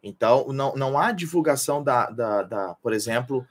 Então, 0.00 0.46
não, 0.52 0.76
não 0.76 0.96
há 0.96 1.10
divulgação 1.10 1.82
da, 1.82 2.08
da, 2.10 2.42
da, 2.44 2.74
por 2.76 2.92
exemplo, 2.92 3.44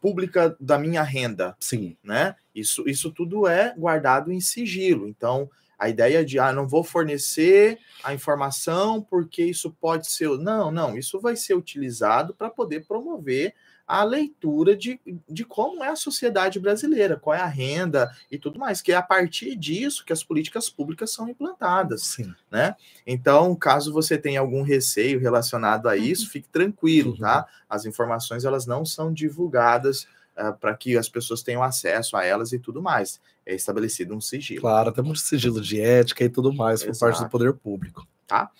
pública 0.00 0.56
da 0.58 0.78
minha 0.78 1.02
renda. 1.02 1.56
Sim. 1.60 1.96
Né? 2.02 2.34
Isso, 2.54 2.88
isso 2.88 3.10
tudo 3.10 3.46
é 3.46 3.74
guardado 3.76 4.32
em 4.32 4.40
sigilo. 4.40 5.06
Então, 5.08 5.50
a 5.78 5.88
ideia 5.88 6.24
de, 6.24 6.38
ah, 6.38 6.52
não 6.52 6.68
vou 6.68 6.84
fornecer 6.84 7.78
a 8.04 8.12
informação 8.12 9.00
porque 9.00 9.42
isso 9.42 9.70
pode 9.80 10.10
ser. 10.10 10.28
Não, 10.38 10.70
não, 10.70 10.96
isso 10.98 11.18
vai 11.18 11.36
ser 11.36 11.54
utilizado 11.54 12.34
para 12.34 12.50
poder 12.50 12.84
promover 12.86 13.54
a 13.90 14.04
leitura 14.04 14.76
de, 14.76 15.00
de 15.28 15.44
como 15.44 15.82
é 15.82 15.88
a 15.88 15.96
sociedade 15.96 16.60
brasileira, 16.60 17.16
qual 17.16 17.34
é 17.34 17.40
a 17.40 17.46
renda 17.46 18.08
e 18.30 18.38
tudo 18.38 18.56
mais, 18.56 18.80
que 18.80 18.92
é 18.92 18.94
a 18.94 19.02
partir 19.02 19.56
disso 19.56 20.04
que 20.04 20.12
as 20.12 20.22
políticas 20.22 20.70
públicas 20.70 21.10
são 21.10 21.28
implantadas. 21.28 22.02
Sim. 22.04 22.32
Né? 22.48 22.76
Então, 23.04 23.52
caso 23.56 23.92
você 23.92 24.16
tenha 24.16 24.38
algum 24.38 24.62
receio 24.62 25.18
relacionado 25.18 25.88
a 25.88 25.96
isso, 25.96 26.26
uhum. 26.26 26.30
fique 26.30 26.48
tranquilo, 26.48 27.18
tá? 27.18 27.44
As 27.68 27.84
informações 27.84 28.44
elas 28.44 28.64
não 28.64 28.84
são 28.84 29.12
divulgadas 29.12 30.06
uh, 30.38 30.56
para 30.60 30.72
que 30.76 30.96
as 30.96 31.08
pessoas 31.08 31.42
tenham 31.42 31.60
acesso 31.60 32.16
a 32.16 32.24
elas 32.24 32.52
e 32.52 32.60
tudo 32.60 32.80
mais. 32.80 33.20
É 33.44 33.56
estabelecido 33.56 34.14
um 34.14 34.20
sigilo. 34.20 34.60
Claro, 34.60 34.92
temos 34.92 35.20
um 35.20 35.26
sigilo 35.26 35.60
de 35.60 35.80
ética 35.80 36.22
e 36.22 36.28
tudo 36.28 36.52
mais 36.52 36.84
por 36.84 36.96
parte 36.96 37.24
do 37.24 37.28
poder 37.28 37.54
público. 37.54 38.06
Tá? 38.24 38.52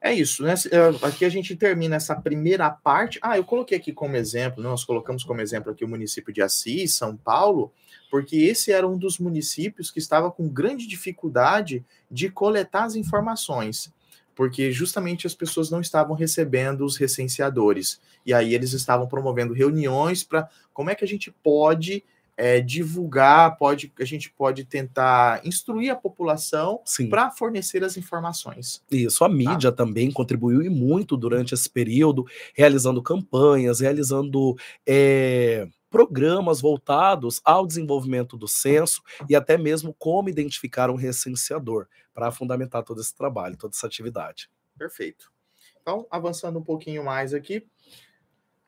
É 0.00 0.12
isso, 0.12 0.42
né? 0.42 0.54
É, 0.70 1.06
aqui 1.06 1.24
a 1.24 1.28
gente 1.28 1.56
termina 1.56 1.96
essa 1.96 2.14
primeira 2.14 2.70
parte. 2.70 3.18
Ah, 3.22 3.36
eu 3.36 3.44
coloquei 3.44 3.78
aqui 3.78 3.92
como 3.92 4.14
exemplo, 4.14 4.62
nós 4.62 4.84
colocamos 4.84 5.24
como 5.24 5.40
exemplo 5.40 5.72
aqui 5.72 5.84
o 5.84 5.88
município 5.88 6.32
de 6.32 6.42
Assis, 6.42 6.94
São 6.94 7.16
Paulo, 7.16 7.72
porque 8.10 8.36
esse 8.36 8.70
era 8.70 8.86
um 8.86 8.98
dos 8.98 9.18
municípios 9.18 9.90
que 9.90 9.98
estava 9.98 10.30
com 10.30 10.48
grande 10.48 10.86
dificuldade 10.86 11.84
de 12.10 12.30
coletar 12.30 12.84
as 12.84 12.94
informações, 12.94 13.92
porque 14.34 14.70
justamente 14.70 15.26
as 15.26 15.34
pessoas 15.34 15.70
não 15.70 15.80
estavam 15.80 16.14
recebendo 16.14 16.84
os 16.84 16.96
recenseadores. 16.96 17.98
E 18.24 18.34
aí 18.34 18.54
eles 18.54 18.74
estavam 18.74 19.08
promovendo 19.08 19.54
reuniões 19.54 20.22
para 20.22 20.48
como 20.74 20.90
é 20.90 20.94
que 20.94 21.04
a 21.04 21.08
gente 21.08 21.30
pode 21.42 22.04
é, 22.36 22.60
divulgar, 22.60 23.56
pode, 23.56 23.92
a 23.98 24.04
gente 24.04 24.30
pode 24.30 24.64
tentar 24.64 25.44
instruir 25.46 25.90
a 25.90 25.96
população 25.96 26.82
para 27.08 27.30
fornecer 27.30 27.82
as 27.82 27.96
informações. 27.96 28.82
Isso, 28.90 29.24
a 29.24 29.28
tá? 29.28 29.34
mídia 29.34 29.72
tá? 29.72 29.84
também 29.84 30.10
contribuiu 30.10 30.62
e 30.62 30.68
muito 30.68 31.16
durante 31.16 31.54
esse 31.54 31.68
período, 31.68 32.26
realizando 32.54 33.02
campanhas, 33.02 33.80
realizando 33.80 34.56
é, 34.86 35.66
programas 35.90 36.60
voltados 36.60 37.40
ao 37.44 37.66
desenvolvimento 37.66 38.36
do 38.36 38.46
censo 38.46 39.02
e 39.28 39.34
até 39.34 39.56
mesmo 39.56 39.94
como 39.98 40.28
identificar 40.28 40.90
um 40.90 40.96
recenseador 40.96 41.86
para 42.12 42.30
fundamentar 42.30 42.82
todo 42.82 43.00
esse 43.00 43.14
trabalho, 43.14 43.56
toda 43.56 43.74
essa 43.74 43.86
atividade. 43.86 44.50
Perfeito. 44.78 45.32
Então, 45.80 46.06
avançando 46.10 46.58
um 46.58 46.62
pouquinho 46.62 47.04
mais 47.04 47.32
aqui, 47.32 47.64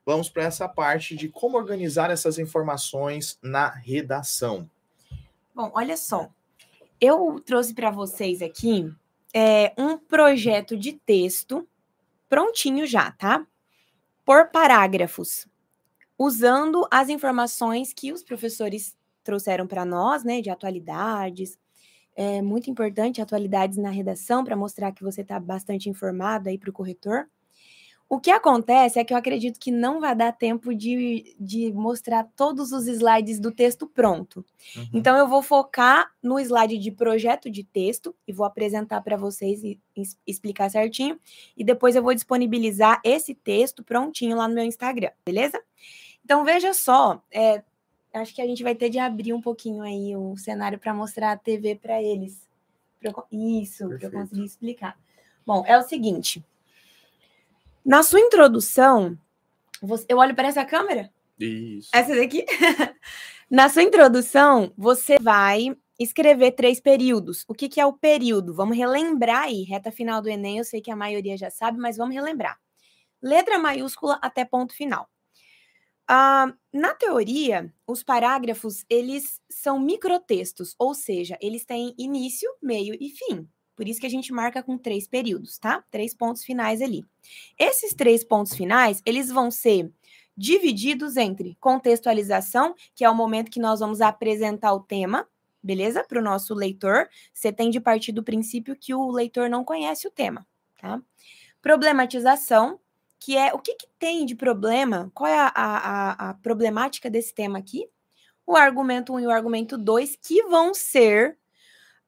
vamos 0.09 0.31
para 0.31 0.45
essa 0.45 0.67
parte 0.67 1.15
de 1.15 1.29
como 1.29 1.59
organizar 1.59 2.11
essas 2.11 2.39
informações 2.39 3.39
na 3.43 3.69
redação. 3.69 4.67
Bom, 5.55 5.71
olha 5.75 5.99
só, 5.99 6.31
eu 6.99 7.39
trouxe 7.45 7.75
para 7.75 7.91
vocês 7.91 8.41
aqui 8.41 8.91
é, 9.35 9.75
um 9.77 9.99
projeto 9.99 10.79
de 10.79 10.95
texto 10.95 11.69
prontinho 12.27 12.87
já, 12.87 13.13
tá? 13.13 13.47
Por 14.25 14.49
parágrafos, 14.49 15.47
usando 16.19 16.89
as 16.91 17.11
informações 17.11 17.93
que 17.93 18.11
os 18.11 18.23
professores 18.23 18.97
trouxeram 19.23 19.67
para 19.67 19.85
nós, 19.85 20.25
né, 20.25 20.41
de 20.41 20.49
atualidades. 20.49 21.59
É 22.17 22.41
muito 22.41 22.71
importante 22.71 23.21
atualidades 23.21 23.77
na 23.77 23.91
redação 23.91 24.43
para 24.43 24.57
mostrar 24.57 24.91
que 24.91 25.05
você 25.05 25.21
está 25.21 25.39
bastante 25.39 25.91
informado 25.91 26.49
aí 26.49 26.57
para 26.57 26.71
o 26.71 26.73
corretor. 26.73 27.29
O 28.11 28.19
que 28.19 28.31
acontece 28.31 28.99
é 28.99 29.05
que 29.05 29.13
eu 29.13 29.19
acredito 29.19 29.61
que 29.61 29.71
não 29.71 30.01
vai 30.01 30.17
dar 30.17 30.33
tempo 30.33 30.75
de, 30.75 31.37
de 31.39 31.71
mostrar 31.73 32.25
todos 32.35 32.73
os 32.73 32.87
slides 32.87 33.39
do 33.39 33.53
texto 33.53 33.87
pronto. 33.87 34.43
Uhum. 34.75 34.89
Então, 34.95 35.19
eu 35.19 35.29
vou 35.29 35.43
focar 35.43 36.11
no 36.23 36.41
slide 36.41 36.79
de 36.79 36.91
projeto 36.91 37.51
de 37.51 37.63
texto 37.63 38.17
e 38.27 38.33
vou 38.33 38.47
apresentar 38.47 39.03
para 39.03 39.19
vocês 39.19 39.63
e, 39.63 39.79
e 39.95 40.03
explicar 40.27 40.71
certinho. 40.71 41.21
E 41.55 41.63
depois 41.63 41.95
eu 41.95 42.03
vou 42.03 42.15
disponibilizar 42.15 42.99
esse 43.05 43.35
texto 43.35 43.85
prontinho 43.85 44.39
lá 44.39 44.49
no 44.49 44.55
meu 44.55 44.65
Instagram, 44.65 45.11
beleza? 45.27 45.61
Então, 46.25 46.45
veja 46.47 46.73
só, 46.73 47.23
é, 47.31 47.63
acho 48.15 48.35
que 48.35 48.41
a 48.41 48.47
gente 48.47 48.63
vai 48.63 48.75
ter 48.75 48.89
de 48.89 48.99
abrir 48.99 49.35
um 49.35 49.41
pouquinho 49.41 49.83
aí 49.83 50.17
o 50.17 50.35
cenário 50.39 50.79
para 50.79 50.95
mostrar 50.95 51.33
a 51.33 51.37
TV 51.37 51.75
para 51.75 52.03
eles. 52.03 52.49
Pra 52.99 53.11
eu, 53.11 53.61
isso, 53.61 53.87
para 53.87 54.07
eu 54.07 54.11
conseguir 54.11 54.45
explicar. 54.45 54.99
Bom, 55.47 55.63
é 55.67 55.79
o 55.79 55.83
seguinte. 55.83 56.43
Na 57.85 58.03
sua 58.03 58.21
introdução, 58.21 59.19
você, 59.81 60.05
eu 60.09 60.19
olho 60.19 60.35
para 60.35 60.49
essa 60.49 60.65
câmera? 60.65 61.11
Isso. 61.39 61.91
Essa 61.93 62.15
daqui? 62.15 62.45
Na 63.51 63.69
sua 63.69 63.83
introdução, 63.83 64.73
você 64.77 65.19
vai 65.19 65.75
escrever 65.99 66.53
três 66.53 66.81
períodos. 66.81 67.45
O 67.49 67.55
que, 67.55 67.69
que 67.69 67.81
é 67.81 67.87
o 67.87 67.93
período? 67.93 68.55
Vamos 68.55 68.77
relembrar 68.77 69.45
aí, 69.45 69.63
reta 69.63 69.91
final 69.91 70.21
do 70.21 70.29
Enem, 70.29 70.59
eu 70.59 70.65
sei 70.65 70.81
que 70.81 70.91
a 70.91 70.97
maioria 70.97 71.37
já 71.37 71.51
sabe, 71.51 71.79
mas 71.79 71.97
vamos 71.97 72.15
relembrar. 72.15 72.59
Letra 73.23 73.59
maiúscula 73.59 74.19
até 74.23 74.45
ponto 74.45 74.75
final. 74.75 75.09
Uh, 76.11 76.57
na 76.73 76.95
teoria, 76.95 77.73
os 77.87 78.03
parágrafos, 78.03 78.85
eles 78.89 79.41
são 79.51 79.79
microtextos, 79.79 80.75
ou 80.79 80.95
seja, 80.95 81.37
eles 81.41 81.65
têm 81.65 81.95
início, 81.99 82.51
meio 82.63 82.97
e 82.99 83.11
fim. 83.11 83.49
Por 83.79 83.87
isso 83.87 84.01
que 84.01 84.07
a 84.09 84.11
gente 84.11 84.33
marca 84.33 84.61
com 84.61 84.77
três 84.77 85.07
períodos, 85.07 85.57
tá? 85.57 85.85
Três 85.89 86.13
pontos 86.13 86.43
finais 86.43 86.83
ali. 86.83 87.05
Esses 87.57 87.95
três 87.95 88.25
pontos 88.25 88.53
finais, 88.57 89.01
eles 89.07 89.31
vão 89.31 89.53
ser 89.53 89.89
divididos 90.37 91.17
entre 91.17 91.57
contextualização, 91.61 92.75
que 92.93 93.05
é 93.05 93.09
o 93.09 93.15
momento 93.15 93.53
que 93.53 93.61
nós 93.61 93.79
vamos 93.79 94.01
apresentar 94.01 94.73
o 94.73 94.81
tema, 94.81 95.29
beleza? 95.63 96.03
Para 96.03 96.19
o 96.19 96.23
nosso 96.23 96.55
leitor. 96.55 97.09
Você 97.33 97.53
tem 97.53 97.71
de 97.71 97.79
partir 97.79 98.11
do 98.11 98.25
princípio 98.25 98.75
que 98.75 98.93
o 98.93 99.13
leitor 99.13 99.49
não 99.49 99.63
conhece 99.63 100.09
o 100.09 100.11
tema, 100.11 100.45
tá? 100.81 101.01
Problematização, 101.63 102.81
que 103.21 103.37
é 103.37 103.55
o 103.55 103.61
que, 103.61 103.77
que 103.77 103.87
tem 103.97 104.27
de 104.27 104.35
problema, 104.35 105.09
qual 105.15 105.31
é 105.31 105.39
a, 105.39 105.53
a, 105.55 106.31
a, 106.31 106.35
problemática 106.35 107.09
desse 107.09 107.33
tema 107.33 107.61
aqui, 107.61 107.89
o 108.45 108.57
argumento 108.57 109.15
1 109.15 109.21
e 109.21 109.27
o 109.29 109.31
argumento 109.31 109.79
2, 109.79 110.19
que 110.21 110.43
vão 110.49 110.75
ser 110.75 111.39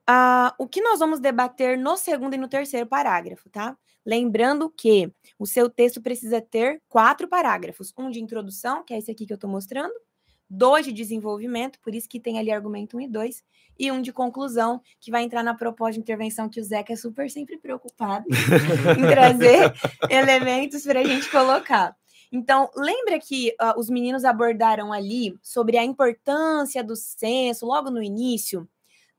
uh, 0.09 0.53
o 0.59 0.69
que 0.69 0.81
nós 0.81 0.99
vamos 0.99 1.21
debater 1.21 1.79
no 1.79 1.97
segundo 1.97 2.35
e 2.35 2.39
no 2.39 2.49
terceiro 2.49 2.87
parágrafo, 2.87 3.49
tá? 3.51 3.77
Lembrando 4.05 4.71
que 4.71 5.13
o 5.39 5.47
seu 5.47 5.69
texto 5.69 6.01
precisa 6.01 6.41
ter 6.41 6.83
quatro 6.89 7.29
parágrafos: 7.29 7.93
um 7.99 8.11
de 8.11 8.21
introdução, 8.21 8.83
que 8.85 8.95
é 8.95 8.99
esse 8.99 9.11
aqui 9.11 9.27
que 9.27 9.33
eu 9.33 9.37
estou 9.37 9.51
mostrando, 9.51 9.93
dois 10.49 10.85
de 10.85 10.93
desenvolvimento, 10.93 11.79
por 11.81 11.95
isso 11.95 12.09
que 12.09 12.19
tem 12.19 12.39
ali 12.39 12.51
argumento 12.51 12.97
1 12.97 13.01
e 13.03 13.09
2, 13.09 13.45
e 13.79 13.93
um 13.93 14.03
de 14.03 14.13
conclusão, 14.13 14.81
que 15.01 15.11
vai 15.11 15.23
entrar 15.23 15.43
na 15.43 15.55
proposta 15.55 15.93
de 15.93 16.01
intervenção 16.01 16.49
que 16.49 16.61
o 16.61 16.65
Zeca 16.65 16.93
é 16.93 16.97
super 16.97 17.31
sempre 17.31 17.57
preocupado 17.57 18.27
em 18.99 19.03
trazer 19.03 19.73
elementos 20.11 20.83
para 20.83 21.01
a 21.01 21.05
gente 21.05 21.31
colocar. 21.31 21.97
Então, 22.33 22.71
lembra 22.77 23.19
que 23.19 23.55
uh, 23.61 23.79
os 23.79 23.91
meninos 23.91 24.25
abordaram 24.25 24.93
ali 24.93 25.37
sobre 25.43 25.77
a 25.77 25.85
importância 25.85 26.83
do 26.83 26.95
censo 26.95 27.67
logo 27.67 27.91
no 27.91 28.03
início? 28.03 28.69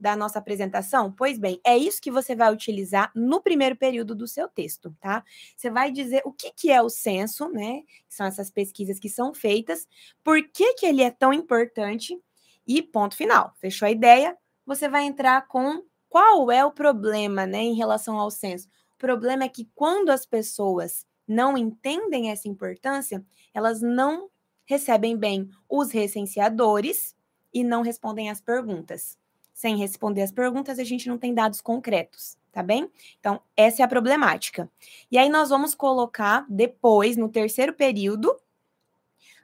Da 0.01 0.15
nossa 0.15 0.39
apresentação? 0.39 1.11
Pois 1.11 1.37
bem, 1.37 1.61
é 1.63 1.77
isso 1.77 2.01
que 2.01 2.09
você 2.09 2.35
vai 2.35 2.51
utilizar 2.51 3.11
no 3.15 3.39
primeiro 3.39 3.75
período 3.75 4.15
do 4.15 4.27
seu 4.27 4.47
texto, 4.47 4.95
tá? 4.99 5.23
Você 5.55 5.69
vai 5.69 5.91
dizer 5.91 6.23
o 6.25 6.33
que, 6.33 6.51
que 6.51 6.71
é 6.71 6.81
o 6.81 6.89
censo, 6.89 7.47
né? 7.49 7.83
São 8.09 8.25
essas 8.25 8.49
pesquisas 8.49 8.99
que 8.99 9.07
são 9.07 9.31
feitas, 9.31 9.87
por 10.23 10.41
que, 10.49 10.73
que 10.73 10.87
ele 10.87 11.03
é 11.03 11.11
tão 11.11 11.31
importante 11.31 12.19
e 12.65 12.81
ponto 12.81 13.15
final. 13.15 13.53
Fechou 13.59 13.85
a 13.85 13.91
ideia? 13.91 14.35
Você 14.65 14.89
vai 14.89 15.03
entrar 15.03 15.47
com 15.47 15.83
qual 16.09 16.51
é 16.51 16.65
o 16.65 16.71
problema, 16.71 17.45
né, 17.45 17.59
em 17.59 17.75
relação 17.75 18.17
ao 18.17 18.31
censo? 18.31 18.67
O 18.95 18.97
problema 18.97 19.43
é 19.43 19.49
que 19.49 19.69
quando 19.75 20.09
as 20.09 20.25
pessoas 20.25 21.05
não 21.27 21.55
entendem 21.55 22.31
essa 22.31 22.47
importância, 22.47 23.23
elas 23.53 23.81
não 23.81 24.29
recebem 24.65 25.15
bem 25.15 25.47
os 25.69 25.91
recenseadores 25.91 27.15
e 27.53 27.63
não 27.63 27.83
respondem 27.83 28.29
às 28.29 28.41
perguntas 28.41 29.20
sem 29.53 29.77
responder 29.77 30.21
as 30.21 30.31
perguntas, 30.31 30.79
a 30.79 30.83
gente 30.83 31.07
não 31.07 31.17
tem 31.17 31.33
dados 31.33 31.61
concretos, 31.61 32.37
tá 32.51 32.63
bem? 32.63 32.89
Então, 33.19 33.39
essa 33.55 33.81
é 33.81 33.85
a 33.85 33.87
problemática. 33.87 34.69
E 35.11 35.17
aí, 35.17 35.29
nós 35.29 35.49
vamos 35.49 35.75
colocar 35.75 36.45
depois, 36.49 37.17
no 37.17 37.29
terceiro 37.29 37.73
período, 37.73 38.35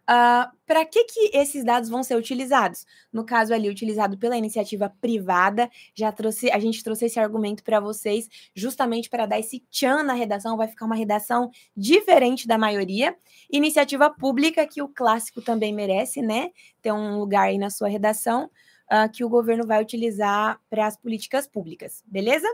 Uh, 0.10 0.48
para 0.66 0.86
que, 0.86 1.04
que 1.04 1.32
esses 1.34 1.66
dados 1.66 1.90
vão 1.90 2.02
ser 2.02 2.16
utilizados? 2.16 2.86
No 3.12 3.26
caso 3.26 3.54
ali, 3.54 3.70
utilizado 3.70 4.18
pela 4.18 4.38
iniciativa 4.38 4.90
privada, 5.02 5.70
já 5.94 6.14
trouxe, 6.14 6.50
a 6.50 6.60
gente 6.60 6.82
trouxe 6.82 7.06
esse 7.06 7.20
argumento 7.20 7.62
para 7.62 7.82
vocês, 7.82 8.30
justamente 8.56 9.10
para 9.10 9.26
dar 9.26 9.38
esse 9.38 9.60
tchan 9.70 10.04
na 10.04 10.14
redação, 10.14 10.56
vai 10.56 10.70
ficar 10.70 10.86
uma 10.86 10.96
redação 10.96 11.52
diferente 11.76 12.48
da 12.48 12.58
maioria. 12.58 13.18
Iniciativa 13.52 14.10
pública, 14.10 14.66
que 14.66 14.82
o 14.82 14.88
clássico 14.88 15.42
também 15.42 15.74
merece, 15.74 16.22
né? 16.22 16.52
Ter 16.82 16.94
um 16.94 17.20
lugar 17.20 17.50
aí 17.50 17.58
na 17.58 17.70
sua 17.70 17.90
redação 17.90 18.50
uh, 18.92 19.12
que 19.12 19.24
o 19.24 19.30
governo 19.30 19.66
vai 19.66 19.82
utilizar 19.82 20.60
para 20.70 20.88
as 20.88 20.98
políticas 20.98 21.48
públicas, 21.48 22.04
beleza? 22.06 22.48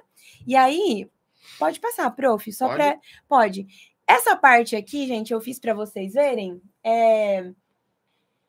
E 0.45 0.55
aí, 0.55 1.09
pode 1.57 1.79
passar, 1.79 2.09
prof, 2.11 2.51
só 2.51 2.67
para. 2.67 2.99
Pode. 3.27 3.67
Essa 4.07 4.35
parte 4.35 4.75
aqui, 4.75 5.07
gente, 5.07 5.31
eu 5.31 5.41
fiz 5.41 5.59
para 5.59 5.73
vocês 5.73 6.13
verem. 6.13 6.61
É... 6.83 7.51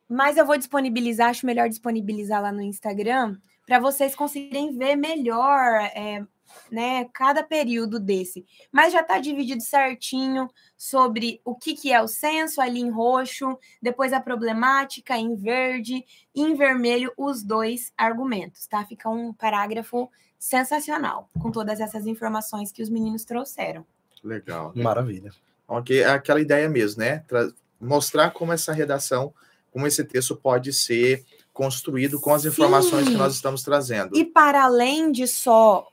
Mas 0.09 0.37
eu 0.37 0.45
vou 0.45 0.59
disponibilizar, 0.59 1.31
acho 1.31 1.47
melhor 1.47 1.69
disponibilizar 1.69 2.43
lá 2.43 2.53
no 2.53 2.61
Instagram, 2.61 3.37
para 3.67 3.79
vocês 3.79 4.15
conseguirem 4.15 4.77
ver 4.77 4.97
melhor 4.97 5.81
é, 5.95 6.25
né, 6.71 7.07
cada 7.13 7.43
período 7.43 7.99
desse. 7.99 8.45
Mas 8.71 8.93
já 8.93 9.01
está 9.01 9.19
dividido 9.19 9.63
certinho 9.63 10.51
sobre 10.77 11.41
o 11.45 11.55
que, 11.55 11.75
que 11.75 11.93
é 11.93 12.01
o 12.03 12.09
censo 12.09 12.61
ali 12.61 12.81
em 12.81 12.91
roxo, 12.91 13.59
depois 13.81 14.13
a 14.13 14.21
problemática 14.21 15.17
em 15.17 15.35
verde 15.35 16.05
e 16.35 16.43
em 16.43 16.55
vermelho 16.55 17.13
os 17.17 17.43
dois 17.43 17.93
argumentos, 17.97 18.67
tá? 18.67 18.85
Fica 18.85 19.09
um 19.09 19.33
parágrafo 19.33 20.11
sensacional 20.39 21.31
com 21.41 21.51
todas 21.51 21.81
essas 21.81 22.07
informações 22.07 22.71
que 22.71 22.83
os 22.83 22.91
meninos 22.91 23.25
trouxeram. 23.25 23.87
Legal. 24.23 24.73
Maravilha. 24.75 25.33
Ok, 25.67 26.01
é 26.01 26.07
aquela 26.07 26.41
ideia 26.41 26.69
mesmo, 26.69 27.01
né? 27.01 27.25
Tra 27.27 27.51
mostrar 27.81 28.31
como 28.31 28.53
essa 28.53 28.73
redação, 28.73 29.33
como 29.71 29.87
esse 29.87 30.03
texto 30.05 30.37
pode 30.37 30.73
ser 30.73 31.25
construído 31.53 32.21
com 32.21 32.33
as 32.33 32.45
informações 32.45 33.05
Sim. 33.05 33.13
que 33.13 33.17
nós 33.17 33.35
estamos 33.35 33.63
trazendo. 33.63 34.17
E 34.17 34.25
para 34.25 34.65
além 34.65 35.13
de 35.13 35.27
só 35.27 35.87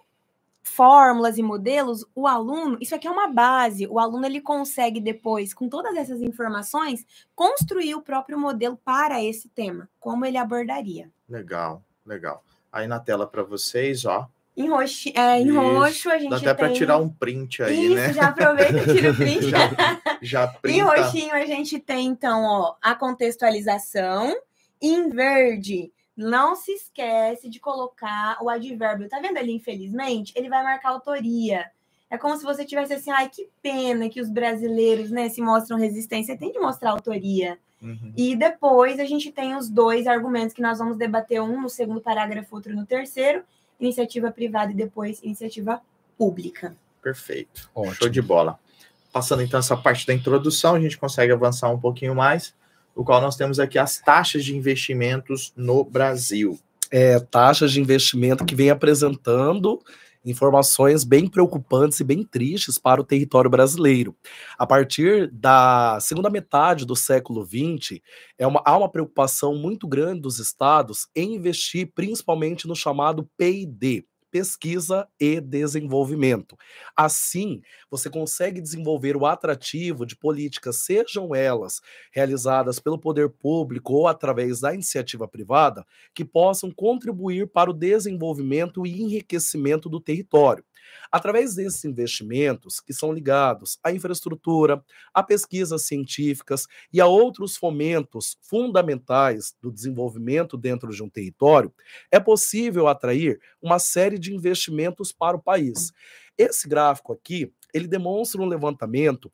fórmulas 0.64 1.38
e 1.38 1.44
modelos, 1.44 2.06
o 2.14 2.28
aluno, 2.28 2.78
isso 2.80 2.94
aqui 2.94 3.08
é 3.08 3.12
uma 3.12 3.28
base, 3.28 3.88
o 3.88 4.00
aluno 4.00 4.26
ele 4.26 4.42
consegue 4.42 5.00
depois, 5.00 5.54
com 5.54 5.68
todas 5.68 5.96
essas 5.96 6.22
informações, 6.22 7.06
construir 7.36 7.96
o 7.96 8.02
próprio 8.02 8.40
modelo 8.40 8.78
para 8.84 9.24
esse 9.24 9.50
tema, 9.50 9.90
como 10.00 10.26
ele 10.26 10.38
abordaria. 10.38 11.10
Legal, 11.28 11.84
legal. 12.06 12.44
Aí 12.72 12.88
na 12.88 13.00
tela 13.00 13.28
para 13.28 13.44
vocês, 13.44 14.06
ó. 14.06 14.28
Em 14.56 14.70
roxo, 14.70 15.10
é, 15.16 15.40
em 15.40 15.52
roxo 15.52 16.10
a 16.10 16.18
gente 16.18 16.30
Dá 16.30 16.38
até 16.38 16.54
tem... 16.54 16.56
para 16.56 16.74
tirar 16.74 16.98
um 16.98 17.10
print 17.10 17.64
aí, 17.64 17.86
Isso, 17.86 17.96
né? 17.96 18.14
já 18.14 18.28
aproveita 18.28 18.78
e 18.78 18.94
tira 18.94 19.12
o 19.12 19.16
print. 19.18 19.50
já, 19.50 19.60
já 20.22 20.48
printa. 20.62 20.78
Em 20.78 20.82
roxinho 20.82 21.34
a 21.34 21.46
gente 21.46 21.80
tem, 21.80 22.08
então, 22.08 22.44
ó, 22.44 22.76
a 22.82 22.94
contextualização. 22.94 24.36
Em 24.84 25.10
verde, 25.10 25.92
não 26.16 26.56
se 26.56 26.72
esquece 26.72 27.50
de 27.50 27.60
colocar 27.60 28.38
o 28.42 28.50
advérbio. 28.50 29.10
Tá 29.10 29.20
vendo 29.20 29.38
ali, 29.38 29.54
infelizmente? 29.54 30.34
Ele 30.36 30.50
vai 30.50 30.64
marcar 30.64 30.90
autoria. 30.90 31.70
É 32.10 32.18
como 32.18 32.36
se 32.36 32.44
você 32.44 32.66
tivesse 32.66 32.94
assim, 32.94 33.10
ai, 33.12 33.30
que 33.30 33.50
pena 33.62 34.10
que 34.10 34.20
os 34.20 34.30
brasileiros, 34.30 35.10
né, 35.10 35.30
se 35.30 35.42
mostram 35.42 35.78
resistência. 35.78 36.38
Tem 36.38 36.52
de 36.52 36.60
mostrar 36.60 36.92
autoria. 36.92 37.58
Uhum. 37.82 38.14
E 38.16 38.36
depois 38.36 39.00
a 39.00 39.06
gente 39.06 39.32
tem 39.32 39.56
os 39.56 39.70
dois 39.70 40.06
argumentos 40.06 40.54
que 40.54 40.62
nós 40.62 40.78
vamos 40.78 40.98
debater, 40.98 41.42
um 41.42 41.62
no 41.62 41.70
segundo 41.70 42.02
parágrafo, 42.02 42.56
outro 42.56 42.76
no 42.76 42.86
terceiro. 42.86 43.44
Iniciativa 43.80 44.30
privada 44.30 44.72
e 44.72 44.76
depois 44.76 45.24
iniciativa 45.24 45.82
pública. 46.18 46.76
Perfeito. 47.02 47.70
Ótimo. 47.74 47.96
Show 47.96 48.10
de 48.10 48.22
bola. 48.22 48.60
Passando 49.12 49.42
então 49.42 49.60
essa 49.60 49.76
parte 49.76 50.06
da 50.06 50.14
introdução, 50.14 50.76
a 50.76 50.80
gente 50.80 50.98
consegue 50.98 51.32
avançar 51.34 51.70
um 51.70 51.80
pouquinho 51.80 52.14
mais 52.14 52.54
o 52.96 53.04
qual 53.04 53.22
nós 53.22 53.36
temos 53.36 53.60
aqui 53.60 53.78
as 53.78 54.00
taxas 54.00 54.44
de 54.44 54.56
investimentos 54.56 55.54
no 55.56 55.84
Brasil. 55.84 56.60
É, 56.92 57.20
taxas 57.20 57.72
de 57.72 57.80
investimento 57.80 58.46
que 58.46 58.56
vem 58.56 58.70
apresentando 58.70 59.80
informações 60.24 61.04
bem 61.04 61.28
preocupantes 61.28 62.00
e 62.00 62.04
bem 62.04 62.24
tristes 62.24 62.78
para 62.78 63.02
o 63.02 63.04
território 63.04 63.50
brasileiro. 63.50 64.16
A 64.58 64.68
partir 64.68 65.30
da 65.32 65.98
segunda 66.00 66.30
metade 66.30 66.86
do 66.86 66.96
século 66.96 67.46
XX, 67.46 68.00
é 68.38 68.46
uma, 68.46 68.62
há 68.66 68.78
uma 68.78 68.90
preocupação 68.90 69.56
muito 69.56 69.88
grande 69.88 70.22
dos 70.22 70.40
estados 70.40 71.08
em 71.16 71.36
investir 71.36 71.92
principalmente 71.94 72.68
no 72.68 72.76
chamado 72.76 73.28
PID, 73.38 74.06
pesquisa 74.32 75.08
e 75.20 75.42
desenvolvimento. 75.42 76.58
Assim, 76.96 77.62
você 77.90 78.10
consegue 78.10 78.62
desenvolver 78.62 79.18
o 79.18 79.26
atrativo 79.26 80.06
de 80.06 80.16
políticas, 80.16 80.78
sejam 80.78 81.36
elas 81.36 81.82
realizadas 82.12 82.80
pelo 82.80 82.98
poder 82.98 83.30
público 83.30 83.94
ou 83.94 84.08
através 84.08 84.62
da 84.62 84.74
iniciativa 84.74 85.28
privada, 85.28 85.86
que 86.16 86.24
possam 86.24 86.72
contribuir 86.72 87.48
para 87.48 87.70
o 87.70 87.74
desenvolvimento 87.74 88.86
e 88.86 89.02
enriquecimento 89.02 89.90
do 89.90 90.00
território. 90.00 90.64
Através 91.12 91.56
desses 91.56 91.84
investimentos, 91.84 92.80
que 92.80 92.94
são 92.94 93.12
ligados 93.12 93.78
à 93.84 93.92
infraestrutura, 93.92 94.84
a 95.14 95.22
pesquisas 95.22 95.86
científicas 95.86 96.68
e 96.94 97.02
a 97.02 97.06
outros 97.06 97.58
fomentos 97.58 98.38
fundamentais 98.42 99.54
do 99.62 99.72
desenvolvimento 99.72 100.56
dentro 100.56 100.90
de 100.94 101.04
um 101.04 101.10
território, 101.10 101.74
é 102.10 102.20
possível 102.20 102.88
atrair 102.88 103.40
uma 103.62 103.78
série 103.78 104.18
de 104.18 104.34
investimentos 104.34 105.12
para 105.12 105.36
o 105.36 105.42
país. 105.42 105.92
Esse 106.38 106.68
gráfico 106.68 107.12
aqui, 107.12 107.54
ele 107.74 107.88
demonstra 107.88 108.42
um 108.42 108.48
levantamento 108.48 109.32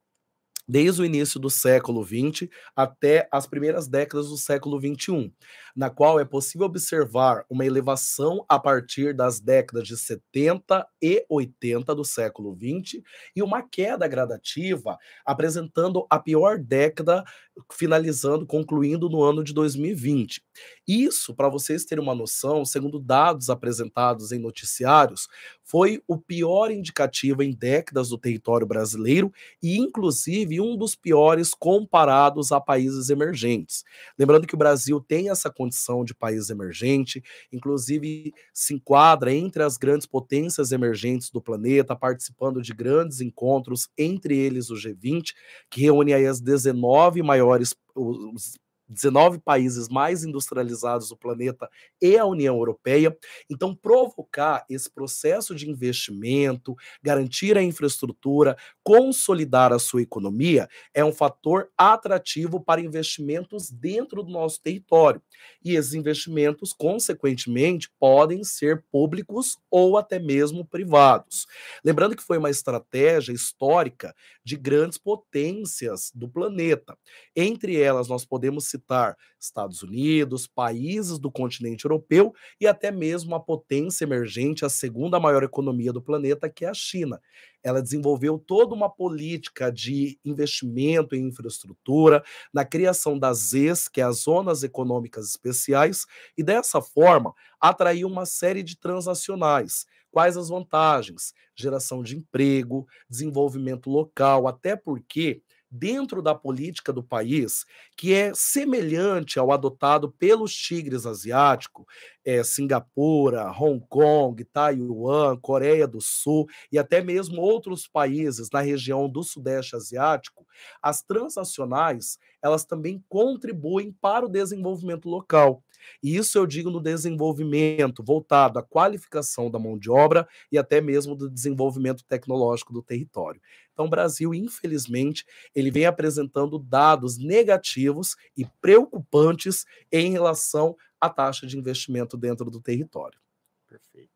desde 0.68 1.02
o 1.02 1.06
início 1.06 1.40
do 1.40 1.50
século 1.50 2.04
XX 2.04 2.50
até 2.76 3.28
as 3.32 3.48
primeiras 3.48 3.88
décadas 3.88 4.30
do 4.30 4.38
século 4.38 4.80
XXI, 4.80 5.32
na 5.76 5.90
qual 5.90 6.20
é 6.20 6.26
possível 6.26 6.66
observar 6.68 7.46
uma 7.50 7.66
elevação 7.66 8.44
a 8.50 8.60
partir 8.60 9.14
das 9.14 9.40
décadas 9.40 9.88
de 9.88 9.96
70 9.98 10.86
e 11.02 11.26
80 11.30 11.96
do 11.96 12.04
século 12.04 12.56
XX 12.56 13.02
e 13.36 13.42
uma 13.42 13.62
queda 13.62 14.08
gradativa, 14.08 14.98
apresentando 15.26 16.06
a 16.10 16.20
pior 16.20 16.58
década, 16.60 17.24
finalizando, 17.72 18.46
concluindo 18.46 19.10
no 19.10 19.24
ano 19.24 19.44
de 19.44 19.54
2020. 19.54 20.42
Isso, 20.88 21.36
para 21.36 21.50
vocês 21.50 21.84
terem 21.86 22.04
uma 22.04 22.16
noção, 22.16 22.64
segundo 22.64 23.00
dados 23.00 23.50
apresentados 23.50 24.32
em 24.32 24.40
noticiários, 24.40 25.28
foi 25.64 26.02
o 26.08 26.18
pior 26.18 26.72
indicativo 26.72 27.44
em 27.44 27.52
décadas 27.52 28.10
do 28.10 28.18
território 28.18 28.66
brasileiro 28.66 29.32
e, 29.62 29.78
inclusive, 29.78 30.62
um 30.62 30.78
dos 30.78 30.96
piores 30.96 31.54
comparados 31.54 32.54
a 32.54 32.62
países 32.62 33.10
emergentes. 33.10 33.84
Lembrando 34.18 34.48
que 34.48 34.56
o 34.56 34.58
Brasil 34.58 35.02
tem 35.02 35.30
essa 35.30 35.50
condição 35.50 36.06
de 36.06 36.16
país 36.16 36.50
emergente, 36.50 37.22
inclusive 37.52 38.34
se 38.54 38.76
enquadra 38.76 39.34
entre 39.34 39.62
as 39.62 39.76
grandes 39.76 40.08
potências 40.08 40.72
emergentes 40.72 41.30
do 41.30 41.42
planeta, 41.42 41.96
participando 41.96 42.62
de 42.62 42.74
grandes 42.74 43.20
encontros, 43.20 43.90
entre 43.98 44.38
eles 44.38 44.70
o 44.70 44.76
G20, 44.76 45.34
que 45.70 45.82
reúne 45.82 46.14
as 46.14 46.40
19 46.40 47.22
maiores 47.22 47.47
os 47.96 48.58
19 48.88 49.40
países 49.40 49.90
mais 49.90 50.24
industrializados 50.24 51.10
do 51.10 51.18
planeta 51.18 51.70
e 52.02 52.18
a 52.18 52.26
União 52.26 52.56
Europeia. 52.56 53.16
Então, 53.50 53.76
provocar 53.76 54.66
esse 54.70 54.90
processo 54.90 55.56
de 55.56 55.70
investimento, 55.70 56.76
garantir 57.02 57.58
a 57.58 57.64
infraestrutura, 57.64 58.58
consolidar 58.84 59.74
a 59.74 59.80
sua 59.80 60.02
economia 60.02 60.68
é 60.94 61.04
um 61.04 61.12
fator 61.12 61.70
atrativo 61.78 62.60
para 62.60 62.82
investimentos 62.82 63.70
dentro 63.70 64.24
do 64.24 64.32
nosso 64.32 64.62
território. 64.62 65.22
E 65.64 65.76
esses 65.76 65.94
investimentos, 65.94 66.74
consequentemente, 66.74 67.90
podem 68.00 68.44
ser 68.44 68.84
públicos 68.92 69.58
ou 69.70 69.98
até 69.98 70.20
mesmo 70.20 70.66
privados. 70.66 71.46
Lembrando 71.84 72.16
que 72.16 72.24
foi 72.24 72.38
uma 72.38 72.50
estratégia 72.50 73.34
histórica 73.34 74.16
de 74.44 74.56
grandes 74.56 74.98
potências 74.98 76.12
do 76.16 76.28
planeta. 76.28 76.98
Entre 77.36 77.80
elas, 77.80 78.08
nós 78.08 78.26
podemos 78.26 78.68
citar 78.78 79.18
Estados 79.40 79.82
Unidos, 79.82 80.48
países 80.48 81.20
do 81.20 81.32
continente 81.32 81.86
europeu 81.86 82.34
e 82.60 82.68
até 82.68 82.92
mesmo 82.92 83.36
a 83.36 83.40
potência 83.40 84.06
emergente, 84.06 84.66
a 84.66 84.70
segunda 84.70 85.20
maior 85.20 85.44
economia 85.44 85.92
do 85.92 86.02
planeta, 86.02 86.50
que 86.50 86.66
é 86.66 86.70
a 86.70 86.74
China. 86.74 87.22
Ela 87.64 87.82
desenvolveu 87.82 88.38
toda 88.40 88.74
uma 88.74 88.90
política 88.90 89.72
de 89.72 90.20
investimento 90.24 91.16
em 91.16 91.28
infraestrutura, 91.28 92.24
na 92.54 92.64
criação 92.64 93.18
das 93.18 93.38
ZES, 93.50 93.88
que 93.88 94.00
é 94.00 94.04
as 94.04 94.22
Zonas 94.22 94.64
Econômicas 94.64 95.28
Especiais, 95.28 96.06
e 96.38 96.44
dessa 96.44 96.82
forma 96.82 97.34
atraiu 97.60 98.08
uma 98.08 98.26
série 98.26 98.64
de 98.64 98.78
transacionais. 98.78 99.86
Quais 100.10 100.38
as 100.38 100.50
vantagens? 100.50 101.34
Geração 101.56 102.02
de 102.02 102.16
emprego, 102.16 102.88
desenvolvimento 103.10 103.90
local, 103.90 104.48
até 104.48 104.76
porque 104.76 105.42
dentro 105.70 106.22
da 106.22 106.34
política 106.34 106.94
do 106.94 107.04
país, 107.04 107.66
que 107.96 108.14
é 108.14 108.32
semelhante 108.34 109.38
ao 109.40 109.52
adotado 109.52 110.12
pelos 110.12 110.54
tigres 110.54 111.06
asiáticos, 111.06 111.86
é, 112.26 112.44
Singapura, 112.44 113.52
Hong 113.52 113.84
Kong, 113.88 114.44
Taiwan, 114.46 115.38
Coreia 115.40 115.88
do 115.88 116.02
Sul 116.02 116.46
e 116.72 116.78
até 116.78 117.02
mesmo 117.02 117.42
outros 117.42 117.88
países 117.88 118.50
na 118.52 118.60
região 118.62 119.10
do 119.10 119.24
Sudeste 119.24 119.76
Asiático, 119.76 120.46
as 120.82 121.02
transnacionais 121.02 122.18
elas 122.42 122.66
também 122.66 123.04
contribuem 123.10 123.92
para 123.92 124.26
o 124.26 124.30
desenvolvimento 124.30 125.10
local. 125.10 125.64
E 126.02 126.16
isso 126.16 126.38
eu 126.38 126.46
digo 126.46 126.70
no 126.70 126.82
desenvolvimento 126.82 128.04
voltado 128.04 128.60
à 128.60 128.64
qualificação 128.64 129.50
da 129.50 129.60
mão 129.60 129.78
de 129.78 129.90
obra 129.90 130.28
e 130.52 130.58
até 130.58 130.82
mesmo 130.82 131.16
do 131.16 131.30
desenvolvimento 131.30 132.04
tecnológico 132.06 132.74
do 132.74 132.82
território. 132.82 133.42
Então, 133.74 133.86
o 133.86 133.90
Brasil, 133.90 134.34
infelizmente, 134.34 135.26
ele 135.54 135.70
vem 135.70 135.86
apresentando 135.86 136.58
dados 136.58 137.18
negativos 137.18 138.16
e 138.36 138.46
preocupantes 138.60 139.66
em 139.92 140.12
relação 140.12 140.76
à 141.00 141.10
taxa 141.10 141.46
de 141.46 141.58
investimento 141.58 142.18
dentro 142.18 142.50
do 142.50 142.60
território. 142.60 143.20
Perfeito. 143.68 144.10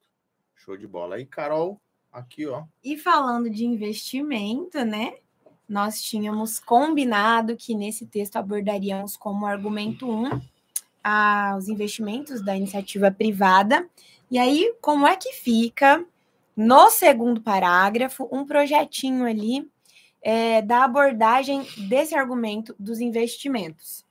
Show 0.56 0.78
de 0.78 0.88
bola. 0.88 1.15
aí, 1.15 1.26
Carol, 1.26 1.80
aqui, 2.12 2.47
ó. 2.47 2.63
E 2.84 2.97
falando 2.97 3.50
de 3.50 3.65
investimento, 3.65 4.84
né? 4.84 5.17
Nós 5.67 6.02
tínhamos 6.02 6.60
combinado 6.60 7.56
que 7.56 7.74
nesse 7.74 8.06
texto 8.06 8.36
abordaríamos 8.36 9.15
como 9.15 9.45
argumento 9.45 10.10
1 10.10 10.26
um, 10.26 10.41
os 11.57 11.67
investimentos 11.67 12.43
da 12.43 12.55
iniciativa 12.55 13.11
privada. 13.11 13.89
E 14.29 14.37
aí, 14.37 14.73
como 14.81 15.07
é 15.07 15.15
que 15.15 15.33
fica 15.33 16.05
no 16.55 16.89
segundo 16.89 17.41
parágrafo 17.41 18.27
um 18.31 18.45
projetinho 18.45 19.25
ali 19.25 19.69
é, 20.21 20.61
da 20.61 20.83
abordagem 20.83 21.65
desse 21.89 22.15
argumento 22.15 22.75
dos 22.79 22.99
investimentos? 22.99 24.05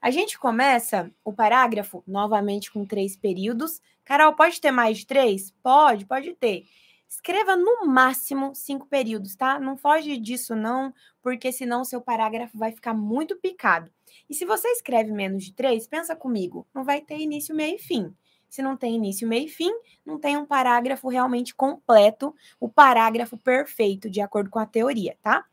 A 0.00 0.10
gente 0.10 0.38
começa 0.38 1.10
o 1.24 1.32
parágrafo 1.32 2.02
novamente 2.06 2.70
com 2.70 2.84
três 2.84 3.16
períodos. 3.16 3.80
Carol, 4.04 4.34
pode 4.34 4.60
ter 4.60 4.70
mais 4.70 4.98
de 4.98 5.06
três? 5.06 5.52
Pode, 5.62 6.06
pode 6.06 6.32
ter. 6.34 6.64
Escreva 7.08 7.56
no 7.56 7.86
máximo 7.86 8.54
cinco 8.54 8.86
períodos, 8.86 9.34
tá? 9.34 9.58
Não 9.58 9.76
foge 9.76 10.16
disso, 10.16 10.54
não, 10.54 10.92
porque 11.22 11.50
senão 11.50 11.84
seu 11.84 12.00
parágrafo 12.00 12.56
vai 12.58 12.72
ficar 12.72 12.94
muito 12.94 13.36
picado. 13.36 13.90
E 14.28 14.34
se 14.34 14.44
você 14.44 14.68
escreve 14.68 15.12
menos 15.12 15.44
de 15.44 15.52
três, 15.52 15.86
pensa 15.86 16.16
comigo, 16.16 16.66
não 16.74 16.84
vai 16.84 17.00
ter 17.00 17.18
início, 17.18 17.54
meio 17.54 17.76
e 17.76 17.78
fim. 17.78 18.14
Se 18.48 18.62
não 18.62 18.76
tem 18.76 18.94
início, 18.94 19.28
meio 19.28 19.46
e 19.46 19.48
fim, 19.48 19.72
não 20.04 20.18
tem 20.18 20.36
um 20.36 20.46
parágrafo 20.46 21.08
realmente 21.08 21.54
completo, 21.54 22.34
o 22.60 22.68
parágrafo 22.68 23.36
perfeito, 23.36 24.08
de 24.08 24.20
acordo 24.20 24.50
com 24.50 24.58
a 24.58 24.66
teoria, 24.66 25.16
tá? 25.22 25.44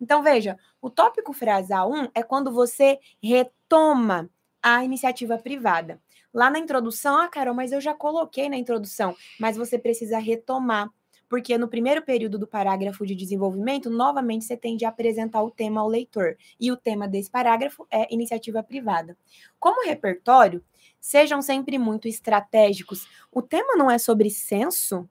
Então, 0.00 0.22
veja, 0.22 0.58
o 0.80 0.90
tópico 0.90 1.32
frasal 1.32 1.90
1 1.90 2.08
é 2.14 2.22
quando 2.22 2.52
você 2.52 2.98
retoma 3.22 4.30
a 4.62 4.84
iniciativa 4.84 5.38
privada. 5.38 6.00
Lá 6.32 6.50
na 6.50 6.58
introdução, 6.58 7.18
ah, 7.18 7.28
Carol, 7.28 7.54
mas 7.54 7.72
eu 7.72 7.80
já 7.80 7.94
coloquei 7.94 8.48
na 8.48 8.56
introdução, 8.56 9.16
mas 9.40 9.56
você 9.56 9.78
precisa 9.78 10.18
retomar 10.18 10.90
porque 11.28 11.58
no 11.58 11.68
primeiro 11.68 12.02
período 12.02 12.38
do 12.38 12.46
parágrafo 12.46 13.04
de 13.06 13.14
desenvolvimento, 13.14 13.90
novamente 13.90 14.44
você 14.44 14.56
tem 14.56 14.76
de 14.76 14.84
apresentar 14.84 15.42
o 15.42 15.50
tema 15.50 15.80
ao 15.80 15.88
leitor. 15.88 16.36
E 16.58 16.70
o 16.70 16.76
tema 16.76 17.08
desse 17.08 17.30
parágrafo 17.30 17.86
é 17.90 18.12
iniciativa 18.12 18.62
privada. 18.62 19.16
Como 19.58 19.86
repertório, 19.86 20.62
sejam 21.00 21.42
sempre 21.42 21.78
muito 21.78 22.08
estratégicos. 22.08 23.06
O 23.30 23.42
tema 23.42 23.76
não 23.76 23.90
é 23.90 23.98
sobre 23.98 24.30
censo? 24.30 25.08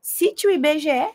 Cite 0.00 0.46
o 0.46 0.50
IBGE. 0.50 1.10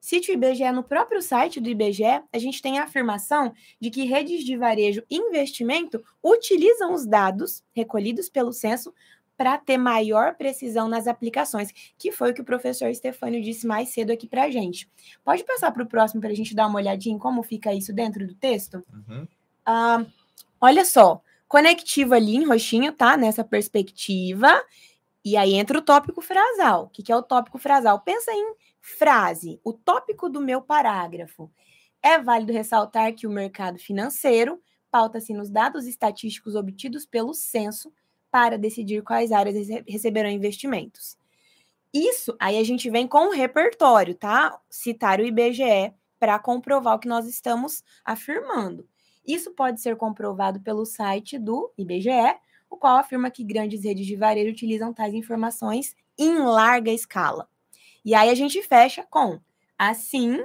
Cite 0.00 0.30
o 0.30 0.34
IBGE 0.34 0.72
no 0.72 0.82
próprio 0.82 1.20
site 1.20 1.60
do 1.60 1.68
IBGE, 1.68 2.22
a 2.32 2.38
gente 2.38 2.62
tem 2.62 2.78
a 2.78 2.84
afirmação 2.84 3.52
de 3.78 3.90
que 3.90 4.04
redes 4.04 4.44
de 4.44 4.56
varejo 4.56 5.02
e 5.10 5.16
investimento 5.16 6.02
utilizam 6.24 6.94
os 6.94 7.06
dados 7.06 7.62
recolhidos 7.70 8.30
pelo 8.30 8.50
censo 8.50 8.94
para 9.40 9.56
ter 9.56 9.78
maior 9.78 10.34
precisão 10.34 10.86
nas 10.86 11.06
aplicações, 11.06 11.72
que 11.96 12.12
foi 12.12 12.30
o 12.30 12.34
que 12.34 12.42
o 12.42 12.44
professor 12.44 12.94
Stefânio 12.94 13.42
disse 13.42 13.66
mais 13.66 13.88
cedo 13.88 14.10
aqui 14.10 14.28
para 14.28 14.42
a 14.42 14.50
gente. 14.50 14.86
Pode 15.24 15.44
passar 15.44 15.72
para 15.72 15.82
o 15.82 15.86
próximo 15.86 16.20
para 16.20 16.28
a 16.28 16.34
gente 16.34 16.54
dar 16.54 16.66
uma 16.66 16.78
olhadinha 16.78 17.16
em 17.16 17.18
como 17.18 17.42
fica 17.42 17.72
isso 17.72 17.90
dentro 17.90 18.26
do 18.26 18.34
texto? 18.34 18.84
Uhum. 18.92 19.26
Uh, 19.66 20.06
olha 20.60 20.84
só, 20.84 21.22
conectivo 21.48 22.12
ali 22.12 22.36
em 22.36 22.44
roxinho, 22.44 22.92
tá? 22.92 23.16
Nessa 23.16 23.42
perspectiva. 23.42 24.62
E 25.24 25.38
aí 25.38 25.54
entra 25.54 25.78
o 25.78 25.82
tópico 25.82 26.20
frasal. 26.20 26.84
O 26.84 26.88
que, 26.90 27.02
que 27.02 27.10
é 27.10 27.16
o 27.16 27.22
tópico 27.22 27.56
frasal? 27.56 27.98
Pensa 28.00 28.30
em 28.34 28.54
frase, 28.78 29.58
o 29.64 29.72
tópico 29.72 30.28
do 30.28 30.42
meu 30.42 30.60
parágrafo. 30.60 31.50
É 32.02 32.18
válido 32.18 32.52
ressaltar 32.52 33.14
que 33.14 33.26
o 33.26 33.30
mercado 33.30 33.78
financeiro 33.78 34.60
pauta-se 34.90 35.32
nos 35.32 35.48
dados 35.48 35.86
estatísticos 35.86 36.54
obtidos 36.54 37.06
pelo 37.06 37.32
censo 37.32 37.90
para 38.30 38.58
decidir 38.58 39.02
quais 39.02 39.32
áreas 39.32 39.68
receberão 39.86 40.30
investimentos. 40.30 41.16
Isso, 41.92 42.36
aí 42.38 42.56
a 42.58 42.64
gente 42.64 42.88
vem 42.88 43.06
com 43.08 43.28
o 43.28 43.32
repertório, 43.32 44.14
tá? 44.14 44.58
Citar 44.70 45.20
o 45.20 45.26
IBGE 45.26 45.92
para 46.18 46.38
comprovar 46.38 46.94
o 46.96 46.98
que 46.98 47.08
nós 47.08 47.26
estamos 47.26 47.82
afirmando. 48.04 48.86
Isso 49.26 49.50
pode 49.52 49.80
ser 49.80 49.96
comprovado 49.96 50.60
pelo 50.60 50.84
site 50.84 51.38
do 51.38 51.72
IBGE, 51.76 52.36
o 52.68 52.76
qual 52.76 52.96
afirma 52.96 53.30
que 53.30 53.42
grandes 53.42 53.84
redes 53.84 54.06
de 54.06 54.16
varejo 54.16 54.52
utilizam 54.52 54.92
tais 54.92 55.14
informações 55.14 55.96
em 56.16 56.38
larga 56.38 56.92
escala. 56.92 57.48
E 58.04 58.14
aí 58.14 58.30
a 58.30 58.34
gente 58.34 58.62
fecha 58.62 59.04
com: 59.10 59.40
assim, 59.76 60.44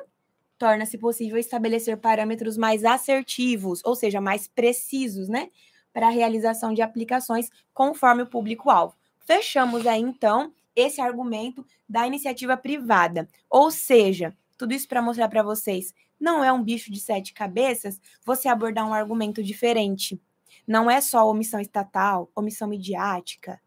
torna-se 0.57 0.97
possível 0.97 1.37
estabelecer 1.37 1.97
parâmetros 1.97 2.57
mais 2.57 2.83
assertivos, 2.83 3.81
ou 3.83 3.95
seja, 3.95 4.19
mais 4.19 4.47
precisos, 4.47 5.27
né? 5.27 5.49
Para 5.95 6.07
a 6.07 6.11
realização 6.11 6.73
de 6.73 6.81
aplicações 6.81 7.49
conforme 7.73 8.23
o 8.23 8.27
público-alvo. 8.27 8.97
Fechamos 9.19 9.87
aí, 9.87 10.01
então, 10.01 10.53
esse 10.75 10.99
argumento 10.99 11.65
da 11.87 12.05
iniciativa 12.05 12.57
privada. 12.57 13.29
Ou 13.49 13.71
seja, 13.71 14.35
Tudo 14.57 14.73
isso 14.73 14.87
para 14.87 15.01
mostrar 15.01 15.27
para 15.27 15.43
vocês, 15.43 15.93
não 16.19 16.43
é 16.43 16.51
um 16.51 16.63
bicho 16.63 16.91
de 16.91 16.99
sete 16.99 17.33
cabeças 17.33 17.99
você 18.25 18.47
abordar 18.47 18.87
um 18.87 18.93
argumento 18.93 19.43
diferente. 19.43 20.19
Não 20.65 20.89
é 20.89 21.01
só 21.01 21.29
omissão 21.29 21.59
estatal, 21.59 22.31
omissão 22.35 22.67
midiática, 22.67 23.61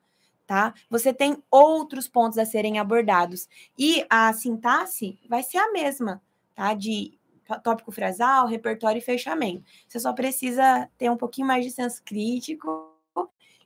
tá? 0.46 0.74
Você 0.88 1.12
tem 1.12 1.42
outros 1.50 2.08
pontos 2.08 2.38
a 2.38 2.46
serem 2.46 2.78
abordados. 2.78 3.48
E 3.76 4.04
a 4.08 4.32
sintaxe 4.32 5.18
vai 5.28 5.42
ser 5.42 5.58
a 5.58 5.70
mesma, 5.72 6.22
tá? 6.54 6.72
De 6.74 7.17
tópico 7.62 7.90
frasal, 7.90 8.46
repertório 8.46 8.98
e 8.98 9.02
fechamento. 9.02 9.64
Você 9.86 9.98
só 9.98 10.12
precisa 10.12 10.88
ter 10.98 11.10
um 11.10 11.16
pouquinho 11.16 11.46
mais 11.46 11.64
de 11.64 11.70
senso 11.70 12.02
crítico 12.04 12.94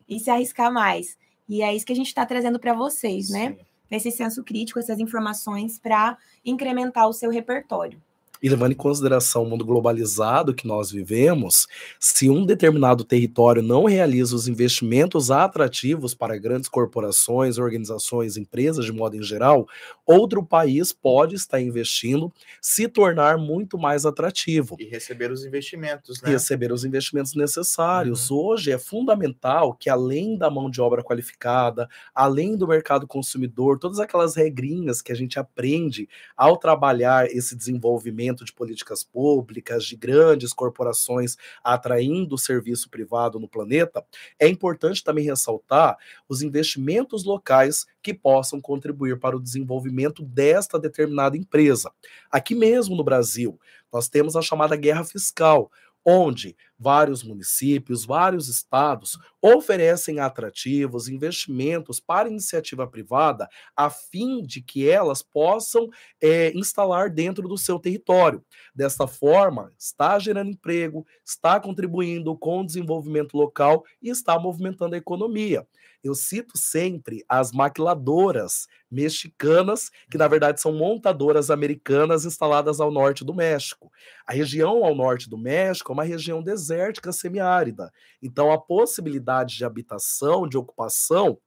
e 0.09 0.20
se 0.20 0.30
arriscar 0.30 0.72
mais. 0.72 1.16
E 1.49 1.62
é 1.62 1.74
isso 1.74 1.85
que 1.85 1.93
a 1.93 1.97
gente 1.97 2.07
está 2.07 2.24
trazendo 2.24 2.59
para 2.59 2.74
vocês, 2.74 3.30
né? 3.30 3.51
Sim. 3.51 3.57
né? 3.57 3.59
Esse 3.91 4.11
senso 4.11 4.43
crítico, 4.43 4.78
essas 4.78 4.99
informações 4.99 5.78
para 5.78 6.16
incrementar 6.45 7.07
o 7.09 7.12
seu 7.12 7.30
repertório. 7.30 8.01
E 8.43 8.49
levando 8.49 8.72
em 8.72 8.76
consideração 8.76 9.45
o 9.45 9.49
mundo 9.49 9.64
globalizado 9.64 10.53
que 10.53 10.66
nós 10.66 10.90
vivemos, 10.90 11.68
se 12.01 12.28
um 12.28 12.45
determinado 12.45 13.05
território 13.05 13.62
não 13.62 13.84
realiza 13.84 14.34
os 14.34 14.49
investimentos 14.49 15.30
atrativos 15.30 16.12
para 16.12 16.36
grandes 16.36 16.68
corporações, 16.68 17.57
organizações, 17.57 18.36
empresas 18.36 18.84
de 18.84 18.93
modo 18.93 19.16
em 19.16 19.22
geral, 19.22 19.68
outro 20.05 20.45
país 20.45 20.93
pode 20.93 21.36
estar 21.36 21.61
investindo, 21.61 22.32
se 22.61 22.88
tornar 22.88 23.38
muito 23.38 23.78
mais 23.78 24.05
atrativo. 24.05 24.76
E 24.78 24.84
receber 24.84 25.30
os 25.30 25.45
investimentos, 25.45 26.20
né? 26.20 26.30
Receber 26.30 26.72
os 26.72 26.84
investimentos 26.84 27.34
necessários. 27.34 28.30
Uhum. 28.30 28.38
Hoje 28.38 28.72
é 28.72 28.78
fundamental 28.78 29.74
que, 29.74 29.88
além 29.88 30.36
da 30.36 30.51
mão 30.51 30.68
de 30.68 30.80
obra 30.80 31.03
qualificada, 31.03 31.88
além 32.14 32.57
do 32.57 32.66
mercado 32.66 33.07
consumidor, 33.07 33.78
todas 33.78 34.01
aquelas 34.01 34.34
regrinhas 34.34 35.01
que 35.01 35.12
a 35.12 35.14
gente 35.14 35.38
aprende 35.38 36.09
ao 36.36 36.57
trabalhar 36.57 37.26
esse 37.26 37.55
desenvolvimento 37.55 38.32
de 38.35 38.53
políticas 38.53 39.05
públicas, 39.05 39.85
de 39.85 39.97
grandes 39.97 40.53
corporações 40.53 41.37
atraindo 41.62 42.35
o 42.35 42.39
serviço 42.39 42.89
privado 42.89 43.39
no 43.39 43.49
planeta, 43.49 44.05
é 44.39 44.49
importante 44.49 45.05
também 45.05 45.24
ressaltar 45.24 45.97
os 46.28 46.43
investimentos 46.43 47.24
locais 47.24 47.87
que 48.03 48.14
possam 48.14 48.61
contribuir 48.61 49.18
para 49.18 49.37
o 49.37 49.41
desenvolvimento 49.41 50.22
desta 50.22 50.78
determinada 50.78 51.37
empresa. 51.37 51.93
Aqui 52.30 52.55
mesmo 52.55 52.97
no 52.97 53.05
Brasil, 53.05 53.59
nós 53.93 54.09
temos 54.09 54.37
a 54.37 54.43
chamada 54.43 54.74
guerra 54.76 55.05
fiscal, 55.05 55.70
onde 56.05 56.57
vários 56.83 57.22
municípios, 57.22 58.05
vários 58.05 58.49
estados 58.49 59.16
oferecem 59.41 60.18
atrativos, 60.18 61.09
investimentos 61.09 62.01
para 62.01 62.28
iniciativa 62.28 62.87
privada, 62.87 63.49
a 63.76 63.89
fim 63.89 64.43
de 64.43 64.61
que 64.61 64.89
elas 64.89 65.22
possam 65.22 65.89
é, 66.20 66.53
instalar 66.57 67.09
dentro 67.09 67.49
do 67.49 67.57
seu 67.57 67.78
território. 67.78 68.45
Desta 68.74 69.07
forma, 69.07 69.72
está 69.78 70.18
gerando 70.18 70.51
emprego, 70.51 71.07
está 71.24 71.61
contribuindo 71.61 72.37
com 72.37 72.61
o 72.61 72.66
desenvolvimento 72.66 73.37
local 73.37 73.85
e 74.03 74.11
está 74.11 74.39
movimentando 74.39 74.95
a 74.95 74.99
economia. 74.99 75.66
Eu 76.03 76.16
cito 76.16 76.59
sempre 76.59 77.24
as 77.28 77.53
maquiladoras 77.53 78.66
mexicanas, 78.91 79.89
que 80.11 80.18
na 80.18 80.26
verdade 80.26 80.61
são 80.61 80.72
montadoras 80.72 81.49
americanas 81.49 82.24
instaladas 82.24 82.80
ao 82.80 82.91
norte 82.91 83.24
do 83.24 83.33
México. 83.33 83.91
A 84.26 84.33
região 84.33 84.85
ao 84.85 84.97
norte 84.97 85.30
do 85.30 85.39
México 85.39 85.93
é 85.93 85.95
uma 85.95 86.05
região 86.05 86.43
desértica 86.73 87.12
semiárida. 87.12 87.93
Então 88.23 88.51
a 88.51 88.59
possibilidade 88.59 89.57
de 89.57 89.64
habitação, 89.64 90.49
de 90.49 90.57
ocupação 90.57 91.39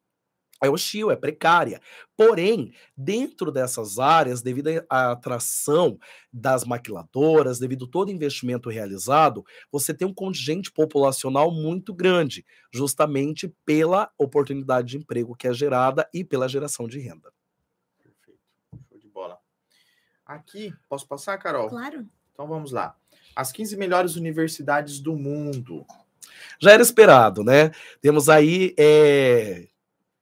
é 0.63 0.69
hostil, 0.69 1.11
é 1.11 1.17
precária. 1.17 1.82
Porém, 2.15 2.73
dentro 2.95 3.51
dessas 3.51 3.99
áreas, 3.99 4.41
devido 4.41 4.69
à 4.89 5.11
atração 5.11 5.99
das 6.32 6.63
maquiladoras, 6.63 7.59
devido 7.59 7.86
a 7.86 7.89
todo 7.89 8.07
o 8.07 8.11
investimento 8.11 8.69
realizado, 8.69 9.43
você 9.69 9.93
tem 9.93 10.07
um 10.07 10.13
contingente 10.13 10.71
populacional 10.71 11.51
muito 11.51 11.93
grande, 11.93 12.45
justamente 12.73 13.53
pela 13.65 14.09
oportunidade 14.17 14.89
de 14.89 14.97
emprego 14.97 15.36
que 15.36 15.47
é 15.47 15.53
gerada 15.53 16.09
e 16.13 16.23
pela 16.23 16.47
geração 16.47 16.88
de 16.88 16.99
renda. 16.99 17.34
Perfeito. 17.97 18.39
Show 18.88 18.97
de 18.97 19.09
bola. 19.09 19.38
Aqui, 20.26 20.73
posso 20.88 21.05
passar, 21.05 21.38
Carol? 21.38 21.67
Claro. 21.67 22.07
Então 22.32 22.47
vamos 22.47 22.71
lá. 22.71 22.97
As 23.36 23.51
15 23.51 23.75
melhores 23.77 24.15
universidades 24.15 24.99
do 24.99 25.15
mundo. 25.15 25.86
Já 26.59 26.71
era 26.71 26.81
esperado, 26.81 27.43
né? 27.43 27.71
Temos 28.01 28.29
aí 28.29 28.73
é, 28.79 29.67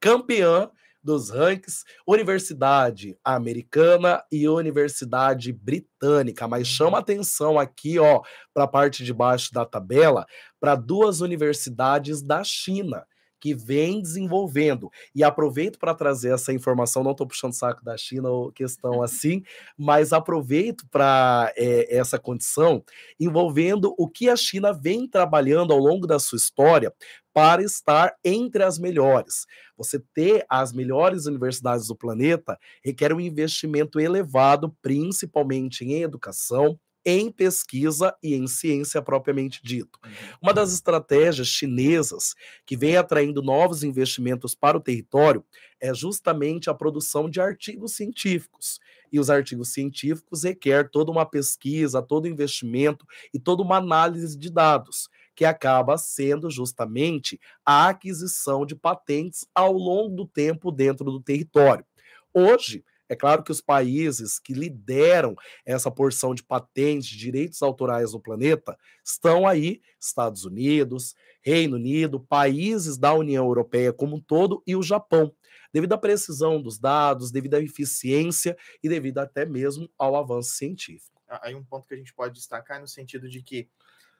campeã 0.00 0.70
dos 1.02 1.28
rankings, 1.28 1.84
Universidade 2.06 3.16
Americana 3.22 4.24
e 4.32 4.48
Universidade 4.48 5.52
Britânica. 5.52 6.48
Mas 6.48 6.66
chama 6.66 6.98
atenção 6.98 7.58
aqui, 7.58 7.98
ó, 7.98 8.22
para 8.54 8.64
a 8.64 8.68
parte 8.68 9.04
de 9.04 9.12
baixo 9.12 9.52
da 9.52 9.66
tabela, 9.66 10.26
para 10.58 10.74
duas 10.74 11.20
universidades 11.20 12.22
da 12.22 12.42
China 12.42 13.06
que 13.44 13.54
vem 13.54 14.00
desenvolvendo. 14.00 14.90
E 15.14 15.22
aproveito 15.22 15.78
para 15.78 15.92
trazer 15.94 16.32
essa 16.32 16.50
informação, 16.50 17.04
não 17.04 17.10
estou 17.10 17.26
puxando 17.26 17.52
saco 17.52 17.84
da 17.84 17.94
China 17.94 18.30
ou 18.30 18.50
questão 18.50 19.02
assim, 19.02 19.42
mas 19.76 20.14
aproveito 20.14 20.86
para 20.90 21.52
é, 21.54 21.94
essa 21.94 22.18
condição 22.18 22.82
envolvendo 23.20 23.94
o 23.98 24.08
que 24.08 24.30
a 24.30 24.36
China 24.36 24.72
vem 24.72 25.06
trabalhando 25.06 25.74
ao 25.74 25.78
longo 25.78 26.06
da 26.06 26.18
sua 26.18 26.38
história 26.38 26.90
para 27.34 27.62
estar 27.62 28.14
entre 28.24 28.62
as 28.62 28.78
melhores. 28.78 29.44
Você 29.76 29.98
ter 30.14 30.46
as 30.48 30.72
melhores 30.72 31.26
universidades 31.26 31.88
do 31.88 31.94
planeta 31.94 32.58
requer 32.82 33.12
um 33.12 33.20
investimento 33.20 34.00
elevado, 34.00 34.74
principalmente 34.80 35.84
em 35.84 36.00
educação, 36.00 36.80
em 37.04 37.30
pesquisa 37.30 38.16
e 38.22 38.34
em 38.34 38.46
ciência 38.46 39.02
propriamente 39.02 39.60
dito. 39.62 39.98
Uhum. 40.04 40.10
Uma 40.42 40.54
das 40.54 40.72
estratégias 40.72 41.48
chinesas 41.48 42.34
que 42.64 42.76
vem 42.76 42.96
atraindo 42.96 43.42
novos 43.42 43.84
investimentos 43.84 44.54
para 44.54 44.76
o 44.76 44.80
território 44.80 45.44
é 45.80 45.92
justamente 45.92 46.70
a 46.70 46.74
produção 46.74 47.28
de 47.28 47.40
artigos 47.40 47.94
científicos. 47.94 48.80
E 49.12 49.20
os 49.20 49.28
artigos 49.30 49.72
científicos 49.72 50.44
requer 50.44 50.90
toda 50.90 51.10
uma 51.10 51.26
pesquisa, 51.26 52.02
todo 52.02 52.26
investimento 52.26 53.06
e 53.32 53.38
toda 53.38 53.62
uma 53.62 53.76
análise 53.76 54.36
de 54.36 54.50
dados, 54.50 55.08
que 55.34 55.44
acaba 55.44 55.98
sendo 55.98 56.50
justamente 56.50 57.38
a 57.64 57.88
aquisição 57.88 58.64
de 58.64 58.74
patentes 58.74 59.46
ao 59.54 59.72
longo 59.72 60.16
do 60.16 60.26
tempo 60.26 60.72
dentro 60.72 61.04
do 61.04 61.20
território. 61.20 61.84
Hoje, 62.32 62.84
é 63.08 63.14
claro 63.14 63.42
que 63.42 63.52
os 63.52 63.60
países 63.60 64.38
que 64.38 64.54
lideram 64.54 65.36
essa 65.64 65.90
porção 65.90 66.34
de 66.34 66.42
patentes, 66.42 67.08
direitos 67.08 67.62
autorais 67.62 68.12
no 68.12 68.20
planeta, 68.20 68.76
estão 69.04 69.46
aí: 69.46 69.82
Estados 70.00 70.44
Unidos, 70.44 71.14
Reino 71.42 71.76
Unido, 71.76 72.18
países 72.18 72.96
da 72.96 73.12
União 73.12 73.44
Europeia 73.44 73.92
como 73.92 74.16
um 74.16 74.20
todo 74.20 74.62
e 74.66 74.74
o 74.74 74.82
Japão, 74.82 75.34
devido 75.72 75.92
à 75.92 75.98
precisão 75.98 76.60
dos 76.60 76.78
dados, 76.78 77.30
devido 77.30 77.54
à 77.54 77.60
eficiência 77.60 78.56
e 78.82 78.88
devido 78.88 79.18
até 79.18 79.44
mesmo 79.44 79.88
ao 79.98 80.16
avanço 80.16 80.50
científico. 80.52 81.20
Aí 81.42 81.54
um 81.54 81.64
ponto 81.64 81.86
que 81.86 81.94
a 81.94 81.96
gente 81.96 82.14
pode 82.14 82.34
destacar 82.34 82.80
no 82.80 82.88
sentido 82.88 83.28
de 83.28 83.42
que 83.42 83.68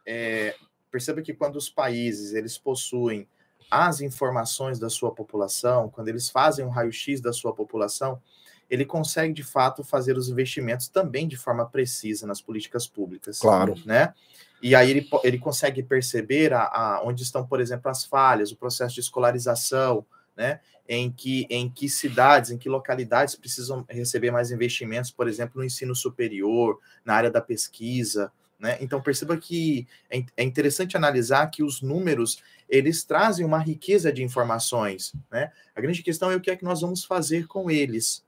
é, 0.06 0.54
perceba 0.90 1.22
que 1.22 1.32
quando 1.32 1.56
os 1.56 1.70
países 1.70 2.34
eles 2.34 2.58
possuem 2.58 3.26
as 3.70 4.00
informações 4.00 4.78
da 4.78 4.90
sua 4.90 5.14
população, 5.14 5.88
quando 5.88 6.08
eles 6.08 6.28
fazem 6.28 6.64
um 6.64 6.68
raio-x 6.68 7.20
da 7.20 7.32
sua 7.32 7.54
população, 7.54 8.20
ele 8.70 8.84
consegue 8.84 9.32
de 9.32 9.42
fato 9.42 9.84
fazer 9.84 10.16
os 10.16 10.28
investimentos 10.28 10.88
também 10.88 11.28
de 11.28 11.36
forma 11.36 11.66
precisa 11.66 12.26
nas 12.26 12.40
políticas 12.40 12.86
públicas. 12.86 13.38
Claro. 13.38 13.74
Né? 13.84 14.12
E 14.62 14.74
aí 14.74 14.90
ele, 14.90 15.08
ele 15.22 15.38
consegue 15.38 15.82
perceber 15.82 16.52
a, 16.52 16.62
a, 16.62 17.02
onde 17.04 17.22
estão, 17.22 17.46
por 17.46 17.60
exemplo, 17.60 17.90
as 17.90 18.04
falhas, 18.04 18.50
o 18.50 18.56
processo 18.56 18.94
de 18.94 19.00
escolarização, 19.00 20.06
né? 20.34 20.60
Em 20.88 21.10
que, 21.10 21.46
em 21.48 21.68
que 21.68 21.88
cidades, 21.88 22.50
em 22.50 22.58
que 22.58 22.68
localidades 22.68 23.34
precisam 23.34 23.84
receber 23.88 24.30
mais 24.30 24.50
investimentos, 24.50 25.10
por 25.10 25.28
exemplo, 25.28 25.58
no 25.58 25.64
ensino 25.64 25.94
superior, 25.94 26.78
na 27.04 27.14
área 27.14 27.30
da 27.30 27.40
pesquisa, 27.40 28.32
né? 28.58 28.78
Então 28.80 29.02
perceba 29.02 29.36
que 29.36 29.86
é, 30.10 30.24
é 30.36 30.42
interessante 30.42 30.96
analisar 30.96 31.46
que 31.50 31.62
os 31.62 31.82
números 31.82 32.42
eles 32.66 33.04
trazem 33.04 33.44
uma 33.44 33.58
riqueza 33.58 34.10
de 34.10 34.22
informações, 34.22 35.12
né? 35.30 35.52
A 35.76 35.80
grande 35.80 36.02
questão 36.02 36.30
é 36.30 36.36
o 36.36 36.40
que 36.40 36.50
é 36.50 36.56
que 36.56 36.64
nós 36.64 36.80
vamos 36.80 37.04
fazer 37.04 37.46
com 37.46 37.70
eles, 37.70 38.24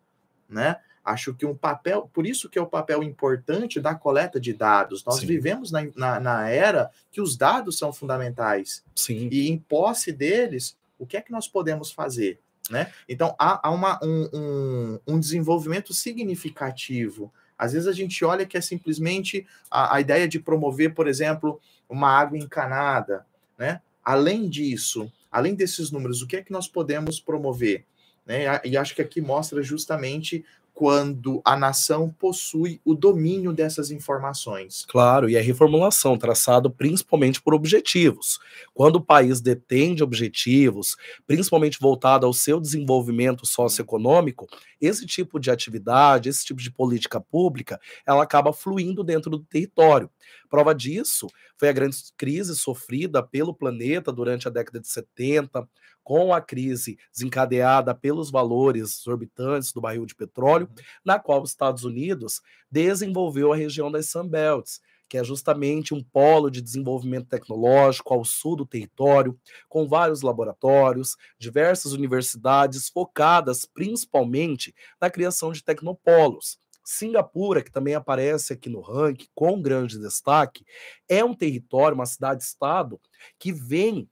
né? 0.49 0.77
Acho 1.05 1.33
que 1.33 1.47
um 1.47 1.55
papel, 1.55 2.11
por 2.13 2.27
isso 2.27 2.49
que 2.49 2.59
é 2.59 2.63
o 2.63 2.67
papel 2.67 3.01
importante 3.03 3.81
da 3.81 3.95
coleta 3.95 4.41
de 4.41 4.53
dados. 4.53 5.05
Nós 5.05 5.21
Sim. 5.21 5.27
vivemos 5.27 5.71
na, 5.71 5.87
na, 5.95 6.19
na, 6.19 6.49
era 6.49 6.91
que 7.13 7.21
os 7.21 7.37
dados 7.37 7.79
são 7.79 7.93
fundamentais. 7.93 8.83
Sim. 8.95 9.29
E 9.31 9.49
em 9.49 9.57
posse 9.57 10.11
deles, 10.11 10.77
o 10.99 11.07
que 11.07 11.17
é 11.17 11.21
que 11.21 11.31
nós 11.31 11.47
podemos 11.47 11.93
fazer? 11.93 12.41
Né? 12.69 12.93
Então, 13.09 13.37
há, 13.39 13.69
há 13.69 13.71
uma, 13.71 14.01
um, 14.03 14.29
um, 14.35 14.99
um, 15.07 15.21
desenvolvimento 15.21 15.95
significativo. 15.95 17.33
Às 17.57 17.73
vezes 17.73 17.87
a 17.87 17.93
gente 17.93 18.25
olha 18.25 18.45
que 18.45 18.57
é 18.57 18.61
simplesmente 18.61 19.47
a, 19.71 19.95
a 19.95 20.01
ideia 20.01 20.27
de 20.27 20.41
promover, 20.41 20.93
por 20.93 21.07
exemplo, 21.07 21.61
uma 21.89 22.11
água 22.11 22.37
encanada. 22.37 23.25
Né? 23.57 23.81
Além 24.05 24.49
disso, 24.49 25.11
além 25.31 25.55
desses 25.55 25.93
números, 25.93 26.21
o 26.21 26.27
que 26.27 26.37
é 26.37 26.43
que 26.43 26.53
nós 26.53 26.67
podemos 26.67 27.21
promover? 27.21 27.85
Né? 28.27 28.61
E 28.65 28.77
acho 28.77 28.95
que 28.95 29.03
aqui 29.03 29.21
mostra 29.21 29.63
justamente 29.63 30.45
quando 30.77 31.41
a 31.43 31.57
nação 31.57 32.15
possui 32.19 32.83
o 32.85 32.95
domínio 32.95 33.51
dessas 33.51 33.91
informações. 33.91 34.85
Claro, 34.87 35.27
e 35.27 35.35
a 35.35 35.41
reformulação 35.41 36.19
traçado 36.19 36.71
principalmente 36.71 37.41
por 37.41 37.55
objetivos. 37.55 38.39
Quando 38.75 38.97
o 38.97 39.01
país 39.01 39.41
detém 39.41 39.95
de 39.95 40.05
objetivos, 40.05 40.95
principalmente 41.27 41.81
voltado 41.81 42.27
ao 42.27 42.35
seu 42.35 42.61
desenvolvimento 42.61 43.47
socioeconômico, 43.47 44.47
esse 44.79 45.07
tipo 45.07 45.41
de 45.41 45.51
atividade, 45.51 46.29
esse 46.29 46.45
tipo 46.45 46.61
de 46.61 46.71
política 46.71 47.19
pública, 47.23 47.81
ela 48.07 48.23
acaba 48.23 48.53
fluindo 48.53 49.03
dentro 49.03 49.31
do 49.31 49.39
território. 49.39 50.11
Prova 50.51 50.75
disso 50.75 51.27
foi 51.59 51.69
a 51.69 51.73
grande 51.73 51.97
crise 52.17 52.57
sofrida 52.57 53.23
pelo 53.23 53.55
planeta 53.55 54.13
durante 54.13 54.47
a 54.47 54.51
década 54.51 54.81
de 54.81 54.89
70, 54.89 55.69
com 56.03 56.33
a 56.33 56.41
crise 56.41 56.99
desencadeada 57.13 57.95
pelos 57.95 58.31
valores 58.31 59.01
exorbitantes 59.01 59.73
do 59.73 59.81
barril 59.81 60.07
de 60.07 60.15
petróleo, 60.15 60.69
uhum. 60.69 60.85
na 61.05 61.19
qual 61.19 61.43
os 61.43 61.51
Estados 61.51 61.85
Unidos 61.85 62.41
desenvolveu 62.71 63.53
a 63.53 63.57
região 63.57 63.91
das 63.91 64.11
Sunbelts, 64.11 64.81
que 65.09 65.19
é 65.19 65.25
justamente 65.25 65.95
um 65.95 66.03
polo 66.03 66.51
de 66.51 66.61
desenvolvimento 66.61 67.29
tecnológico 67.29 68.13
ao 68.13 68.25
sul 68.25 68.57
do 68.57 68.67
território, 68.67 69.39
com 69.69 69.89
vários 69.89 70.23
laboratórios, 70.23 71.17
diversas 71.39 71.93
universidades 71.93 72.89
focadas 72.89 73.65
principalmente 73.65 74.75
na 75.01 75.11
criação 75.11 75.53
de 75.53 75.63
tecnopolos. 75.63 76.59
Singapura, 76.87 77.65
que 77.65 77.71
também 77.71 77.97
aparece 77.97 78.53
aqui 78.53 78.69
no 78.69 78.81
ranking 78.81 79.27
com 79.35 79.61
grande 79.61 79.99
destaque, 79.99 80.65
é 81.09 81.25
um 81.25 81.35
território, 81.35 81.97
uma 81.97 82.07
cidade-estado 82.07 83.01
que 83.41 83.53
vem 83.53 84.09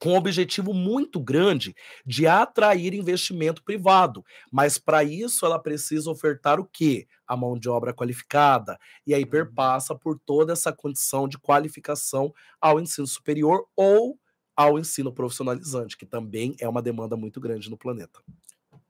com 0.00 0.10
um 0.10 0.16
objetivo 0.16 0.72
muito 0.72 1.20
grande 1.20 1.74
de 2.06 2.26
atrair 2.26 2.94
investimento 2.94 3.62
privado. 3.62 4.24
Mas 4.50 4.78
para 4.78 5.04
isso 5.04 5.44
ela 5.44 5.58
precisa 5.58 6.10
ofertar 6.10 6.58
o 6.58 6.64
quê? 6.64 7.06
A 7.26 7.36
mão 7.36 7.58
de 7.58 7.68
obra 7.68 7.92
qualificada. 7.92 8.78
E 9.06 9.12
aí 9.12 9.24
uhum. 9.24 9.30
perpassa 9.30 9.94
por 9.94 10.18
toda 10.18 10.52
essa 10.52 10.72
condição 10.72 11.28
de 11.28 11.38
qualificação 11.38 12.32
ao 12.60 12.80
ensino 12.80 13.06
superior 13.06 13.66
ou 13.76 14.18
ao 14.56 14.78
ensino 14.78 15.12
profissionalizante, 15.12 15.96
que 15.96 16.06
também 16.06 16.56
é 16.58 16.68
uma 16.68 16.82
demanda 16.82 17.16
muito 17.16 17.40
grande 17.40 17.68
no 17.68 17.76
planeta. 17.76 18.20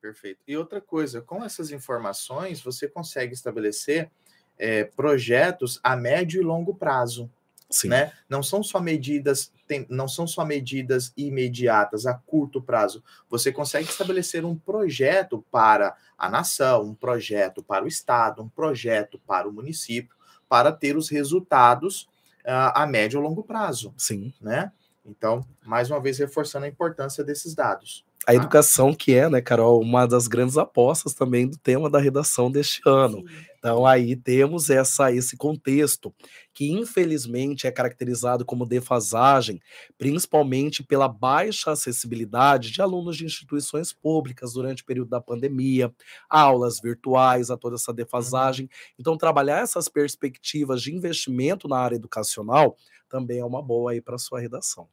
Perfeito. 0.01 0.41
E 0.47 0.57
outra 0.57 0.81
coisa, 0.81 1.21
com 1.21 1.45
essas 1.45 1.71
informações, 1.71 2.61
você 2.61 2.89
consegue 2.89 3.35
estabelecer 3.35 4.11
é, 4.57 4.85
projetos 4.85 5.81
a 5.83 5.97
médio 5.97 6.41
e 6.41 6.45
longo 6.45 6.75
prazo. 6.75 7.31
Sim. 7.71 7.89
Né? 7.89 8.13
Não 8.29 8.43
são 8.43 8.63
só 8.63 8.81
medidas, 8.81 9.53
tem, 9.67 9.87
não 9.91 10.09
são 10.09 10.27
só 10.27 10.45
medidas 10.45 11.13
imediatas 11.17 12.07
a 12.07 12.15
curto 12.15 12.63
prazo. 12.63 13.05
Você 13.29 13.53
consegue 13.53 13.89
estabelecer 13.89 14.45
um 14.45 14.57
projeto 14.57 15.45
para 15.51 15.95
a 16.17 16.31
nação, 16.31 16.83
um 16.83 16.95
projeto 16.95 17.63
para 17.63 17.85
o 17.85 17.89
estado, 17.89 18.43
um 18.43 18.49
projeto 18.49 19.21
para 19.27 19.47
o 19.47 19.53
município, 19.53 20.17
para 20.49 20.73
ter 20.73 20.97
os 20.97 21.11
resultados 21.11 22.09
uh, 22.45 22.73
a 22.75 22.87
médio 22.87 23.21
e 23.21 23.23
longo 23.23 23.43
prazo. 23.43 23.93
Sim. 23.99 24.33
Né? 24.41 24.73
Então, 25.05 25.47
mais 25.63 25.91
uma 25.91 26.01
vez 26.01 26.19
reforçando 26.19 26.65
a 26.65 26.69
importância 26.69 27.23
desses 27.23 27.55
dados. 27.55 28.08
A 28.29 28.35
educação, 28.35 28.93
que 28.93 29.15
é, 29.15 29.27
né, 29.27 29.41
Carol, 29.41 29.81
uma 29.81 30.05
das 30.05 30.29
grandes 30.29 30.59
apostas 30.59 31.15
também 31.15 31.49
do 31.49 31.57
tema 31.57 31.89
da 31.89 31.99
redação 31.99 32.51
deste 32.51 32.83
ano. 32.85 33.25
Então, 33.59 33.87
aí 33.87 34.15
temos 34.15 34.69
essa, 34.69 35.11
esse 35.11 35.35
contexto, 35.35 36.15
que 36.53 36.71
infelizmente 36.71 37.67
é 37.67 37.73
caracterizado 37.73 38.45
como 38.45 38.67
defasagem, 38.67 39.59
principalmente 39.97 40.83
pela 40.83 41.09
baixa 41.09 41.71
acessibilidade 41.71 42.71
de 42.71 42.83
alunos 42.83 43.17
de 43.17 43.25
instituições 43.25 43.95
públicas 43.95 44.53
durante 44.53 44.83
o 44.83 44.87
período 44.87 45.09
da 45.09 45.23
pandemia, 45.23 45.91
aulas 46.29 46.81
virtuais, 46.83 47.51
a 47.51 47.57
toda 47.57 47.77
essa 47.77 47.95
defasagem. 47.95 48.67
Uhum. 48.67 48.95
Então, 48.99 49.17
trabalhar 49.17 49.63
essas 49.63 49.89
perspectivas 49.89 50.83
de 50.83 50.95
investimento 50.95 51.67
na 51.67 51.79
área 51.79 51.97
educacional 51.97 52.77
também 53.09 53.39
é 53.39 53.45
uma 53.45 53.63
boa 53.63 53.93
aí 53.93 54.03
para 54.03 54.19
sua 54.19 54.39
redação. 54.39 54.87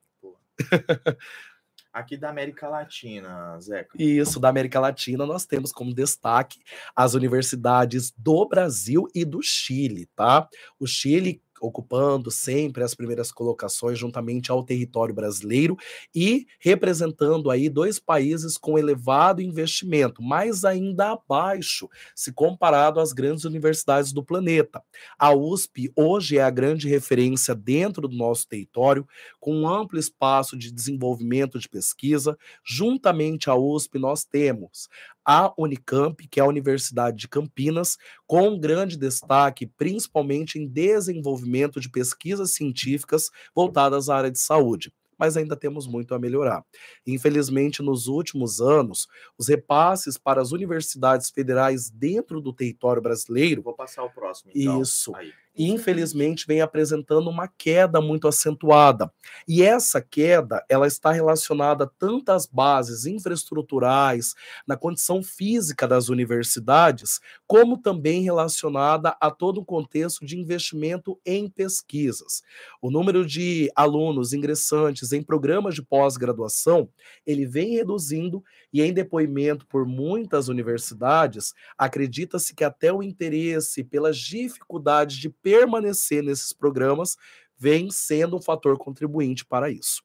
aqui 1.96 2.18
da 2.18 2.30
América 2.30 2.68
Latina, 2.68 3.58
Zeca. 3.62 3.96
Isso, 3.98 4.38
da 4.38 4.50
América 4.50 4.82
Latina, 4.82 5.26
nós 5.26 5.46
temos 5.46 5.72
como 5.72 5.93
destaque 5.93 6.60
as 6.93 7.14
universidades 7.14 8.12
do 8.18 8.46
Brasil 8.46 9.08
e 9.16 9.24
do 9.24 9.41
Chile, 9.41 10.06
tá? 10.14 10.48
O 10.78 10.86
Chile 10.86 11.41
ocupando 11.62 12.30
sempre 12.30 12.84
as 12.84 12.93
primeiras 12.93 13.32
colocações 13.32 13.97
juntamente 13.97 14.51
ao 14.51 14.64
território 14.64 15.14
brasileiro 15.14 15.78
e 16.14 16.45
representando 16.60 17.49
aí 17.49 17.70
dois 17.70 17.99
países 17.99 18.58
com 18.58 18.78
elevado 18.78 19.41
investimento, 19.41 20.22
mas 20.22 20.64
ainda 20.66 21.12
abaixo 21.12 21.89
se 22.16 22.32
comparado 22.32 22.99
às 22.99 23.14
grandes 23.14 23.45
universidades 23.45 24.12
do 24.12 24.24
planeta. 24.24 24.82
A 25.18 25.34
USP 25.34 25.91
hoje 25.95 26.38
é 26.38 26.43
a 26.43 26.49
grande 26.49 26.88
referência 26.88 27.56
dentro 27.56 28.08
do 28.08 28.16
nosso 28.16 28.47
território, 28.47 29.08
com 29.39 29.56
um 29.56 29.68
amplo 29.68 29.99
espaço 29.99 30.58
de 30.58 30.72
desenvolvimento 30.72 31.60
de 31.60 31.70
pesquisa. 31.70 32.38
Juntamente 32.64 33.49
à 33.49 33.56
USP 33.56 33.99
nós 33.99 34.24
temos 34.24 34.88
a 35.26 35.53
Unicamp, 35.57 36.28
que 36.28 36.39
é 36.39 36.43
a 36.43 36.47
Universidade 36.47 37.17
de 37.17 37.28
Campinas, 37.28 37.97
com 38.28 38.59
grande 38.59 38.97
destaque 38.97 39.65
principalmente 39.65 40.59
em 40.59 40.67
desenvolvimento 40.67 41.80
de 41.80 41.89
pesquisas 41.89 42.51
científicas 42.51 43.30
voltadas 43.55 44.09
à 44.09 44.17
área 44.17 44.32
de 44.32 44.39
saúde 44.39 44.93
mas 45.17 45.38
ainda 45.38 45.55
temos 45.55 45.88
muito 45.88 46.13
a 46.13 46.19
melhorar. 46.19 46.61
Infelizmente, 47.07 47.82
nos 47.82 48.07
últimos 48.07 48.59
anos, 48.59 49.07
os 49.38 49.47
repasses 49.47 50.17
para 50.17 50.41
as 50.41 50.51
universidades 50.51 51.30
federais 51.30 51.89
dentro 51.89 52.41
do 52.41 52.51
território 52.51 53.01
brasileiro. 53.01 53.61
Vou 53.61 53.73
passar 53.73 54.03
o 54.03 54.09
próximo. 54.09 54.51
Então. 54.53 54.82
Isso. 54.82 55.15
Aí 55.15 55.32
infelizmente 55.58 56.45
vem 56.47 56.62
apresentando 56.62 57.30
uma 57.30 57.47
queda 57.47 58.01
muito 58.01 58.28
acentuada. 58.28 59.12
E 59.47 59.64
essa 59.64 60.01
queda, 60.01 60.64
ela 60.70 60.88
está 60.88 61.12
relacionada 61.12 61.89
tanto 61.97 62.32
às 62.32 62.45
bases 62.45 63.06
infraestruturais, 63.06 64.34
na 64.68 64.76
condição 64.76 65.24
física 65.24 65.88
das 65.88 66.10
universidades, 66.10 67.20
como 67.47 67.78
também 67.78 68.24
relacionada 68.24 69.16
a 69.20 69.32
todo 69.32 69.60
o 69.62 69.66
contexto 69.66 70.26
de 70.26 70.38
investimento 70.38 71.20
em 71.26 71.49
pesquisas. 71.49 72.41
O 72.82 72.91
número 72.91 73.26
de 73.26 73.72
alunos 73.76 74.34
ingressantes 74.34 75.12
em 75.12 75.24
programas 75.24 75.76
de 75.76 75.82
pós-graduação, 75.82 76.89
ele 77.26 77.45
vem 77.45 77.76
reduzindo 77.76 78.43
e 78.72 78.82
em 78.82 78.93
depoimento 78.93 79.66
por 79.68 79.86
muitas 79.86 80.47
universidades, 80.47 81.53
acredita-se 81.78 82.53
que 82.53 82.64
até 82.64 82.91
o 82.91 83.01
interesse 83.01 83.84
pelas 83.84 84.18
dificuldades 84.18 85.16
de 85.18 85.30
permanecer 85.46 86.24
nesses 86.24 86.52
programas 86.52 87.16
vem 87.56 87.91
sendo 87.91 88.36
um 88.36 88.41
fator 88.41 88.80
contribuinte 88.80 89.46
para 89.46 89.70
isso. 89.70 90.02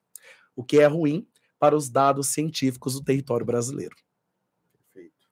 O 0.55 0.63
que 0.63 0.79
é 0.79 0.85
ruim 0.85 1.27
para 1.57 1.75
os 1.75 1.89
dados 1.89 2.27
científicos 2.27 2.93
do 2.93 3.03
território 3.03 3.43
brasileiro. 3.43 3.95
Perfeito. 4.71 5.27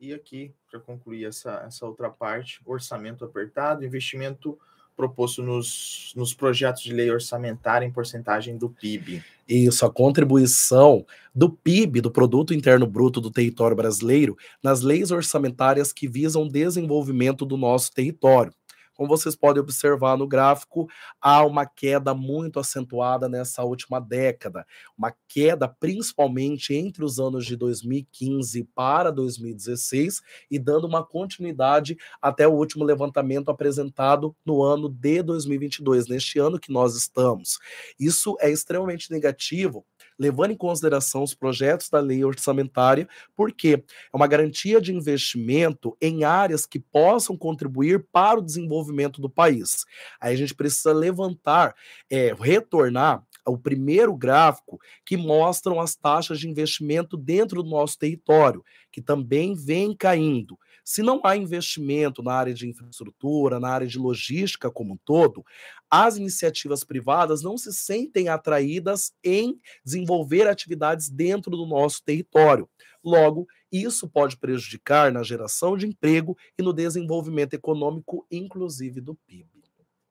E 0.00 0.12
aqui, 0.12 0.52
para 0.68 0.80
concluir 0.80 1.26
essa, 1.26 1.62
essa 1.64 1.86
outra 1.86 2.10
parte, 2.10 2.60
orçamento 2.66 3.24
apertado, 3.24 3.84
investimento 3.84 4.58
proposto 4.96 5.40
nos, 5.40 6.12
nos 6.16 6.34
projetos 6.34 6.82
de 6.82 6.92
lei 6.92 7.10
orçamentária 7.10 7.86
em 7.86 7.92
porcentagem 7.92 8.56
do 8.56 8.68
PIB. 8.68 9.22
Isso, 9.48 9.86
a 9.86 9.90
contribuição 9.90 11.06
do 11.32 11.48
PIB, 11.50 12.00
do 12.00 12.10
Produto 12.10 12.54
Interno 12.54 12.86
Bruto 12.86 13.20
do 13.20 13.30
território 13.30 13.76
brasileiro, 13.76 14.36
nas 14.62 14.80
leis 14.80 15.12
orçamentárias 15.12 15.92
que 15.92 16.08
visam 16.08 16.42
o 16.42 16.48
desenvolvimento 16.48 17.44
do 17.44 17.56
nosso 17.56 17.92
território. 17.92 18.52
Como 18.94 19.08
vocês 19.08 19.34
podem 19.34 19.60
observar 19.60 20.16
no 20.16 20.26
gráfico, 20.26 20.88
há 21.20 21.44
uma 21.44 21.66
queda 21.66 22.14
muito 22.14 22.60
acentuada 22.60 23.28
nessa 23.28 23.64
última 23.64 24.00
década, 24.00 24.64
uma 24.96 25.12
queda 25.28 25.68
principalmente 25.68 26.74
entre 26.74 27.04
os 27.04 27.18
anos 27.18 27.44
de 27.44 27.56
2015 27.56 28.64
para 28.74 29.10
2016 29.10 30.22
e 30.50 30.58
dando 30.58 30.86
uma 30.86 31.04
continuidade 31.04 31.96
até 32.22 32.46
o 32.46 32.52
último 32.52 32.84
levantamento 32.84 33.50
apresentado 33.50 34.34
no 34.44 34.62
ano 34.62 34.88
de 34.88 35.22
2022, 35.22 36.06
neste 36.08 36.38
ano 36.38 36.58
que 36.58 36.72
nós 36.72 36.94
estamos. 36.94 37.58
Isso 37.98 38.36
é 38.40 38.50
extremamente 38.50 39.10
negativo 39.10 39.84
levando 40.18 40.52
em 40.52 40.56
consideração 40.56 41.22
os 41.22 41.34
projetos 41.34 41.88
da 41.88 42.00
lei 42.00 42.24
orçamentária, 42.24 43.08
porque 43.36 43.84
é 44.12 44.16
uma 44.16 44.26
garantia 44.26 44.80
de 44.80 44.94
investimento 44.94 45.96
em 46.00 46.24
áreas 46.24 46.66
que 46.66 46.78
possam 46.78 47.36
contribuir 47.36 48.06
para 48.12 48.38
o 48.38 48.44
desenvolvimento 48.44 49.20
do 49.20 49.30
país. 49.30 49.84
Aí 50.20 50.34
a 50.34 50.36
gente 50.36 50.54
precisa 50.54 50.92
levantar, 50.92 51.74
é, 52.10 52.34
retornar 52.38 53.24
o 53.46 53.58
primeiro 53.58 54.16
gráfico 54.16 54.78
que 55.04 55.16
mostram 55.16 55.80
as 55.80 55.94
taxas 55.94 56.38
de 56.38 56.48
investimento 56.48 57.16
dentro 57.16 57.62
do 57.62 57.68
nosso 57.68 57.98
território, 57.98 58.64
que 58.90 59.02
também 59.02 59.54
vem 59.54 59.94
caindo. 59.94 60.58
Se 60.84 61.02
não 61.02 61.20
há 61.24 61.34
investimento 61.36 62.22
na 62.22 62.34
área 62.34 62.52
de 62.52 62.68
infraestrutura, 62.68 63.58
na 63.58 63.70
área 63.70 63.86
de 63.86 63.98
logística 63.98 64.70
como 64.70 64.94
um 64.94 64.98
todo, 64.98 65.42
as 65.90 66.16
iniciativas 66.18 66.84
privadas 66.84 67.42
não 67.42 67.56
se 67.56 67.72
sentem 67.72 68.28
atraídas 68.28 69.12
em 69.24 69.58
desenvolver 69.82 70.46
atividades 70.46 71.08
dentro 71.08 71.50
do 71.52 71.64
nosso 71.64 72.02
território. 72.04 72.68
Logo, 73.02 73.46
isso 73.72 74.08
pode 74.08 74.36
prejudicar 74.36 75.10
na 75.10 75.22
geração 75.22 75.76
de 75.76 75.86
emprego 75.86 76.36
e 76.58 76.62
no 76.62 76.72
desenvolvimento 76.72 77.54
econômico, 77.54 78.26
inclusive 78.30 79.00
do 79.00 79.14
PIB 79.26 79.53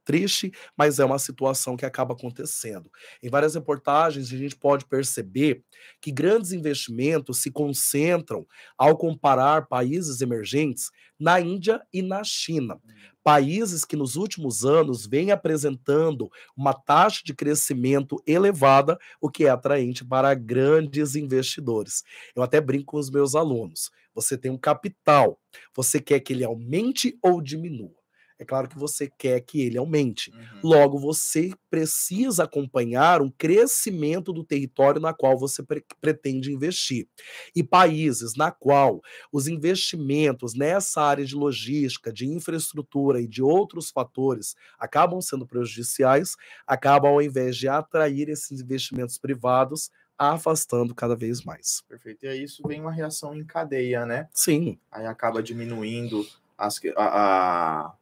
triste, 0.04 0.52
mas 0.78 1.00
é 1.00 1.06
uma 1.06 1.20
situação 1.20 1.76
que 1.76 1.86
acaba 1.86 2.14
acontecendo. 2.14 2.90
Em 3.22 3.30
várias 3.30 3.56
reportagens, 3.56 4.32
a 4.32 4.38
gente 4.38 4.56
pode 4.56 4.86
perceber 4.86 5.64
que 6.02 6.12
grandes 6.12 6.52
investimentos 6.52 7.42
se 7.42 7.52
concentram 7.52 8.46
ao 8.78 8.98
comparar 8.98 9.68
países 9.68 10.22
emergentes 10.22 10.90
na 11.20 11.40
Índia 11.40 11.82
e 11.94 12.02
na 12.02 12.24
China. 12.24 12.76
Hum. 12.76 13.14
Países 13.24 13.86
que 13.86 13.96
nos 13.96 14.18
últimos 14.18 14.66
anos 14.66 15.08
vêm 15.08 15.32
apresentando 15.32 16.30
uma 16.58 16.74
taxa 16.74 17.22
de 17.24 17.34
crescimento 17.34 18.22
elevada, 18.28 18.98
o 19.22 19.30
que 19.30 19.46
é 19.46 19.50
atraente 19.50 20.04
para 20.04 20.34
grandes 20.34 21.16
investidores. 21.16 22.04
Eu 22.36 22.44
até 22.44 22.60
brinco 22.60 22.92
com 22.92 22.98
os 22.98 23.10
meus 23.10 23.34
alunos. 23.36 23.90
Você 24.14 24.38
tem 24.38 24.52
um 24.52 24.58
capital, 24.58 25.40
você 25.74 26.00
quer 26.02 26.20
que 26.20 26.34
ele 26.34 26.44
aumente 26.44 27.18
ou 27.22 27.42
diminua? 27.42 28.03
É 28.40 28.46
claro 28.46 28.68
que 28.68 28.78
você 28.78 29.10
quer 29.18 29.40
que 29.42 29.62
ele 29.62 29.78
aumente. 29.78 30.32
Uhum. 30.32 30.60
Logo, 30.64 31.00
você 31.00 31.52
precisa 31.70 32.44
acompanhar 32.44 33.22
um 33.22 33.30
crescimento 33.30 34.34
do 34.34 34.44
território 34.44 35.02
na 35.02 35.14
qual 35.14 35.38
você 35.38 35.64
pre 35.64 35.84
pretende 36.02 36.52
investir. 36.52 37.08
E 37.56 37.64
países 37.64 38.36
na 38.36 38.52
qual 38.52 39.02
os 39.32 39.48
investimentos 39.48 40.54
nessa 40.54 41.02
área 41.02 41.26
de 41.26 41.36
logística, 41.36 42.12
de 42.12 42.28
infraestrutura 42.28 43.22
e 43.22 43.28
de 43.28 43.42
outros 43.42 43.90
fatores 43.90 44.56
acabam 44.80 45.22
sendo 45.22 45.46
prejudiciais, 45.46 46.36
acabam 46.68 47.12
ao 47.12 47.22
invés 47.22 47.56
de 47.58 47.68
atrair 47.68 48.30
esses 48.30 48.62
investimentos 48.62 49.18
privados, 49.18 49.90
afastando 50.18 50.94
cada 50.94 51.16
vez 51.16 51.44
mais. 51.44 51.82
Perfeito. 51.88 52.26
E 52.26 52.30
aí 52.30 52.44
isso 52.44 52.66
vem 52.68 52.82
uma 52.82 52.92
reação 52.92 53.36
em 53.36 53.44
cadeia, 53.44 54.06
né? 54.06 54.28
Sim. 54.34 54.78
Aí 54.92 55.06
acaba 55.06 55.42
diminuindo 55.42 56.26
as, 56.58 56.80
a, 56.96 57.88
a 57.88 57.94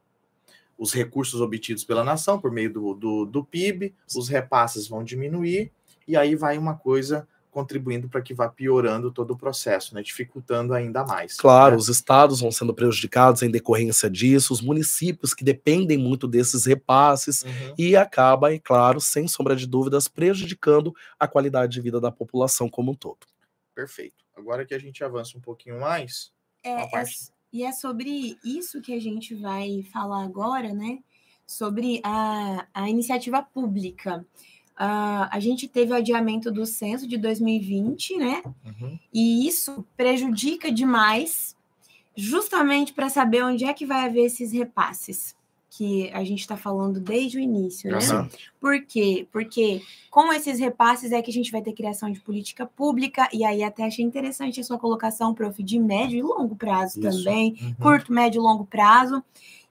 os 0.81 0.91
recursos 0.91 1.39
obtidos 1.39 1.83
pela 1.83 2.03
nação 2.03 2.39
por 2.39 2.51
meio 2.51 2.73
do, 2.73 2.95
do, 2.95 3.25
do 3.27 3.45
PIB, 3.45 3.93
os 4.17 4.27
repasses 4.27 4.87
vão 4.87 5.03
diminuir, 5.03 5.71
e 6.07 6.17
aí 6.17 6.35
vai 6.35 6.57
uma 6.57 6.73
coisa 6.75 7.27
contribuindo 7.51 8.09
para 8.09 8.19
que 8.19 8.33
vá 8.33 8.49
piorando 8.49 9.11
todo 9.11 9.31
o 9.31 9.37
processo, 9.37 9.93
né, 9.93 10.01
dificultando 10.01 10.73
ainda 10.73 11.05
mais. 11.05 11.37
Claro, 11.37 11.73
né? 11.73 11.77
os 11.77 11.87
estados 11.87 12.39
vão 12.39 12.51
sendo 12.51 12.73
prejudicados 12.73 13.43
em 13.43 13.51
decorrência 13.51 14.09
disso, 14.09 14.53
os 14.53 14.61
municípios 14.61 15.35
que 15.35 15.43
dependem 15.43 15.99
muito 15.99 16.27
desses 16.27 16.65
repasses 16.65 17.43
uhum. 17.43 17.75
e 17.77 17.95
acaba, 17.95 18.51
é 18.51 18.57
claro, 18.57 18.99
sem 18.99 19.27
sombra 19.27 19.55
de 19.55 19.67
dúvidas, 19.67 20.07
prejudicando 20.07 20.95
a 21.19 21.27
qualidade 21.27 21.73
de 21.73 21.81
vida 21.81 22.01
da 22.01 22.11
população 22.11 22.67
como 22.67 22.93
um 22.93 22.95
todo. 22.95 23.19
Perfeito. 23.75 24.25
Agora 24.35 24.65
que 24.65 24.73
a 24.73 24.79
gente 24.79 25.03
avança 25.03 25.37
um 25.37 25.41
pouquinho 25.41 25.79
mais, 25.79 26.31
é, 26.63 26.87
parte... 26.87 27.31
E 27.51 27.63
é 27.63 27.71
sobre 27.71 28.37
isso 28.43 28.81
que 28.81 28.93
a 28.93 28.99
gente 28.99 29.35
vai 29.35 29.83
falar 29.91 30.23
agora, 30.23 30.73
né? 30.73 30.99
Sobre 31.45 31.99
a, 32.03 32.65
a 32.73 32.89
iniciativa 32.89 33.41
pública. 33.41 34.25
Uh, 34.73 35.27
a 35.29 35.39
gente 35.39 35.67
teve 35.67 35.91
o 35.91 35.95
adiamento 35.95 36.49
do 36.51 36.65
censo 36.65 37.07
de 37.07 37.17
2020, 37.17 38.17
né? 38.17 38.41
Uhum. 38.65 38.99
E 39.13 39.47
isso 39.47 39.85
prejudica 39.97 40.71
demais, 40.71 41.55
justamente 42.15 42.93
para 42.93 43.09
saber 43.09 43.43
onde 43.43 43.65
é 43.65 43.73
que 43.73 43.85
vai 43.85 44.05
haver 44.05 44.25
esses 44.25 44.51
repasses 44.51 45.35
que 45.73 46.11
a 46.11 46.21
gente 46.21 46.41
está 46.41 46.57
falando 46.57 46.99
desde 46.99 47.37
o 47.37 47.39
início, 47.39 47.89
né? 47.89 47.97
Uhum. 47.97 48.29
Por 48.59 48.85
quê? 48.85 49.25
Porque 49.31 49.81
com 50.09 50.31
esses 50.33 50.59
repasses 50.59 51.13
é 51.13 51.21
que 51.21 51.31
a 51.31 51.33
gente 51.33 51.49
vai 51.49 51.61
ter 51.61 51.71
criação 51.71 52.11
de 52.11 52.19
política 52.19 52.65
pública, 52.65 53.29
e 53.31 53.45
aí 53.45 53.63
até 53.63 53.85
achei 53.85 54.03
interessante 54.03 54.59
a 54.59 54.63
sua 54.65 54.77
colocação, 54.77 55.33
prof, 55.33 55.63
de 55.63 55.79
médio 55.79 56.19
e 56.19 56.21
longo 56.21 56.57
prazo 56.57 56.99
Isso. 56.99 57.23
também, 57.23 57.57
uhum. 57.61 57.73
curto, 57.75 58.11
médio 58.11 58.39
e 58.39 58.43
longo 58.43 58.65
prazo. 58.65 59.23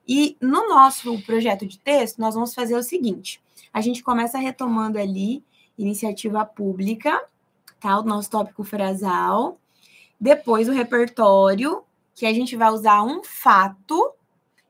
E 0.07 0.35
no 0.41 0.67
nosso 0.67 1.21
projeto 1.21 1.67
de 1.67 1.77
texto, 1.77 2.17
nós 2.17 2.33
vamos 2.33 2.55
fazer 2.55 2.75
o 2.75 2.81
seguinte: 2.81 3.39
a 3.71 3.79
gente 3.79 4.01
começa 4.01 4.39
retomando 4.39 4.97
ali 4.97 5.43
iniciativa 5.77 6.43
pública, 6.43 7.23
tá? 7.79 7.99
O 7.99 8.03
nosso 8.03 8.27
tópico 8.27 8.63
frasal, 8.63 9.59
depois 10.19 10.67
o 10.67 10.71
repertório, 10.71 11.83
que 12.15 12.25
a 12.25 12.33
gente 12.33 12.55
vai 12.55 12.71
usar 12.71 13.03
um 13.03 13.23
fato 13.23 14.15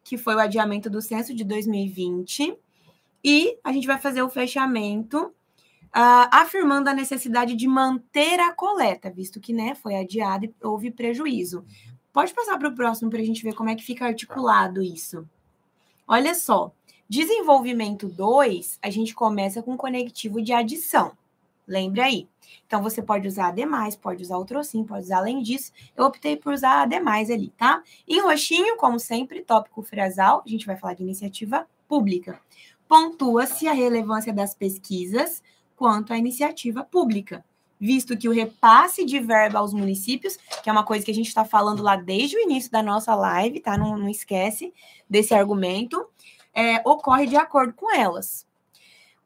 que 0.04 0.18
foi 0.18 0.36
o 0.36 0.40
adiamento 0.40 0.90
do 0.90 1.02
censo 1.02 1.34
de 1.34 1.44
2020, 1.44 2.58
e 3.24 3.58
a 3.64 3.72
gente 3.72 3.88
vai 3.88 4.00
fazer 4.00 4.22
o 4.22 4.30
fechamento 4.30 5.34
uh, 5.96 6.28
afirmando 6.32 6.90
a 6.90 6.94
necessidade 6.94 7.56
de 7.56 7.68
manter 7.68 8.40
a 8.40 8.54
coleta, 8.54 9.12
visto 9.12 9.40
que 9.40 9.54
né, 9.54 9.76
foi 9.76 9.96
adiado 9.96 10.46
e 10.46 10.54
houve 10.62 10.92
prejuízo. 10.92 11.66
Pode 12.12 12.34
passar 12.34 12.58
para 12.58 12.70
o 12.70 12.76
próximo 12.76 13.10
para 13.10 13.20
a 13.20 13.24
gente 13.24 13.44
ver 13.44 13.54
como 13.54 13.70
é 13.70 13.76
que 13.76 13.84
fica 13.84 14.06
articulado 14.06 14.82
isso. 14.82 15.28
Olha 16.08 16.36
só, 16.36 16.74
desenvolvimento 17.08 18.08
2, 18.08 18.80
a 18.82 18.90
gente 18.90 19.14
começa 19.14 19.62
com 19.62 19.78
conectivo 19.78 20.42
de 20.42 20.52
adição. 20.52 21.16
Lembre 21.68 22.02
aí. 22.02 22.30
Então, 22.66 22.82
você 22.82 23.02
pode 23.02 23.28
usar 23.28 23.48
ademais, 23.48 23.96
pode 23.96 24.24
usar 24.24 24.38
o 24.38 24.46
trocinho, 24.46 24.86
pode 24.86 25.04
usar 25.04 25.18
além 25.18 25.42
disso. 25.42 25.72
Eu 25.96 26.06
optei 26.06 26.36
por 26.36 26.54
usar 26.54 26.82
ademais 26.82 27.30
ali, 27.30 27.50
tá? 27.58 27.84
Em 28.08 28.20
roxinho, 28.22 28.78
como 28.78 29.00
sempre, 29.00 29.42
tópico 29.42 29.82
frasal, 29.82 30.44
a 30.46 30.50
gente 30.50 30.66
vai 30.66 30.76
falar 30.76 30.96
de 30.96 31.04
iniciativa 31.04 31.68
pública. 31.88 32.40
Pontua-se 32.88 33.68
a 33.68 33.74
relevância 33.74 34.34
das 34.34 34.54
pesquisas 34.54 35.42
quanto 35.76 36.14
à 36.14 36.18
iniciativa 36.18 36.84
pública, 36.84 37.44
visto 37.80 38.16
que 38.16 38.30
o 38.30 38.32
repasse 38.32 39.04
de 39.04 39.20
verba 39.20 39.60
aos 39.60 39.74
municípios, 39.74 40.38
que 40.62 40.70
é 40.70 40.72
uma 40.72 40.84
coisa 40.84 41.04
que 41.04 41.12
a 41.12 41.14
gente 41.14 41.28
está 41.28 41.44
falando 41.44 41.82
lá 41.82 41.96
desde 41.96 42.36
o 42.36 42.40
início 42.40 42.70
da 42.70 42.84
nossa 42.84 43.16
live, 43.16 43.60
tá? 43.60 43.78
Não, 43.78 43.98
não 43.98 44.10
esquece 44.10 44.74
desse 45.10 45.34
argumento, 45.34 46.08
é, 46.54 46.82
ocorre 46.88 47.26
de 47.26 47.36
acordo 47.36 47.74
com 47.74 47.94
elas. 47.96 48.46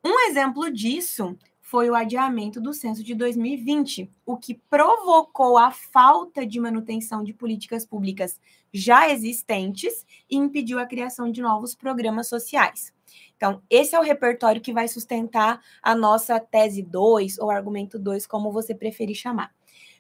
Um 0.04 0.30
exemplo 0.30 0.72
disso 0.72 1.36
foi 1.66 1.90
o 1.90 1.96
adiamento 1.96 2.62
do 2.62 2.76
censo 2.76 3.04
de 3.04 3.16
2020, 3.16 4.08
o 4.24 4.38
que 4.38 4.54
provocou 4.70 5.58
a 5.58 5.72
falta 5.72 6.46
de 6.46 6.60
manutenção 6.60 7.24
de 7.24 7.34
políticas 7.34 7.84
públicas 7.84 8.40
já 8.72 9.10
existentes 9.10 10.06
e 10.30 10.36
impediu 10.38 10.78
a 10.78 10.86
criação 10.86 11.32
de 11.32 11.42
novos 11.42 11.74
programas 11.74 12.28
sociais. 12.28 12.94
Então, 13.36 13.64
esse 13.68 13.96
é 13.96 14.00
o 14.00 14.04
repertório 14.04 14.62
que 14.62 14.72
vai 14.72 14.88
sustentar 14.88 15.60
a 15.82 15.96
nossa 15.96 16.40
tese 16.40 16.84
2 16.84 17.40
ou 17.40 17.50
argumento 17.50 17.98
2, 17.98 18.28
como 18.28 18.52
você 18.52 18.76
preferir 18.76 19.16
chamar. 19.16 19.52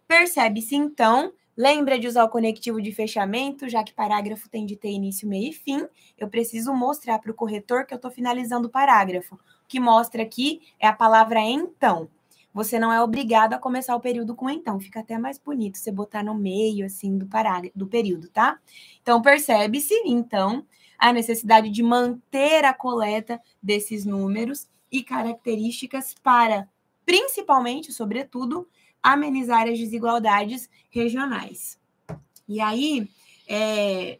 Percebe-se, 0.07 0.75
então, 0.75 1.33
lembra 1.57 1.97
de 1.97 2.07
usar 2.07 2.25
o 2.25 2.29
conectivo 2.29 2.79
de 2.79 2.91
fechamento, 2.91 3.67
já 3.67 3.83
que 3.83 3.91
parágrafo 3.91 4.47
tem 4.47 4.67
de 4.67 4.75
ter 4.75 4.91
início, 4.91 5.27
meio 5.27 5.49
e 5.49 5.53
fim. 5.53 5.87
Eu 6.15 6.27
preciso 6.27 6.71
mostrar 6.75 7.17
para 7.17 7.31
o 7.31 7.35
corretor 7.35 7.87
que 7.87 7.93
eu 7.93 7.97
estou 7.97 8.11
finalizando 8.11 8.67
o 8.67 8.71
parágrafo 8.71 9.39
que 9.67 9.79
mostra 9.79 10.23
aqui 10.23 10.61
é 10.79 10.87
a 10.87 10.93
palavra 10.93 11.39
então. 11.41 12.09
Você 12.53 12.79
não 12.79 12.91
é 12.91 13.01
obrigado 13.01 13.53
a 13.53 13.59
começar 13.59 13.95
o 13.95 13.99
período 13.99 14.33
com 14.33 14.49
então, 14.49 14.79
fica 14.79 15.01
até 15.01 15.17
mais 15.17 15.37
bonito 15.37 15.77
você 15.77 15.91
botar 15.91 16.23
no 16.23 16.33
meio 16.33 16.85
assim 16.85 17.17
do 17.17 17.27
parágrafo, 17.27 17.77
do 17.77 17.87
período, 17.87 18.29
tá? 18.29 18.59
Então 19.01 19.21
percebe-se 19.21 19.93
então 20.05 20.65
a 20.97 21.11
necessidade 21.11 21.69
de 21.69 21.83
manter 21.83 22.63
a 22.63 22.73
coleta 22.73 23.41
desses 23.61 24.05
números 24.05 24.69
e 24.91 25.03
características 25.03 26.15
para 26.23 26.69
principalmente, 27.05 27.91
sobretudo, 27.93 28.67
amenizar 29.01 29.67
as 29.67 29.77
desigualdades 29.77 30.69
regionais. 30.89 31.77
E 32.47 32.59
aí, 32.59 33.07
é, 33.47 34.19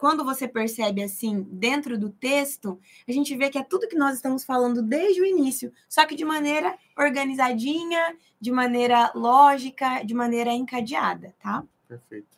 quando 0.00 0.24
você 0.24 0.48
percebe 0.48 1.02
assim 1.02 1.46
dentro 1.50 1.98
do 1.98 2.08
texto, 2.08 2.80
a 3.06 3.12
gente 3.12 3.36
vê 3.36 3.50
que 3.50 3.58
é 3.58 3.62
tudo 3.62 3.86
que 3.86 3.98
nós 3.98 4.14
estamos 4.14 4.42
falando 4.44 4.80
desde 4.80 5.20
o 5.20 5.26
início, 5.26 5.70
só 5.86 6.06
que 6.06 6.16
de 6.16 6.24
maneira 6.24 6.74
organizadinha, 6.96 8.16
de 8.40 8.50
maneira 8.50 9.12
lógica, 9.14 10.02
de 10.02 10.14
maneira 10.14 10.54
encadeada, 10.54 11.34
tá? 11.38 11.62
Perfeito. 11.86 12.28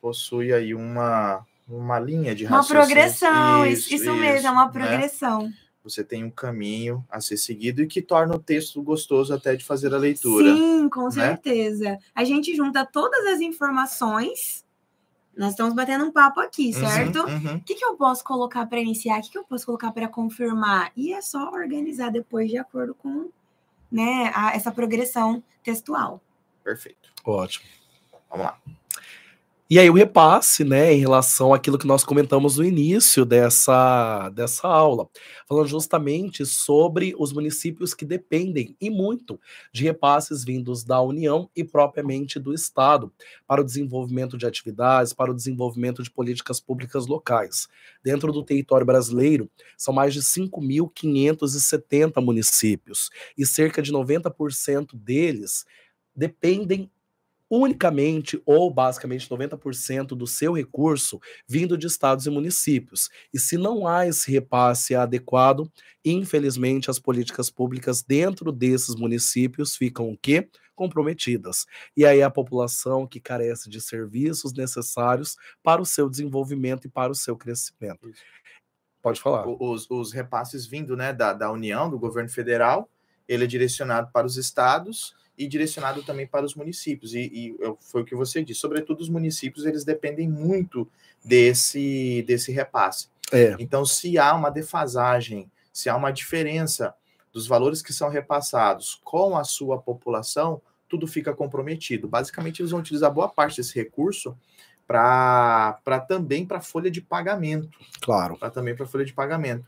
Possui 0.00 0.52
aí 0.52 0.72
uma, 0.72 1.44
uma 1.68 1.98
linha 1.98 2.32
de 2.32 2.46
Uma 2.46 2.64
progressão, 2.64 3.66
isso, 3.66 3.92
isso, 3.92 4.04
isso 4.04 4.14
mesmo, 4.14 4.46
é 4.46 4.50
uma 4.52 4.66
né? 4.66 4.72
progressão. 4.72 5.42
Né? 5.48 5.54
Você 5.82 6.04
tem 6.04 6.22
um 6.22 6.30
caminho 6.30 7.04
a 7.10 7.20
ser 7.20 7.36
seguido 7.36 7.82
e 7.82 7.88
que 7.88 8.00
torna 8.00 8.36
o 8.36 8.38
texto 8.38 8.80
gostoso 8.80 9.34
até 9.34 9.56
de 9.56 9.64
fazer 9.64 9.92
a 9.92 9.98
leitura. 9.98 10.54
Sim, 10.54 10.88
com 10.88 11.06
né? 11.06 11.10
certeza. 11.10 11.98
A 12.14 12.22
gente 12.22 12.54
junta 12.54 12.86
todas 12.86 13.26
as 13.26 13.40
informações 13.40 14.63
nós 15.36 15.50
estamos 15.50 15.74
batendo 15.74 16.04
um 16.04 16.12
papo 16.12 16.40
aqui, 16.40 16.66
uhum, 16.66 16.72
certo? 16.72 17.20
O 17.20 17.26
uhum, 17.26 17.52
uhum. 17.52 17.60
que, 17.60 17.74
que 17.74 17.84
eu 17.84 17.96
posso 17.96 18.22
colocar 18.24 18.66
para 18.66 18.80
iniciar? 18.80 19.18
O 19.18 19.22
que, 19.22 19.30
que 19.30 19.38
eu 19.38 19.44
posso 19.44 19.66
colocar 19.66 19.92
para 19.92 20.08
confirmar? 20.08 20.92
E 20.96 21.12
é 21.12 21.20
só 21.20 21.50
organizar 21.50 22.10
depois 22.10 22.50
de 22.50 22.58
acordo 22.58 22.94
com 22.94 23.30
né, 23.90 24.30
a, 24.34 24.54
essa 24.54 24.70
progressão 24.70 25.42
textual. 25.62 26.20
Perfeito. 26.62 27.10
Ótimo. 27.24 27.66
Vamos 28.30 28.46
lá. 28.46 28.58
E 29.74 29.78
aí 29.80 29.90
o 29.90 29.94
repasse, 29.94 30.62
né, 30.62 30.94
em 30.94 31.00
relação 31.00 31.52
àquilo 31.52 31.76
que 31.76 31.84
nós 31.84 32.04
comentamos 32.04 32.58
no 32.58 32.64
início 32.64 33.24
dessa, 33.24 34.28
dessa 34.28 34.68
aula, 34.68 35.08
falando 35.48 35.66
justamente 35.66 36.46
sobre 36.46 37.12
os 37.18 37.32
municípios 37.32 37.92
que 37.92 38.04
dependem, 38.04 38.76
e 38.80 38.88
muito, 38.88 39.36
de 39.72 39.82
repasses 39.82 40.44
vindos 40.44 40.84
da 40.84 41.00
União 41.00 41.50
e 41.56 41.64
propriamente 41.64 42.38
do 42.38 42.54
Estado, 42.54 43.12
para 43.48 43.60
o 43.60 43.64
desenvolvimento 43.64 44.38
de 44.38 44.46
atividades, 44.46 45.12
para 45.12 45.32
o 45.32 45.34
desenvolvimento 45.34 46.04
de 46.04 46.10
políticas 46.12 46.60
públicas 46.60 47.08
locais. 47.08 47.66
Dentro 48.00 48.30
do 48.30 48.44
território 48.44 48.86
brasileiro, 48.86 49.50
são 49.76 49.92
mais 49.92 50.14
de 50.14 50.22
5.570 50.22 52.22
municípios, 52.22 53.10
e 53.36 53.44
cerca 53.44 53.82
de 53.82 53.92
90% 53.92 54.94
deles 54.94 55.64
dependem 56.14 56.88
unicamente 57.56 58.42
ou 58.44 58.68
basicamente 58.68 59.28
90% 59.28 60.08
do 60.08 60.26
seu 60.26 60.52
recurso 60.52 61.20
vindo 61.46 61.78
de 61.78 61.86
estados 61.86 62.26
e 62.26 62.30
municípios. 62.30 63.08
E 63.32 63.38
se 63.38 63.56
não 63.56 63.86
há 63.86 64.08
esse 64.08 64.28
repasse 64.28 64.94
adequado, 64.94 65.70
infelizmente 66.04 66.90
as 66.90 66.98
políticas 66.98 67.50
públicas 67.50 68.02
dentro 68.02 68.50
desses 68.50 68.96
municípios 68.96 69.76
ficam 69.76 70.10
o 70.10 70.18
quê? 70.18 70.48
comprometidas. 70.74 71.66
E 71.96 72.04
aí 72.04 72.20
a 72.20 72.28
população 72.28 73.06
que 73.06 73.20
carece 73.20 73.70
de 73.70 73.80
serviços 73.80 74.52
necessários 74.52 75.36
para 75.62 75.80
o 75.80 75.86
seu 75.86 76.10
desenvolvimento 76.10 76.88
e 76.88 76.90
para 76.90 77.12
o 77.12 77.14
seu 77.14 77.36
crescimento. 77.36 78.10
Pode 79.00 79.20
falar. 79.20 79.46
Os, 79.46 79.88
os 79.88 80.12
repasses 80.12 80.66
vindo 80.66 80.96
né, 80.96 81.12
da, 81.12 81.32
da 81.32 81.52
União, 81.52 81.88
do 81.88 81.96
governo 81.96 82.28
federal, 82.28 82.90
ele 83.28 83.44
é 83.44 83.46
direcionado 83.46 84.10
para 84.12 84.26
os 84.26 84.36
estados 84.36 85.14
e 85.36 85.46
direcionado 85.46 86.02
também 86.02 86.26
para 86.26 86.44
os 86.44 86.54
municípios. 86.54 87.14
E, 87.14 87.20
e, 87.20 87.56
foi 87.80 88.02
o 88.02 88.04
que 88.04 88.14
você 88.14 88.42
disse, 88.42 88.60
sobretudo 88.60 89.00
os 89.00 89.08
municípios, 89.08 89.66
eles 89.66 89.84
dependem 89.84 90.28
muito 90.28 90.88
desse, 91.24 92.22
desse 92.26 92.52
repasse. 92.52 93.08
É. 93.32 93.56
Então, 93.58 93.84
se 93.84 94.18
há 94.18 94.34
uma 94.34 94.50
defasagem, 94.50 95.50
se 95.72 95.88
há 95.88 95.96
uma 95.96 96.12
diferença 96.12 96.94
dos 97.32 97.46
valores 97.46 97.82
que 97.82 97.92
são 97.92 98.08
repassados 98.08 99.00
com 99.02 99.36
a 99.36 99.42
sua 99.42 99.78
população, 99.80 100.62
tudo 100.88 101.06
fica 101.06 101.34
comprometido. 101.34 102.06
Basicamente, 102.06 102.60
eles 102.60 102.70
vão 102.70 102.80
utilizar 102.80 103.12
boa 103.12 103.28
parte 103.28 103.56
desse 103.56 103.74
recurso 103.74 104.36
para 104.86 106.04
também 106.06 106.46
para 106.46 106.60
folha 106.60 106.90
de 106.90 107.00
pagamento. 107.00 107.78
Claro. 108.00 108.38
Para 108.38 108.50
também 108.50 108.76
para 108.76 108.86
folha 108.86 109.04
de 109.04 109.12
pagamento. 109.12 109.66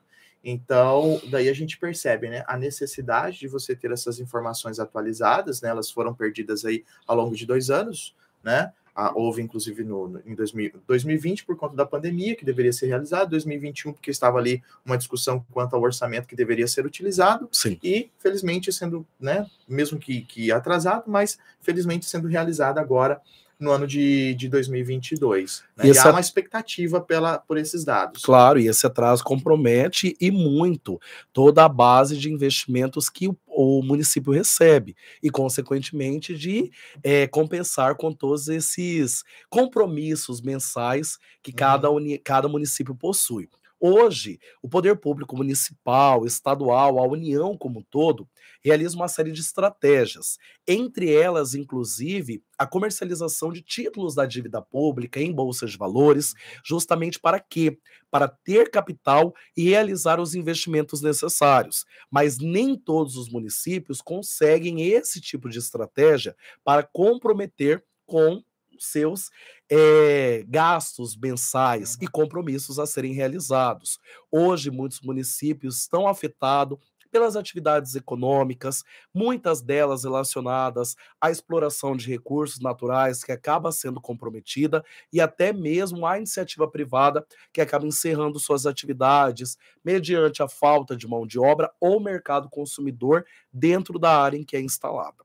Então, 0.49 1.20
daí 1.28 1.49
a 1.49 1.53
gente 1.53 1.76
percebe, 1.76 2.30
né, 2.30 2.44
a 2.47 2.57
necessidade 2.57 3.40
de 3.40 3.49
você 3.49 3.74
ter 3.74 3.90
essas 3.90 4.20
informações 4.20 4.78
atualizadas, 4.78 5.61
né, 5.61 5.68
elas 5.68 5.90
foram 5.90 6.14
perdidas 6.14 6.64
aí 6.64 6.84
ao 7.05 7.16
longo 7.16 7.34
de 7.34 7.44
dois 7.44 7.68
anos, 7.68 8.14
né, 8.44 8.72
ah, 8.94 9.11
houve 9.12 9.42
inclusive 9.42 9.82
no, 9.82 10.07
no, 10.07 10.22
em 10.24 10.36
2000, 10.36 10.74
2020 10.86 11.44
por 11.44 11.57
conta 11.57 11.74
da 11.74 11.84
pandemia, 11.84 12.36
que 12.36 12.44
deveria 12.44 12.72
ser 12.72 12.86
realizado, 12.86 13.30
2021 13.30 13.92
porque 13.92 14.09
estava 14.09 14.38
ali 14.38 14.62
uma 14.84 14.97
discussão 14.97 15.44
quanto 15.51 15.74
ao 15.74 15.82
orçamento 15.82 16.28
que 16.28 16.36
deveria 16.36 16.68
ser 16.68 16.86
utilizado, 16.86 17.49
Sim. 17.51 17.76
e 17.82 18.09
felizmente 18.16 18.72
sendo, 18.72 19.05
né, 19.18 19.51
mesmo 19.68 19.99
que, 19.99 20.20
que 20.20 20.53
atrasado, 20.53 21.11
mas 21.11 21.40
felizmente 21.61 22.07
sendo 22.07 22.28
realizado 22.28 22.78
agora 22.78 23.20
no 23.59 23.71
ano 23.71 23.87
de, 23.87 24.35
de 24.35 24.49
2022. 24.49 25.65
Né? 25.77 25.87
E, 25.87 25.93
e 25.93 25.99
há 25.99 26.11
uma 26.11 26.21
expectativa 26.21 27.01
pela, 27.01 27.39
por 27.39 27.57
esses 27.57 27.85
dados. 27.85 28.23
Claro, 28.23 28.59
e 28.59 28.69
esse 28.69 28.87
atraso 28.87 29.25
compromete 29.25 30.17
e 30.21 30.31
muito 30.31 31.01
toda 31.33 31.65
a 31.65 31.69
base 31.69 32.17
de 32.17 32.31
investimentos 32.31 33.09
que 33.09 33.29
o, 33.29 33.37
o 33.47 33.83
município 33.83 34.33
recebe 34.33 34.95
e, 35.23 35.31
consequentemente, 35.31 36.37
de 36.37 36.71
é, 37.03 37.27
compensar 37.27 37.95
com 37.97 38.13
todos 38.13 38.49
esses 38.49 39.25
compromissos 39.49 40.41
mensais 40.41 41.19
que 41.43 41.51
uhum. 41.51 41.57
cada, 41.57 41.91
uni, 41.91 42.19
cada 42.19 42.49
município 42.49 42.95
possui. 42.95 43.49
Hoje, 43.79 44.41
o 44.63 44.69
poder 44.69 44.97
público 44.97 45.37
municipal, 45.37 46.25
estadual, 46.25 46.99
a 46.99 47.07
União 47.07 47.57
como 47.57 47.81
um 47.81 47.83
todo, 47.83 48.27
realiza 48.67 48.97
uma 48.97 49.07
série 49.07 49.31
de 49.31 49.41
estratégias, 49.41 50.39
entre 50.67 51.12
elas, 51.12 51.55
inclusive, 51.55 52.43
a 52.59 52.67
comercialização 52.67 53.53
de 53.53 53.62
títulos 53.62 54.14
da 54.17 54.27
dívida 54.27 54.61
pública 54.61 55.21
em 55.21 55.33
bolsas 55.33 55.71
de 55.71 55.79
valores, 55.79 56.35
justamente 56.64 57.21
para 57.21 57.39
quê? 57.39 57.79
Para 58.11 58.27
ter 58.27 58.69
capital 58.69 59.33
e 59.57 59.69
realizar 59.69 60.19
os 60.19 60.35
investimentos 60.35 61.01
necessários. 61.01 61.85
Mas 62.11 62.39
nem 62.39 62.77
todos 62.77 63.17
os 63.17 63.29
municípios 63.31 64.01
conseguem 64.03 64.83
esse 64.83 65.21
tipo 65.21 65.49
de 65.49 65.61
estratégia 65.61 66.35
para 66.64 66.83
comprometer 66.83 67.85
com 68.05 68.43
seus 68.79 69.31
é, 69.71 70.45
gastos 70.49 71.17
mensais 71.17 71.97
e 72.01 72.07
compromissos 72.07 72.79
a 72.79 72.87
serem 72.87 73.12
realizados. 73.12 73.99
Hoje, 74.31 74.71
muitos 74.71 75.01
municípios 75.01 75.81
estão 75.81 76.07
afetados 76.09 76.79
pelas 77.11 77.37
atividades 77.37 77.95
econômicas, 77.95 78.83
muitas 79.15 79.61
delas 79.63 80.05
relacionadas 80.05 80.97
à 81.21 81.31
exploração 81.31 81.97
de 81.97 82.09
recursos 82.09 82.61
naturais, 82.61 83.23
que 83.25 83.33
acaba 83.33 83.73
sendo 83.73 84.01
comprometida, 84.01 84.85
e 85.13 85.21
até 85.21 85.53
mesmo 85.53 86.07
a 86.07 86.17
iniciativa 86.19 86.69
privada, 86.71 87.27
que 87.53 87.61
acaba 87.61 87.87
encerrando 87.87 88.39
suas 88.39 88.67
atividades 88.67 89.57
mediante 89.85 90.43
a 90.43 90.49
falta 90.49 90.97
de 90.97 91.07
mão 91.07 91.27
de 91.27 91.39
obra 91.39 91.73
ou 91.81 92.01
mercado 92.01 92.49
consumidor 92.49 93.25
dentro 93.53 93.99
da 93.99 94.21
área 94.21 94.37
em 94.37 94.45
que 94.45 94.57
é 94.57 94.61
instalada. 94.61 95.25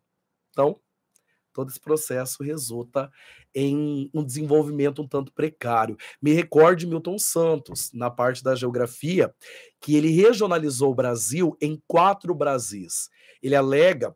Então, 0.52 0.80
todo 1.54 1.70
esse 1.70 1.80
processo 1.80 2.43
resulta 2.43 3.12
em 3.54 4.10
um 4.14 4.24
desenvolvimento 4.24 5.02
um 5.02 5.08
tanto 5.08 5.32
precário. 5.34 5.97
Me 6.22 6.34
recorde 6.34 6.88
Milton 6.88 7.18
Santos, 7.18 7.91
na 7.93 8.10
parte 8.10 8.43
da 8.43 8.56
geografia, 8.56 9.34
que 9.80 9.95
ele 9.95 10.10
regionalizou 10.10 10.91
o 10.91 10.95
Brasil 10.95 11.58
em 11.62 11.82
quatro 11.88 12.34
Brasis. 12.34 13.10
Ele 13.41 13.56
alega 13.56 14.16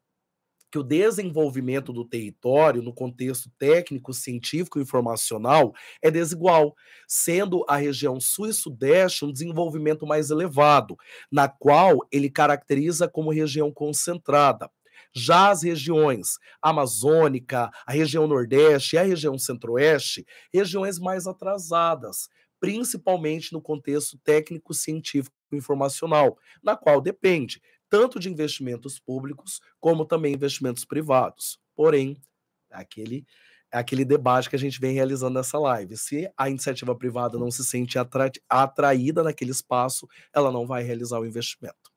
que 0.75 0.79
o 0.79 0.83
desenvolvimento 0.83 1.93
do 1.93 2.03
território 2.03 2.81
no 2.81 2.93
contexto 2.93 3.49
técnico, 3.57 4.13
científico 4.13 4.77
e 4.77 4.81
informacional 4.81 5.73
é 6.01 6.11
desigual, 6.11 6.75
sendo 7.07 7.63
a 7.69 7.77
região 7.77 8.19
sul 8.19 8.47
e 8.47 8.53
sudeste 8.53 9.23
um 9.23 9.31
desenvolvimento 9.31 10.05
mais 10.05 10.31
elevado, 10.31 10.97
na 11.31 11.47
qual 11.47 11.99
ele 12.11 12.29
caracteriza 12.29 13.07
como 13.07 13.31
região 13.31 13.71
concentrada. 13.71 14.69
Já 15.15 15.49
as 15.49 15.63
regiões 15.63 16.37
amazônica, 16.61 17.71
a 17.85 17.91
região 17.93 18.27
nordeste 18.27 18.95
e 18.95 18.99
a 18.99 19.03
região 19.03 19.37
centro-oeste, 19.39 20.25
regiões 20.53 20.99
mais 20.99 21.25
atrasadas, 21.25 22.27
principalmente 22.59 23.53
no 23.53 23.61
contexto 23.61 24.17
técnico, 24.23 24.73
científico 24.73 25.35
e 25.51 25.55
informacional, 25.55 26.37
na 26.61 26.75
qual 26.75 26.99
depende 26.99 27.61
tanto 27.89 28.19
de 28.19 28.29
investimentos 28.29 28.99
públicos 28.99 29.61
como 29.79 30.05
também 30.05 30.33
investimentos 30.33 30.83
privados. 30.83 31.59
Porém, 31.75 32.17
aquele 32.69 33.25
aquele 33.71 34.05
debate 34.05 34.49
que 34.49 34.55
a 34.55 34.59
gente 34.59 34.79
vem 34.79 34.93
realizando 34.93 35.33
nessa 35.33 35.59
live. 35.59 35.97
Se 35.97 36.31
a 36.37 36.49
iniciativa 36.49 36.95
privada 36.95 37.37
não 37.37 37.51
se 37.51 37.63
sente 37.65 37.99
atra 37.99 38.31
atraída 38.47 39.21
naquele 39.21 39.51
espaço, 39.51 40.07
ela 40.33 40.51
não 40.51 40.65
vai 40.65 40.81
realizar 40.81 41.19
o 41.19 41.25
investimento. 41.25 41.91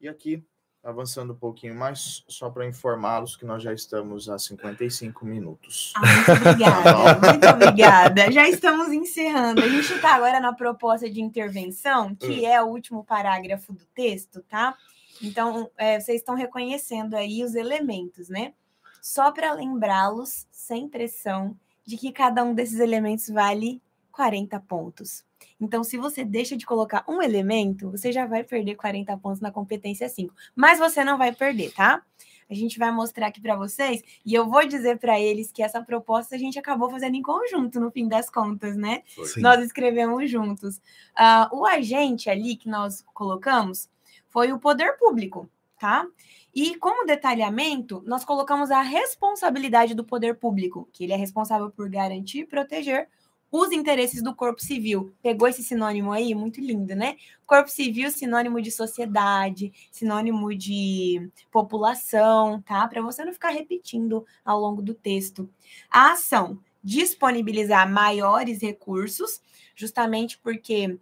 E 0.00 0.08
aqui 0.08 0.42
avançando 0.82 1.32
um 1.32 1.36
pouquinho 1.36 1.74
mais, 1.74 2.24
só 2.28 2.48
para 2.50 2.66
informá-los 2.66 3.36
que 3.36 3.44
nós 3.44 3.62
já 3.62 3.72
estamos 3.72 4.28
a 4.28 4.38
55 4.38 5.24
minutos. 5.26 5.92
Ah, 5.96 6.06
muito 6.06 6.32
obrigada, 6.32 7.20
muito 7.28 7.46
obrigada. 7.46 8.32
Já 8.32 8.48
estamos 8.48 8.88
encerrando. 8.88 9.62
A 9.62 9.68
gente 9.68 9.92
está 9.92 10.14
agora 10.14 10.40
na 10.40 10.52
proposta 10.52 11.10
de 11.10 11.20
intervenção, 11.20 12.14
que 12.14 12.40
hum. 12.40 12.46
é 12.46 12.62
o 12.62 12.66
último 12.66 13.04
parágrafo 13.04 13.72
do 13.72 13.84
texto, 13.94 14.42
tá? 14.48 14.76
Então, 15.22 15.70
é, 15.76 15.98
vocês 15.98 16.20
estão 16.20 16.34
reconhecendo 16.34 17.14
aí 17.14 17.42
os 17.44 17.54
elementos, 17.54 18.28
né? 18.28 18.54
Só 19.02 19.32
para 19.32 19.52
lembrá-los, 19.52 20.46
sem 20.50 20.88
pressão, 20.88 21.56
de 21.84 21.96
que 21.96 22.12
cada 22.12 22.44
um 22.44 22.54
desses 22.54 22.78
elementos 22.78 23.28
vale 23.28 23.82
40 24.12 24.60
pontos. 24.60 25.24
Então, 25.60 25.82
se 25.82 25.96
você 25.96 26.24
deixa 26.24 26.56
de 26.56 26.64
colocar 26.64 27.04
um 27.08 27.20
elemento, 27.20 27.90
você 27.90 28.12
já 28.12 28.26
vai 28.26 28.44
perder 28.44 28.76
40 28.76 29.16
pontos 29.18 29.40
na 29.40 29.50
competência 29.50 30.08
5. 30.08 30.34
Mas 30.54 30.78
você 30.78 31.04
não 31.04 31.18
vai 31.18 31.34
perder, 31.34 31.72
tá? 31.72 32.02
A 32.50 32.54
gente 32.54 32.78
vai 32.78 32.90
mostrar 32.90 33.26
aqui 33.26 33.40
para 33.40 33.56
vocês 33.56 34.02
e 34.24 34.32
eu 34.32 34.48
vou 34.48 34.66
dizer 34.66 34.98
para 34.98 35.20
eles 35.20 35.52
que 35.52 35.62
essa 35.62 35.82
proposta 35.82 36.34
a 36.34 36.38
gente 36.38 36.58
acabou 36.58 36.88
fazendo 36.88 37.14
em 37.14 37.22
conjunto, 37.22 37.78
no 37.78 37.90
fim 37.90 38.08
das 38.08 38.30
contas, 38.30 38.76
né? 38.76 39.02
Sim. 39.24 39.42
Nós 39.42 39.62
escrevemos 39.62 40.30
juntos. 40.30 40.76
Uh, 40.76 41.58
o 41.58 41.66
agente 41.66 42.30
ali 42.30 42.56
que 42.56 42.68
nós 42.68 43.04
colocamos 43.12 43.90
foi 44.30 44.50
o 44.52 44.58
poder 44.58 44.96
público, 44.96 45.48
tá? 45.78 46.06
E 46.54 46.74
como 46.76 47.06
detalhamento, 47.06 48.02
nós 48.06 48.24
colocamos 48.24 48.70
a 48.70 48.80
responsabilidade 48.80 49.94
do 49.94 50.02
poder 50.02 50.36
público, 50.36 50.88
que 50.92 51.04
ele 51.04 51.12
é 51.12 51.16
responsável 51.16 51.70
por 51.70 51.88
garantir 51.90 52.40
e 52.40 52.46
proteger 52.46 53.08
os 53.50 53.72
interesses 53.72 54.22
do 54.22 54.34
corpo 54.34 54.60
civil. 54.60 55.14
Pegou 55.22 55.48
esse 55.48 55.62
sinônimo 55.62 56.12
aí? 56.12 56.34
Muito 56.34 56.60
lindo, 56.60 56.94
né? 56.94 57.16
Corpo 57.46 57.70
civil, 57.70 58.10
sinônimo 58.10 58.60
de 58.60 58.70
sociedade, 58.70 59.72
sinônimo 59.90 60.54
de 60.54 61.30
população, 61.50 62.60
tá? 62.62 62.86
Para 62.86 63.00
você 63.00 63.24
não 63.24 63.32
ficar 63.32 63.50
repetindo 63.50 64.24
ao 64.44 64.60
longo 64.60 64.82
do 64.82 64.94
texto. 64.94 65.48
A 65.90 66.12
ação 66.12 66.58
disponibilizar 66.82 67.90
maiores 67.90 68.62
recursos, 68.62 69.42
justamente 69.74 70.38
porque 70.38 70.98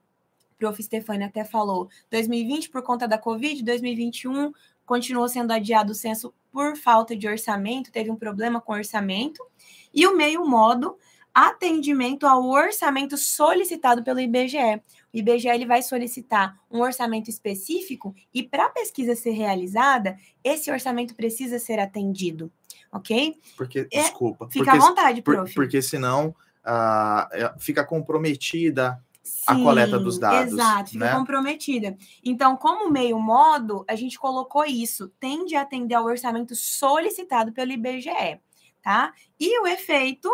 o 0.52 0.56
prof. 0.58 0.82
Stefani 0.82 1.24
até 1.24 1.44
falou, 1.44 1.88
2020 2.10 2.70
por 2.70 2.82
conta 2.82 3.06
da 3.06 3.18
Covid, 3.18 3.62
2021 3.62 4.52
continuou 4.86 5.28
sendo 5.28 5.52
adiado 5.52 5.92
o 5.92 5.94
censo 5.94 6.32
por 6.50 6.76
falta 6.76 7.14
de 7.14 7.28
orçamento, 7.28 7.92
teve 7.92 8.10
um 8.10 8.16
problema 8.16 8.60
com 8.60 8.72
orçamento, 8.72 9.44
e 9.92 10.06
o 10.06 10.16
meio 10.16 10.46
modo 10.46 10.96
atendimento 11.36 12.26
ao 12.26 12.48
orçamento 12.48 13.18
solicitado 13.18 14.02
pelo 14.02 14.18
IBGE. 14.18 14.80
O 15.12 15.18
IBGE 15.18 15.48
ele 15.48 15.66
vai 15.66 15.82
solicitar 15.82 16.58
um 16.70 16.80
orçamento 16.80 17.28
específico 17.28 18.14
e 18.32 18.42
para 18.42 18.64
a 18.64 18.70
pesquisa 18.70 19.14
ser 19.14 19.32
realizada, 19.32 20.16
esse 20.42 20.70
orçamento 20.70 21.14
precisa 21.14 21.58
ser 21.58 21.78
atendido, 21.78 22.50
ok? 22.90 23.38
Porque, 23.54 23.80
é, 23.92 24.00
desculpa. 24.00 24.48
Fica 24.48 24.64
porque, 24.64 24.82
à 24.82 24.88
vontade, 24.88 25.20
prof. 25.20 25.52
Por, 25.52 25.64
porque 25.64 25.82
senão 25.82 26.34
uh, 26.64 27.60
fica 27.60 27.84
comprometida 27.84 28.98
Sim, 29.22 29.44
a 29.46 29.54
coleta 29.56 29.98
dos 29.98 30.18
dados. 30.18 30.54
Exato, 30.54 30.92
fica 30.92 31.04
né? 31.04 31.14
comprometida. 31.14 31.98
Então, 32.24 32.56
como 32.56 32.90
meio 32.90 33.18
modo, 33.18 33.84
a 33.86 33.94
gente 33.94 34.18
colocou 34.18 34.64
isso, 34.64 35.12
tende 35.20 35.54
a 35.54 35.60
atender 35.60 35.96
ao 35.96 36.06
orçamento 36.06 36.56
solicitado 36.56 37.52
pelo 37.52 37.72
IBGE, 37.72 38.40
tá? 38.80 39.12
E 39.38 39.60
o 39.60 39.66
efeito 39.66 40.30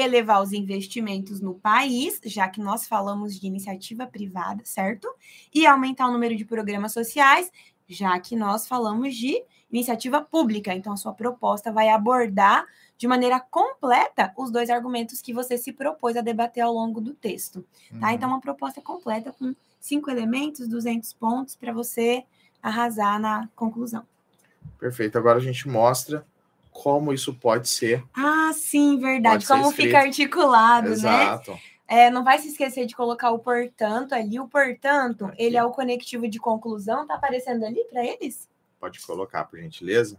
elevar 0.00 0.42
os 0.42 0.52
investimentos 0.52 1.40
no 1.40 1.54
país, 1.54 2.20
já 2.24 2.48
que 2.48 2.60
nós 2.60 2.86
falamos 2.86 3.38
de 3.38 3.46
iniciativa 3.46 4.06
privada, 4.06 4.62
certo? 4.64 5.08
E 5.54 5.66
aumentar 5.66 6.08
o 6.08 6.12
número 6.12 6.36
de 6.36 6.44
programas 6.44 6.92
sociais, 6.92 7.50
já 7.88 8.18
que 8.18 8.36
nós 8.36 8.66
falamos 8.66 9.14
de 9.14 9.42
iniciativa 9.70 10.20
pública. 10.20 10.74
Então, 10.74 10.92
a 10.92 10.96
sua 10.96 11.12
proposta 11.12 11.72
vai 11.72 11.88
abordar 11.88 12.66
de 12.98 13.06
maneira 13.06 13.40
completa 13.40 14.32
os 14.36 14.50
dois 14.50 14.68
argumentos 14.68 15.22
que 15.22 15.32
você 15.32 15.56
se 15.56 15.72
propôs 15.72 16.16
a 16.16 16.20
debater 16.20 16.62
ao 16.62 16.72
longo 16.72 17.00
do 17.00 17.14
texto. 17.14 17.64
Tá? 17.98 18.08
Uhum. 18.08 18.12
Então, 18.12 18.28
uma 18.28 18.40
proposta 18.40 18.80
completa 18.80 19.32
com 19.32 19.54
cinco 19.78 20.10
elementos, 20.10 20.68
200 20.68 21.12
pontos 21.14 21.56
para 21.56 21.72
você 21.72 22.24
arrasar 22.62 23.18
na 23.18 23.48
conclusão. 23.56 24.04
Perfeito. 24.78 25.16
Agora 25.16 25.38
a 25.38 25.42
gente 25.42 25.66
mostra 25.68 26.26
como 26.82 27.12
isso 27.12 27.34
pode 27.34 27.68
ser. 27.68 28.02
Ah, 28.14 28.50
sim, 28.54 28.98
verdade. 28.98 29.46
Como 29.46 29.70
fica 29.70 29.98
articulado, 29.98 30.88
né? 30.88 30.92
Exato. 30.94 31.50
né? 31.52 31.60
É, 31.86 32.10
não 32.10 32.24
vai 32.24 32.38
se 32.38 32.48
esquecer 32.48 32.86
de 32.86 32.96
colocar 32.96 33.30
o 33.32 33.38
portanto 33.38 34.14
ali. 34.14 34.40
O 34.40 34.48
portanto, 34.48 35.26
Aqui. 35.26 35.42
ele 35.42 35.58
é 35.58 35.64
o 35.64 35.70
conectivo 35.72 36.26
de 36.26 36.38
conclusão. 36.38 37.06
Tá 37.06 37.16
aparecendo 37.16 37.64
ali 37.66 37.84
para 37.84 38.02
eles? 38.02 38.48
Pode 38.78 38.98
colocar, 39.04 39.44
por 39.44 39.58
gentileza. 39.58 40.16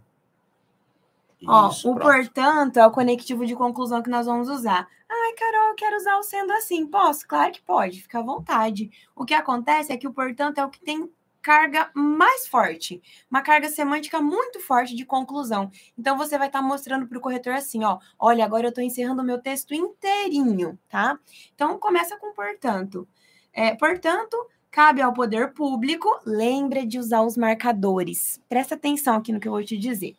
Ó, 1.44 1.68
Isso, 1.70 1.90
o 1.90 1.96
pronto. 1.96 2.12
portanto 2.12 2.76
é 2.76 2.86
o 2.86 2.92
conectivo 2.92 3.44
de 3.44 3.56
conclusão 3.56 4.00
que 4.00 4.10
nós 4.10 4.26
vamos 4.26 4.48
usar. 4.48 4.86
Ai, 5.08 5.32
Carol, 5.32 5.70
eu 5.70 5.74
quero 5.74 5.96
usar 5.96 6.16
o 6.16 6.22
sendo 6.22 6.52
assim. 6.52 6.86
Posso? 6.86 7.26
Claro 7.26 7.50
que 7.52 7.60
pode, 7.60 8.02
fica 8.02 8.20
à 8.20 8.22
vontade. 8.22 8.88
O 9.16 9.24
que 9.24 9.34
acontece 9.34 9.92
é 9.92 9.96
que 9.96 10.06
o 10.06 10.12
portanto 10.12 10.58
é 10.58 10.64
o 10.64 10.70
que 10.70 10.78
tem 10.80 11.10
carga 11.42 11.90
mais 11.94 12.46
forte, 12.46 13.02
uma 13.30 13.42
carga 13.42 13.68
semântica 13.68 14.20
muito 14.20 14.60
forte 14.60 14.94
de 14.94 15.04
conclusão. 15.04 15.70
Então 15.98 16.16
você 16.16 16.38
vai 16.38 16.46
estar 16.46 16.60
tá 16.60 16.64
mostrando 16.64 17.06
para 17.06 17.18
o 17.18 17.20
corretor 17.20 17.54
assim, 17.54 17.84
ó, 17.84 17.98
olha, 18.18 18.44
agora 18.44 18.66
eu 18.66 18.68
estou 18.70 18.84
encerrando 18.84 19.22
o 19.22 19.24
meu 19.24 19.38
texto 19.38 19.74
inteirinho, 19.74 20.78
tá? 20.88 21.18
Então 21.54 21.78
começa 21.78 22.16
com 22.18 22.32
portanto. 22.32 23.06
É, 23.52 23.74
portanto, 23.74 24.36
cabe 24.70 25.02
ao 25.02 25.12
poder 25.12 25.52
público, 25.52 26.08
lembra 26.24 26.86
de 26.86 26.98
usar 26.98 27.22
os 27.22 27.36
marcadores. 27.36 28.40
Presta 28.48 28.74
atenção 28.74 29.16
aqui 29.16 29.32
no 29.32 29.40
que 29.40 29.48
eu 29.48 29.52
vou 29.52 29.64
te 29.64 29.76
dizer. 29.76 30.16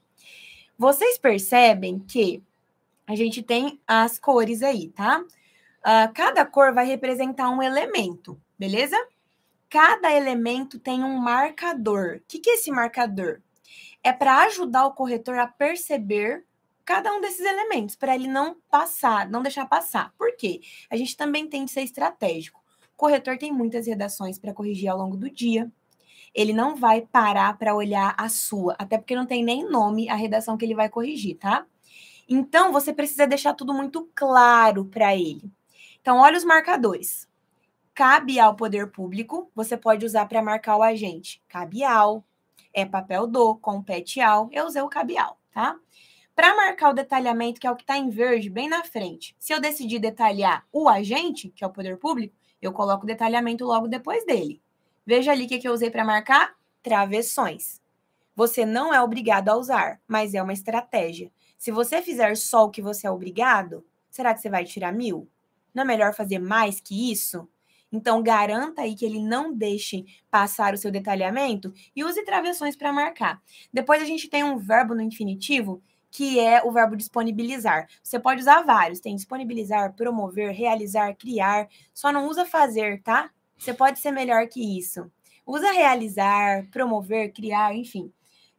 Vocês 0.77 1.17
percebem 1.17 1.99
que 1.99 2.43
a 3.07 3.15
gente 3.15 3.41
tem 3.41 3.79
as 3.87 4.19
cores 4.19 4.61
aí, 4.61 4.89
tá? 4.89 5.21
Uh, 5.21 6.13
cada 6.13 6.45
cor 6.45 6.73
vai 6.73 6.85
representar 6.85 7.49
um 7.49 7.61
elemento, 7.61 8.39
beleza? 8.57 8.95
Cada 9.73 10.13
elemento 10.13 10.77
tem 10.77 11.03
um 11.03 11.17
marcador. 11.17 12.17
O 12.17 12.21
que, 12.27 12.37
que 12.37 12.51
é 12.51 12.53
esse 12.53 12.69
marcador? 12.69 13.41
É 14.03 14.13
para 14.13 14.43
ajudar 14.43 14.85
o 14.85 14.93
corretor 14.93 15.39
a 15.39 15.47
perceber 15.47 16.45
cada 16.85 17.11
um 17.11 17.19
desses 17.19 17.43
elementos, 17.43 17.95
para 17.95 18.13
ele 18.13 18.27
não 18.27 18.55
passar, 18.69 19.27
não 19.27 19.41
deixar 19.41 19.65
passar. 19.65 20.13
Por 20.15 20.37
quê? 20.37 20.61
A 20.91 20.95
gente 20.95 21.17
também 21.17 21.47
tem 21.47 21.65
de 21.65 21.71
ser 21.71 21.81
estratégico. 21.81 22.63
O 22.93 22.97
corretor 22.97 23.35
tem 23.35 23.51
muitas 23.51 23.87
redações 23.87 24.37
para 24.37 24.53
corrigir 24.53 24.89
ao 24.89 24.97
longo 24.99 25.17
do 25.17 25.27
dia. 25.27 25.71
Ele 26.35 26.53
não 26.53 26.75
vai 26.75 27.01
parar 27.01 27.57
para 27.57 27.73
olhar 27.73 28.13
a 28.15 28.29
sua, 28.29 28.75
até 28.77 28.99
porque 28.99 29.15
não 29.15 29.25
tem 29.25 29.43
nem 29.43 29.67
nome 29.67 30.07
a 30.07 30.15
redação 30.15 30.55
que 30.55 30.65
ele 30.65 30.75
vai 30.75 30.87
corrigir, 30.87 31.39
tá? 31.39 31.65
Então, 32.29 32.71
você 32.71 32.93
precisa 32.93 33.25
deixar 33.25 33.55
tudo 33.55 33.73
muito 33.73 34.07
claro 34.13 34.85
para 34.85 35.15
ele. 35.15 35.51
Então, 35.99 36.19
olha 36.19 36.37
os 36.37 36.45
marcadores 36.45 37.27
cabe 37.93 38.39
ao 38.39 38.55
poder 38.55 38.91
público, 38.91 39.51
você 39.55 39.77
pode 39.77 40.05
usar 40.05 40.25
para 40.25 40.41
marcar 40.41 40.77
o 40.77 40.83
agente. 40.83 41.41
Cabe 41.47 41.83
ao, 41.83 42.25
é 42.73 42.85
papel 42.85 43.27
do, 43.27 43.55
compete 43.55 44.19
ao, 44.19 44.49
eu 44.51 44.65
usei 44.65 44.81
o 44.81 44.89
cabe 44.89 45.17
ao, 45.17 45.39
tá? 45.51 45.77
Para 46.35 46.55
marcar 46.55 46.89
o 46.89 46.93
detalhamento, 46.93 47.61
que 47.61 47.67
é 47.67 47.71
o 47.71 47.75
que 47.75 47.83
está 47.83 47.97
em 47.97 48.09
verde, 48.09 48.49
bem 48.49 48.67
na 48.67 48.83
frente, 48.83 49.35
se 49.37 49.53
eu 49.53 49.61
decidir 49.61 49.99
detalhar 49.99 50.65
o 50.71 50.89
agente, 50.89 51.49
que 51.49 51.63
é 51.63 51.67
o 51.67 51.71
poder 51.71 51.97
público, 51.97 52.35
eu 52.59 52.73
coloco 52.73 53.03
o 53.03 53.07
detalhamento 53.07 53.65
logo 53.65 53.87
depois 53.87 54.25
dele. 54.25 54.61
Veja 55.05 55.31
ali 55.31 55.45
o 55.45 55.47
que, 55.47 55.59
que 55.59 55.67
eu 55.67 55.73
usei 55.73 55.91
para 55.91 56.03
marcar 56.03 56.55
travessões. 56.81 57.81
Você 58.35 58.65
não 58.65 58.91
é 58.91 58.99
obrigado 58.99 59.49
a 59.49 59.55
usar, 59.55 60.01
mas 60.07 60.33
é 60.33 60.41
uma 60.41 60.53
estratégia. 60.53 61.31
Se 61.57 61.71
você 61.71 62.01
fizer 62.01 62.35
só 62.35 62.65
o 62.65 62.71
que 62.71 62.81
você 62.81 63.05
é 63.05 63.11
obrigado, 63.11 63.85
será 64.09 64.33
que 64.33 64.41
você 64.41 64.49
vai 64.49 64.63
tirar 64.63 64.91
mil? 64.91 65.29
Não 65.73 65.83
é 65.83 65.85
melhor 65.85 66.15
fazer 66.15 66.39
mais 66.39 66.79
que 66.79 67.11
isso? 67.11 67.47
Então, 67.93 68.23
garanta 68.23 68.81
aí 68.81 68.95
que 68.95 69.05
ele 69.05 69.19
não 69.19 69.53
deixe 69.53 70.03
passar 70.31 70.73
o 70.73 70.77
seu 70.77 70.89
detalhamento 70.89 71.71
e 71.95 72.03
use 72.03 72.25
travessões 72.25 72.75
para 72.75 72.91
marcar. 72.91 73.39
Depois, 73.71 74.01
a 74.01 74.05
gente 74.05 74.27
tem 74.27 74.43
um 74.43 74.57
verbo 74.57 74.95
no 74.95 75.01
infinitivo 75.01 75.79
que 76.09 76.39
é 76.39 76.63
o 76.63 76.71
verbo 76.71 76.95
disponibilizar. 76.95 77.87
Você 78.03 78.19
pode 78.19 78.41
usar 78.41 78.63
vários, 78.63 78.99
tem 78.99 79.15
disponibilizar, 79.15 79.93
promover, 79.93 80.51
realizar, 80.51 81.15
criar, 81.15 81.67
só 81.93 82.11
não 82.11 82.27
usa 82.27 82.45
fazer, 82.45 83.01
tá? 83.01 83.31
Você 83.57 83.73
pode 83.73 83.99
ser 83.99 84.11
melhor 84.11 84.47
que 84.47 84.77
isso. 84.77 85.11
Usa 85.45 85.71
realizar, 85.71 86.67
promover, 86.71 87.31
criar, 87.31 87.75
enfim. 87.75 88.11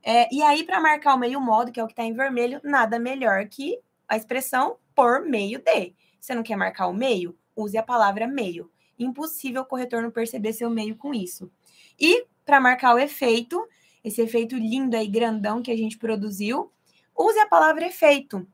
É, 0.03 0.32
e 0.32 0.43
aí, 0.43 0.64
para 0.64 0.80
marcar 0.80 1.14
o 1.14 1.18
meio 1.18 1.41
modo, 1.41 1.70
que 1.72 1.78
é 1.78 1.85
o 1.85 1.87
que 1.87 1.93
está 1.93 2.05
em 2.05 2.12
vermelho, 2.12 2.61
nada 2.62 2.99
melhor 2.99 3.47
que 3.47 3.78
a 4.09 4.16
expressão 4.16 4.76
por 4.95 5.24
meio 5.24 5.61
de. 5.61 5.95
Você 6.20 6.35
não 6.35 6.43
quer 6.43 6.57
marcar 6.57 6.89
o 6.89 6.95
meio? 6.95 7.37
Use 7.57 7.78
a 7.78 7.82
palavra 7.82 8.26
meio 8.26 8.70
impossível 9.05 9.62
o 9.62 9.66
corretor 9.66 10.02
não 10.02 10.11
perceber 10.11 10.52
seu 10.52 10.70
meio 10.70 10.96
com 10.96 11.14
isso. 11.14 11.50
E 11.98 12.26
para 12.44 12.61
marcar 12.61 12.94
o 12.94 12.98
efeito, 12.98 13.66
esse 14.02 14.20
efeito 14.20 14.57
lindo 14.57 14.96
aí, 14.96 15.07
grandão 15.07 15.62
que 15.62 15.70
a 15.70 15.76
gente 15.76 15.96
produziu, 15.96 16.70
use 17.16 17.38
a 17.38 17.46
palavra 17.46 17.86
efeito. 17.86 18.46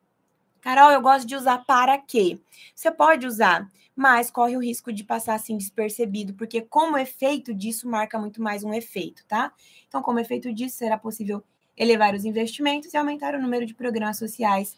Carol, 0.61 0.91
eu 0.91 1.01
gosto 1.01 1.27
de 1.27 1.35
usar 1.35 1.65
para 1.65 1.97
quê? 1.99 2.39
Você 2.75 2.91
pode 2.91 3.27
usar, 3.27 3.67
mas 3.97 4.31
corre 4.31 4.57
o 4.57 4.63
risco 4.63 4.93
de 4.93 5.03
passar 5.03 5.35
assim 5.35 5.57
despercebido, 5.57 6.35
porque 6.35 6.61
como 6.61 6.99
efeito 6.99 7.55
disso 7.55 7.89
marca 7.89 8.19
muito 8.19 8.43
mais 8.43 8.63
um 8.63 8.73
efeito, 8.73 9.25
tá? 9.27 9.53
Então, 9.89 10.03
como 10.03 10.19
efeito 10.19 10.53
disso, 10.53 10.77
será 10.77 10.99
possível 10.99 11.43
elevar 11.77 12.15
os 12.15 12.25
investimentos 12.25 12.93
e 12.93 12.97
aumentar 12.97 13.35
o 13.35 13.41
número 13.41 13.65
de 13.65 13.75
programas 13.75 14.19
sociais, 14.19 14.77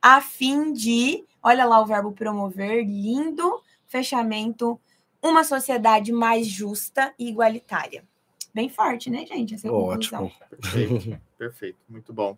a 0.00 0.20
fim 0.20 0.72
de, 0.72 1.24
olha 1.42 1.64
lá 1.64 1.80
o 1.80 1.86
verbo 1.86 2.12
promover, 2.12 2.84
lindo 2.84 3.62
fechamento 3.86 4.78
uma 5.24 5.42
sociedade 5.42 6.12
mais 6.12 6.46
justa 6.46 7.14
e 7.18 7.28
igualitária. 7.30 8.04
Bem 8.54 8.68
forte, 8.68 9.08
né, 9.10 9.24
gente? 9.24 9.54
Essa 9.54 9.66
é 9.66 9.70
Ótimo. 9.70 10.30
Perfeito, 10.50 11.20
perfeito, 11.38 11.78
muito 11.88 12.12
bom. 12.12 12.36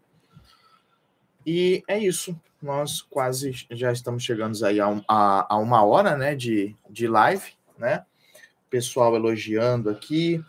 E 1.45 1.83
é 1.89 1.99
isso. 1.99 2.41
Nós 2.63 3.03
quase 3.03 3.67
já 3.71 3.93
estamos 3.93 4.23
chegando 4.23 4.65
aí 4.65 4.81
a, 4.81 4.89
um, 4.89 5.03
a, 5.07 5.55
a 5.55 5.59
uma 5.59 5.85
hora 5.85 6.17
né, 6.17 6.35
de, 6.35 6.75
de 6.89 7.07
live, 7.07 7.53
né? 7.77 8.07
Pessoal 8.71 9.15
elogiando 9.15 9.91
aqui, 9.91 10.43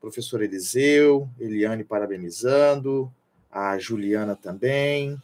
professor 0.00 0.42
Eliseu, 0.42 1.28
Eliane 1.38 1.84
parabenizando, 1.84 3.12
a 3.50 3.78
Juliana 3.78 4.34
também, 4.34 5.20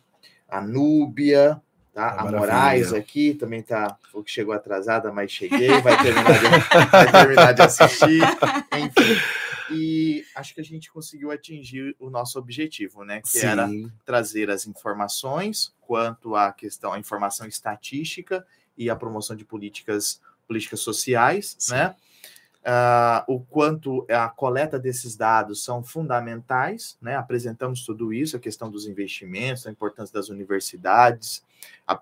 a 0.49 0.61
Núbia, 0.61 1.61
Tá? 1.93 2.20
A 2.20 2.30
Moraes 2.30 2.93
aqui 2.93 3.34
também 3.34 3.62
tá. 3.62 3.99
O 4.12 4.22
que 4.22 4.30
chegou 4.30 4.55
atrasada, 4.55 5.12
mas 5.12 5.30
cheguei, 5.30 5.80
vai 5.80 6.01
terminar 6.03 6.38
de, 6.38 6.86
vai 6.91 7.12
terminar 7.12 7.53
de 7.53 7.62
assistir. 7.62 8.22
Enfim. 8.78 9.20
E 9.72 10.24
acho 10.34 10.55
que 10.55 10.61
a 10.61 10.64
gente 10.64 10.91
conseguiu 10.91 11.30
atingir 11.30 11.95
o 11.99 12.11
nosso 12.11 12.38
objetivo, 12.38 13.05
né? 13.05 13.20
Que 13.20 13.28
Sim. 13.28 13.47
era 13.47 13.68
trazer 14.05 14.51
as 14.51 14.66
informações 14.66 15.72
quanto 15.80 16.34
à 16.34 16.53
questão, 16.53 16.93
a 16.93 16.99
informação 16.99 17.47
estatística 17.47 18.45
e 18.76 18.91
a 18.91 18.97
promoção 18.97 19.36
de 19.36 19.45
políticas, 19.45 20.20
políticas 20.47 20.80
sociais, 20.80 21.57
Sim. 21.59 21.74
né? 21.74 21.95
Uh, 22.61 23.36
o 23.36 23.41
quanto 23.41 24.07
a 24.11 24.28
coleta 24.28 24.78
desses 24.78 25.16
dados 25.16 25.64
são 25.64 25.82
fundamentais, 25.82 26.99
né? 27.01 27.16
Apresentamos 27.16 27.84
tudo 27.84 28.12
isso, 28.12 28.36
a 28.36 28.41
questão 28.41 28.70
dos 28.70 28.86
investimentos, 28.86 29.66
a 29.66 29.70
importância 29.70 30.12
das 30.12 30.28
universidades, 30.28 31.43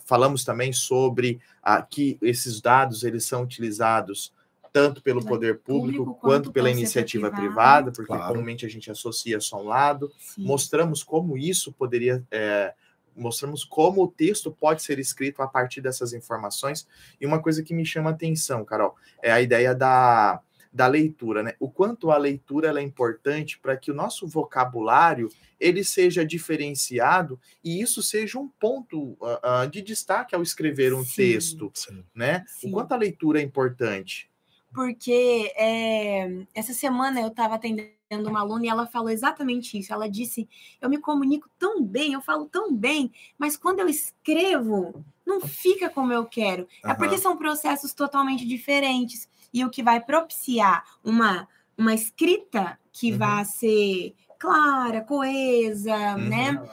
falamos 0.05 0.45
também 0.45 0.73
sobre 0.73 1.41
ah, 1.63 1.83
que 1.83 2.19
esses 2.23 2.61
dados 2.61 3.03
eles 3.05 3.25
são 3.25 3.43
utilizados 3.43 4.33
tanto 4.73 5.03
pelo 5.03 5.25
poder 5.25 5.59
público, 5.59 6.05
público 6.05 6.21
quanto, 6.21 6.53
pela 6.53 6.71
iniciativa 6.71 7.31
privada, 7.31 7.47
privada 7.47 7.93
porque 7.93 8.13
claro. 8.13 8.33
comumente 8.33 8.67
a 8.67 8.69
gente 8.69 8.91
associa 8.91 9.41
só 9.41 9.61
um 9.61 9.67
lado. 9.67 10.13
Sim. 10.19 10.45
Mostramos 10.45 11.03
como 11.03 11.37
isso 11.37 11.73
poderia. 11.73 12.25
É, 12.31 12.75
mostramos 13.17 13.65
como 13.65 14.05
o 14.05 14.09
texto 14.09 14.53
pode 14.53 14.83
ser 14.83 14.99
escrito 14.99 15.43
a 15.43 15.49
partir 15.49 15.81
dessas 15.81 16.13
informações. 16.13 16.87
E 17.21 17.27
uma 17.27 17.43
coisa 17.43 17.63
que 17.63 17.75
me 17.75 17.85
chama 17.85 18.11
a 18.11 18.13
atenção, 18.13 18.65
Carol, 18.65 18.95
é 19.21 19.33
a 19.33 19.41
ideia 19.41 19.75
da, 19.75 20.41
da 20.79 20.87
leitura, 20.87 21.43
né? 21.43 21.55
O 21.59 21.69
quanto 21.69 22.13
a 22.13 22.17
leitura 22.17 22.69
é 22.79 22.83
importante 22.85 23.59
para 23.59 23.77
que 23.77 23.91
o 23.91 23.95
nosso 23.95 24.29
vocabulário 24.29 25.29
ele 25.59 25.83
seja 25.83 26.25
diferenciado 26.25 27.41
e 27.65 27.81
isso 27.81 28.01
seja 28.01 28.39
um 28.39 28.47
ponto 28.47 29.15
uh, 29.15 29.65
uh, 29.65 29.69
de 29.69 29.83
destaque 29.83 30.37
ao 30.37 30.43
escrever 30.43 30.95
um 30.95 31.05
sim, 31.05 31.17
texto, 31.17 31.73
sim. 31.75 32.05
né? 32.15 32.45
Sim. 32.47 32.69
O 32.69 32.71
quanto 32.71 32.93
a 32.93 32.97
leitura 32.97 33.41
é 33.41 33.43
importante 33.43 34.31
porque 34.73 35.51
é, 35.57 36.45
essa 36.55 36.75
semana 36.75 37.21
eu 37.21 37.29
estava 37.29 37.55
atendendo 37.55 38.29
uma 38.29 38.41
aluna 38.41 38.67
e 38.67 38.69
ela 38.69 38.87
falou 38.87 39.09
exatamente 39.09 39.79
isso. 39.79 39.93
Ela 39.93 40.09
disse: 40.09 40.47
Eu 40.79 40.91
me 40.91 40.99
comunico 40.99 41.49
tão 41.59 41.83
bem, 41.83 42.13
eu 42.13 42.21
falo 42.21 42.45
tão 42.45 42.73
bem, 42.73 43.11
mas 43.39 43.57
quando 43.57 43.81
eu 43.81 43.89
escrevo, 43.89 45.03
não 45.27 45.41
fica 45.41 45.89
como 45.89 46.13
eu 46.13 46.27
quero. 46.27 46.69
Uhum. 46.85 46.91
É 46.91 46.95
porque 46.95 47.17
são 47.17 47.37
processos 47.37 47.95
totalmente 47.95 48.47
diferentes. 48.47 49.27
E 49.53 49.65
o 49.65 49.71
que 49.71 49.83
vai 49.83 50.01
propiciar 50.01 50.85
uma, 51.03 51.49
uma 51.77 51.95
escrita 51.95 52.79
que 52.93 53.13
uhum. 53.13 53.19
vai 53.19 53.45
ser 53.45 54.15
clara, 54.39 55.03
coesa, 55.03 55.95
uhum. 55.95 56.29
né? 56.29 56.69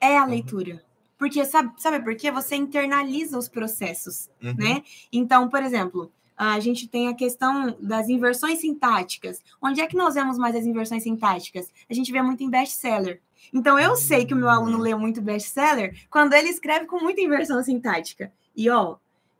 É 0.00 0.16
a 0.16 0.24
uhum. 0.24 0.30
leitura. 0.30 0.84
Porque 1.18 1.44
sabe, 1.44 1.72
sabe 1.78 2.00
por 2.04 2.14
quê? 2.14 2.30
Você 2.30 2.56
internaliza 2.56 3.38
os 3.38 3.48
processos, 3.48 4.28
uhum. 4.42 4.54
né? 4.56 4.82
Então, 5.12 5.48
por 5.48 5.62
exemplo, 5.62 6.12
a 6.36 6.60
gente 6.60 6.86
tem 6.86 7.08
a 7.08 7.14
questão 7.14 7.74
das 7.80 8.08
inversões 8.08 8.60
sintáticas. 8.60 9.42
Onde 9.60 9.80
é 9.80 9.86
que 9.86 9.96
nós 9.96 10.14
vemos 10.14 10.36
mais 10.36 10.54
as 10.54 10.66
inversões 10.66 11.02
sintáticas? 11.02 11.68
A 11.88 11.94
gente 11.94 12.12
vê 12.12 12.20
muito 12.20 12.42
em 12.42 12.50
best-seller. 12.50 13.22
Então, 13.52 13.78
eu 13.78 13.96
sei 13.96 14.26
que 14.26 14.34
o 14.34 14.36
meu 14.36 14.48
aluno 14.48 14.78
lê 14.78 14.94
muito 14.94 15.22
best-seller 15.22 15.96
quando 16.10 16.34
ele 16.34 16.48
escreve 16.48 16.84
com 16.84 17.00
muita 17.00 17.22
inversão 17.22 17.62
sintática. 17.62 18.30
E, 18.54 18.68
ó, 18.68 18.96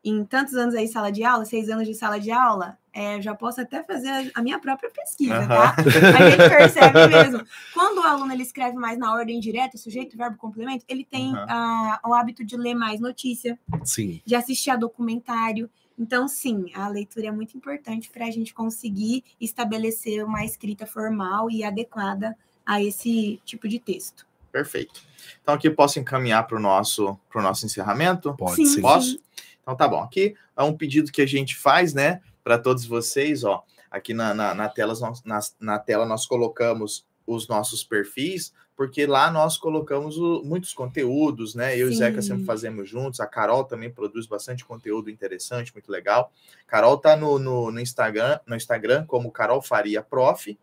em 0.08 0.24
tantos 0.24 0.54
anos 0.54 0.74
aí 0.74 0.86
sala 0.86 1.10
de 1.10 1.24
aula, 1.24 1.44
seis 1.44 1.68
anos 1.68 1.86
de 1.86 1.94
sala 1.94 2.20
de 2.20 2.30
aula, 2.30 2.78
é, 2.92 3.20
já 3.20 3.34
posso 3.34 3.60
até 3.60 3.82
fazer 3.82 4.30
a 4.34 4.42
minha 4.42 4.58
própria 4.58 4.88
pesquisa, 4.88 5.40
uhum. 5.40 5.48
tá? 5.48 5.74
A 5.76 6.30
gente 6.30 6.48
percebe 6.48 7.08
mesmo. 7.08 7.44
Quando 7.74 7.98
o 7.98 8.02
aluno 8.02 8.32
ele 8.32 8.42
escreve 8.42 8.76
mais 8.76 8.96
na 8.96 9.12
ordem 9.12 9.40
direta, 9.40 9.76
sujeito, 9.76 10.16
verbo, 10.16 10.38
complemento, 10.38 10.84
ele 10.88 11.04
tem 11.04 11.34
uhum. 11.34 11.44
uh, 11.44 12.08
o 12.08 12.14
hábito 12.14 12.44
de 12.44 12.56
ler 12.56 12.74
mais 12.74 13.00
notícia, 13.00 13.58
Sim. 13.84 14.22
de 14.24 14.34
assistir 14.34 14.70
a 14.70 14.76
documentário. 14.76 15.68
Então, 15.98 16.28
sim, 16.28 16.70
a 16.74 16.88
leitura 16.88 17.26
é 17.26 17.30
muito 17.30 17.56
importante 17.56 18.08
para 18.10 18.26
a 18.26 18.30
gente 18.30 18.54
conseguir 18.54 19.24
estabelecer 19.40 20.24
uma 20.24 20.44
escrita 20.44 20.86
formal 20.86 21.50
e 21.50 21.64
adequada 21.64 22.36
a 22.64 22.82
esse 22.82 23.40
tipo 23.44 23.66
de 23.66 23.78
texto. 23.78 24.26
Perfeito. 24.52 25.02
Então, 25.42 25.54
aqui 25.54 25.68
posso 25.68 25.98
encaminhar 25.98 26.46
para 26.46 26.56
o 26.56 26.60
nosso, 26.60 27.18
nosso 27.34 27.66
encerramento? 27.66 28.34
Pode 28.36 28.66
sim, 28.66 28.80
Posso? 28.80 29.10
Sim. 29.10 29.18
Então, 29.66 29.76
tá 29.76 29.88
bom. 29.88 30.00
Aqui 30.00 30.36
é 30.56 30.62
um 30.62 30.76
pedido 30.76 31.10
que 31.10 31.20
a 31.20 31.26
gente 31.26 31.56
faz, 31.56 31.92
né, 31.92 32.20
para 32.44 32.56
todos 32.56 32.86
vocês, 32.86 33.42
ó. 33.42 33.64
Aqui 33.90 34.14
na, 34.14 34.32
na, 34.32 34.54
na, 34.54 34.68
tela, 34.68 34.94
na, 35.24 35.40
na 35.58 35.78
tela 35.80 36.06
nós 36.06 36.24
colocamos 36.24 37.04
os 37.26 37.48
nossos 37.48 37.82
perfis 37.82 38.52
porque 38.76 39.06
lá 39.06 39.30
nós 39.30 39.56
colocamos 39.56 40.18
o, 40.18 40.42
muitos 40.44 40.74
conteúdos, 40.74 41.54
né? 41.54 41.74
Eu 41.76 41.86
Sim. 41.88 41.92
e 41.92 41.96
o 41.96 41.98
Zeca 41.98 42.22
sempre 42.22 42.44
fazemos 42.44 42.88
juntos, 42.88 43.20
a 43.20 43.26
Carol 43.26 43.64
também 43.64 43.90
produz 43.90 44.26
bastante 44.26 44.64
conteúdo 44.64 45.10
interessante, 45.10 45.72
muito 45.72 45.90
legal. 45.90 46.30
Carol 46.66 46.98
tá 46.98 47.16
no, 47.16 47.38
no, 47.38 47.70
no 47.70 47.80
Instagram, 47.80 48.38
no 48.46 48.54
Instagram 48.54 49.06
como 49.06 49.32
Carol 49.32 49.62
Faria 49.62 50.02
Prof. 50.02 50.56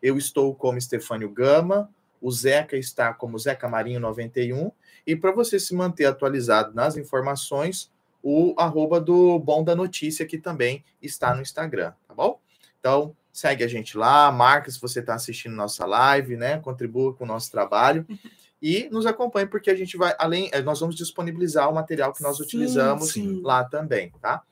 Eu 0.00 0.16
estou 0.16 0.54
como 0.54 0.80
Stefânio 0.80 1.28
Gama, 1.28 1.90
o 2.18 2.32
Zeca 2.32 2.78
está 2.78 3.12
como 3.12 3.38
Zeca 3.38 3.68
Marinho 3.68 4.00
91. 4.00 4.72
E 5.06 5.14
para 5.14 5.30
você 5.30 5.60
se 5.60 5.74
manter 5.74 6.06
atualizado 6.06 6.74
nas 6.74 6.96
informações, 6.96 7.90
o 8.22 8.54
arroba 8.58 9.00
do 9.00 9.38
Bom 9.38 9.64
da 9.64 9.74
Notícia, 9.74 10.26
que 10.26 10.38
também 10.38 10.84
está 11.00 11.34
no 11.34 11.42
Instagram, 11.42 11.92
tá 12.06 12.14
bom? 12.14 12.40
Então, 12.78 13.16
segue 13.32 13.64
a 13.64 13.68
gente 13.68 13.96
lá, 13.96 14.30
marca 14.30 14.70
se 14.70 14.80
você 14.80 15.00
está 15.00 15.14
assistindo 15.14 15.54
nossa 15.54 15.86
live, 15.86 16.36
né? 16.36 16.58
Contribua 16.58 17.14
com 17.14 17.24
o 17.24 17.26
nosso 17.26 17.50
trabalho 17.50 18.06
e 18.60 18.88
nos 18.90 19.06
acompanhe, 19.06 19.46
porque 19.46 19.70
a 19.70 19.74
gente 19.74 19.96
vai, 19.96 20.14
além, 20.18 20.50
eh, 20.52 20.62
nós 20.62 20.80
vamos 20.80 20.96
disponibilizar 20.96 21.68
o 21.70 21.74
material 21.74 22.12
que 22.12 22.22
nós 22.22 22.36
sim, 22.36 22.42
utilizamos 22.42 23.12
sim. 23.12 23.40
lá 23.42 23.64
também, 23.64 24.12
tá? 24.20 24.42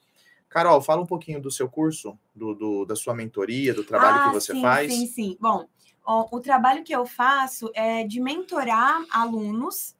Carol, 0.48 0.80
fala 0.80 1.02
um 1.02 1.06
pouquinho 1.06 1.40
do 1.40 1.50
seu 1.50 1.68
curso, 1.68 2.18
do, 2.34 2.54
do 2.54 2.84
da 2.86 2.96
sua 2.96 3.14
mentoria, 3.14 3.74
do 3.74 3.84
trabalho 3.84 4.22
ah, 4.22 4.28
que 4.28 4.34
você 4.34 4.52
sim, 4.52 4.62
faz. 4.62 4.92
Sim, 4.92 5.06
sim. 5.06 5.36
Bom, 5.38 5.68
o, 6.06 6.36
o 6.36 6.40
trabalho 6.40 6.82
que 6.82 6.94
eu 6.94 7.04
faço 7.04 7.70
é 7.74 8.02
de 8.04 8.18
mentorar 8.18 9.04
alunos 9.10 9.94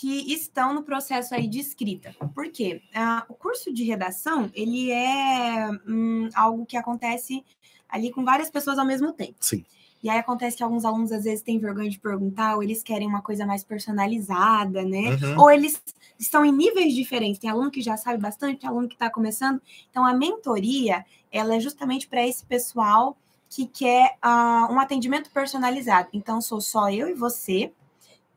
que 0.00 0.32
estão 0.32 0.72
no 0.72 0.82
processo 0.82 1.34
aí 1.34 1.46
de 1.46 1.60
escrita. 1.60 2.16
Por 2.34 2.50
quê? 2.50 2.80
Ah, 2.94 3.26
o 3.28 3.34
curso 3.34 3.70
de 3.70 3.84
redação, 3.84 4.50
ele 4.54 4.90
é 4.90 5.68
hum, 5.86 6.26
algo 6.34 6.64
que 6.64 6.74
acontece 6.74 7.44
ali 7.86 8.10
com 8.10 8.24
várias 8.24 8.48
pessoas 8.48 8.78
ao 8.78 8.86
mesmo 8.86 9.12
tempo. 9.12 9.34
Sim. 9.40 9.62
E 10.02 10.08
aí 10.08 10.18
acontece 10.18 10.56
que 10.56 10.62
alguns 10.62 10.86
alunos 10.86 11.12
às 11.12 11.24
vezes 11.24 11.42
têm 11.42 11.58
vergonha 11.58 11.90
de 11.90 12.00
perguntar, 12.00 12.56
ou 12.56 12.62
eles 12.62 12.82
querem 12.82 13.06
uma 13.06 13.20
coisa 13.20 13.44
mais 13.44 13.62
personalizada, 13.62 14.82
né? 14.82 15.18
Uhum. 15.22 15.38
Ou 15.38 15.50
eles 15.50 15.82
estão 16.18 16.46
em 16.46 16.52
níveis 16.52 16.94
diferentes. 16.94 17.38
Tem 17.38 17.50
aluno 17.50 17.70
que 17.70 17.82
já 17.82 17.98
sabe 17.98 18.16
bastante, 18.16 18.60
tem 18.60 18.70
aluno 18.70 18.88
que 18.88 18.94
está 18.94 19.10
começando. 19.10 19.60
Então 19.90 20.06
a 20.06 20.14
mentoria, 20.14 21.04
ela 21.30 21.56
é 21.56 21.60
justamente 21.60 22.08
para 22.08 22.26
esse 22.26 22.42
pessoal 22.46 23.18
que 23.50 23.66
quer 23.66 24.16
uh, 24.24 24.72
um 24.72 24.80
atendimento 24.80 25.30
personalizado. 25.30 26.08
Então 26.14 26.40
sou 26.40 26.62
só 26.62 26.88
eu 26.88 27.06
e 27.06 27.12
você 27.12 27.70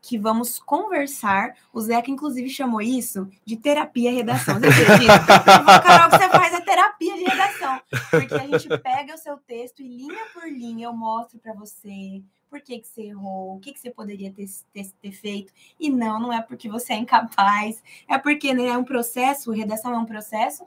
que 0.04 0.18
vamos 0.18 0.58
conversar. 0.58 1.56
O 1.72 1.80
Zeca, 1.80 2.10
inclusive, 2.10 2.50
chamou 2.50 2.82
isso 2.82 3.26
de 3.42 3.56
terapia 3.56 4.12
redação. 4.12 4.60
Você 4.60 4.82
acredita? 4.82 5.40
Carol, 5.80 6.10
que 6.10 6.18
você 6.18 6.28
faz 6.28 6.54
a 6.54 6.60
terapia 6.60 7.14
de 7.14 7.24
redação. 7.24 7.80
Porque 8.10 8.34
a 8.34 8.46
gente 8.46 8.68
pega 8.80 9.14
o 9.14 9.18
seu 9.18 9.38
texto 9.38 9.80
e 9.80 9.88
linha 9.88 10.26
por 10.34 10.46
linha 10.46 10.86
eu 10.86 10.92
mostro 10.92 11.38
para 11.38 11.54
você 11.54 12.22
por 12.50 12.60
que, 12.60 12.78
que 12.78 12.86
você 12.86 13.02
errou, 13.06 13.56
o 13.56 13.60
que, 13.60 13.72
que 13.72 13.80
você 13.80 13.90
poderia 13.90 14.30
ter, 14.30 14.46
ter, 14.72 14.86
ter, 15.02 15.10
feito. 15.10 15.52
E 15.80 15.90
não, 15.90 16.20
não 16.20 16.32
é 16.32 16.40
porque 16.40 16.68
você 16.68 16.92
é 16.92 16.96
incapaz, 16.96 17.82
é 18.06 18.16
porque 18.16 18.54
né, 18.54 18.66
é 18.66 18.78
um 18.78 18.84
processo, 18.84 19.50
redação 19.50 19.92
é 19.92 19.98
um 19.98 20.04
processo. 20.04 20.64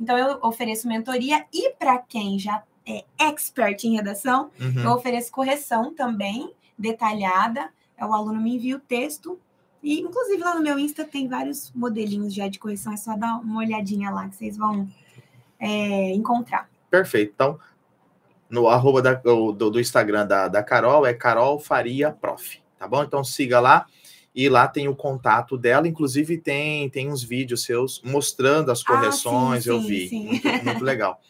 Então, 0.00 0.16
eu 0.16 0.38
ofereço 0.42 0.88
mentoria 0.88 1.44
e 1.52 1.72
para 1.72 1.98
quem 1.98 2.38
já 2.38 2.62
é 2.86 3.04
expert 3.18 3.84
em 3.84 3.96
redação, 3.96 4.50
uhum. 4.58 4.82
eu 4.82 4.92
ofereço 4.92 5.32
correção 5.32 5.92
também 5.92 6.54
detalhada 6.78 7.68
o 8.00 8.12
aluno 8.12 8.40
me 8.40 8.56
envia 8.56 8.76
o 8.76 8.80
texto. 8.80 9.38
E, 9.82 10.00
inclusive, 10.00 10.42
lá 10.42 10.54
no 10.54 10.62
meu 10.62 10.78
Insta 10.78 11.04
tem 11.04 11.28
vários 11.28 11.70
modelinhos 11.74 12.34
já 12.34 12.48
de 12.48 12.58
correção. 12.58 12.92
É 12.92 12.96
só 12.96 13.16
dar 13.16 13.36
uma 13.36 13.60
olhadinha 13.60 14.10
lá 14.10 14.28
que 14.28 14.36
vocês 14.36 14.56
vão 14.56 14.88
é, 15.58 16.12
encontrar. 16.12 16.68
Perfeito. 16.90 17.32
Então, 17.34 17.58
no 18.48 18.68
arroba 18.68 19.02
da, 19.02 19.14
do, 19.14 19.52
do, 19.52 19.80
Instagram 19.80 20.26
da, 20.26 20.48
da 20.48 20.62
Carol 20.62 21.06
é 21.06 21.12
Carol 21.14 21.58
Faria 21.58 22.10
Prof. 22.10 22.60
Tá 22.78 22.86
bom? 22.86 23.02
Então 23.02 23.24
siga 23.24 23.58
lá 23.60 23.86
e 24.34 24.48
lá 24.48 24.68
tem 24.68 24.88
o 24.88 24.94
contato 24.94 25.56
dela. 25.56 25.88
Inclusive 25.88 26.38
tem, 26.38 26.88
tem 26.90 27.10
uns 27.10 27.22
vídeos 27.22 27.64
seus 27.64 28.00
mostrando 28.02 28.70
as 28.70 28.82
correções. 28.82 29.60
Ah, 29.60 29.62
sim, 29.62 29.70
eu 29.70 29.80
sim, 29.80 29.86
vi. 29.86 30.08
Sim. 30.08 30.26
Muito, 30.26 30.64
muito 30.64 30.84
legal. 30.84 31.20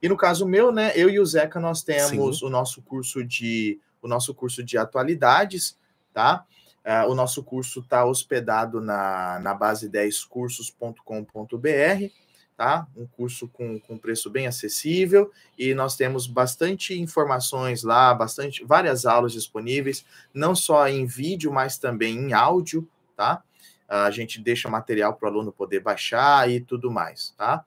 E 0.00 0.08
no 0.08 0.16
caso 0.16 0.46
meu, 0.46 0.72
né? 0.72 0.92
Eu 0.96 1.08
e 1.08 1.20
o 1.20 1.26
Zeca 1.26 1.60
nós 1.60 1.82
temos 1.82 2.42
o 2.42 2.50
nosso 2.50 2.82
curso 2.82 3.24
de 3.24 3.78
o 4.00 4.08
nosso 4.08 4.34
curso 4.34 4.64
de 4.64 4.76
atualidades 4.76 5.76
tá? 6.12 6.44
Uh, 6.84 7.10
o 7.10 7.14
nosso 7.14 7.44
curso 7.44 7.80
está 7.80 8.04
hospedado 8.04 8.80
na, 8.80 9.38
na 9.38 9.54
base 9.54 9.88
10cursos.com.br, 9.88 12.12
tá? 12.56 12.88
Um 12.96 13.06
curso 13.06 13.46
com, 13.48 13.78
com 13.78 13.96
preço 13.96 14.28
bem 14.28 14.48
acessível 14.48 15.30
e 15.56 15.74
nós 15.74 15.96
temos 15.96 16.26
bastante 16.26 16.98
informações 16.98 17.84
lá, 17.84 18.12
bastante 18.12 18.64
várias 18.64 19.06
aulas 19.06 19.32
disponíveis, 19.32 20.04
não 20.34 20.56
só 20.56 20.88
em 20.88 21.06
vídeo, 21.06 21.52
mas 21.52 21.78
também 21.78 22.16
em 22.16 22.32
áudio, 22.32 22.88
tá? 23.16 23.42
Uh, 23.88 24.06
a 24.06 24.10
gente 24.10 24.40
deixa 24.40 24.68
material 24.68 25.14
para 25.14 25.28
o 25.28 25.32
aluno 25.32 25.52
poder 25.52 25.80
baixar 25.80 26.50
e 26.50 26.60
tudo 26.60 26.90
mais, 26.90 27.32
tá? 27.36 27.64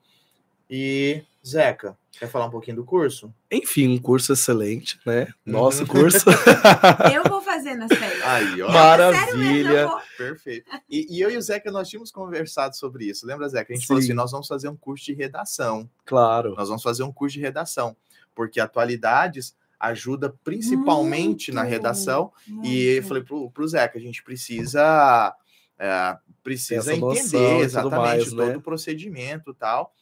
E 0.68 1.24
Zeca, 1.46 1.96
quer 2.18 2.28
falar 2.28 2.46
um 2.46 2.50
pouquinho 2.50 2.76
do 2.76 2.84
curso? 2.84 3.32
Enfim, 3.50 3.88
um 3.88 3.98
curso 3.98 4.32
excelente, 4.32 4.98
né? 5.06 5.28
Nosso 5.44 5.82
uhum. 5.82 5.86
curso. 5.86 6.28
eu 7.14 7.22
vou 7.30 7.40
fazer 7.56 7.74
na 7.74 7.88
série. 7.88 8.22
Aí, 8.22 8.62
ó. 8.62 8.70
Maravilha. 8.70 9.86
Mesmo, 9.86 10.00
Perfeito. 10.16 10.70
E, 10.88 11.16
e, 11.16 11.20
eu 11.20 11.30
e 11.30 11.36
o 11.36 11.42
Zeca, 11.42 11.70
nós 11.70 11.88
tínhamos 11.88 12.10
conversado 12.10 12.76
sobre 12.76 13.06
isso. 13.06 13.26
Lembra, 13.26 13.48
Zeca? 13.48 13.72
A 13.72 13.74
gente 13.74 13.82
Sim. 13.82 13.88
falou 13.88 14.02
assim: 14.02 14.12
nós 14.12 14.30
vamos 14.30 14.46
fazer 14.46 14.68
um 14.68 14.76
curso 14.76 15.04
de 15.04 15.14
redação. 15.14 15.88
Claro. 16.04 16.54
Nós 16.56 16.68
vamos 16.68 16.82
fazer 16.82 17.02
um 17.02 17.12
curso 17.12 17.34
de 17.34 17.40
redação. 17.40 17.96
Porque 18.34 18.60
atualidades 18.60 19.56
ajuda 19.78 20.34
principalmente 20.44 21.50
muito, 21.50 21.54
na 21.54 21.62
redação. 21.62 22.32
Muito. 22.46 22.68
E 22.68 22.96
eu 22.96 23.02
falei 23.02 23.22
pro, 23.22 23.50
pro 23.50 23.68
Zeca, 23.68 23.98
a 23.98 24.00
gente 24.00 24.22
precisa 24.22 25.34
é, 25.78 26.16
precisa 26.42 26.92
Essa 26.92 26.94
entender 26.94 27.60
exatamente 27.60 27.96
mais, 27.96 28.30
todo 28.30 28.46
né? 28.46 28.56
o 28.56 28.60
procedimento 28.60 29.50
e 29.50 29.54
tal, 29.54 29.92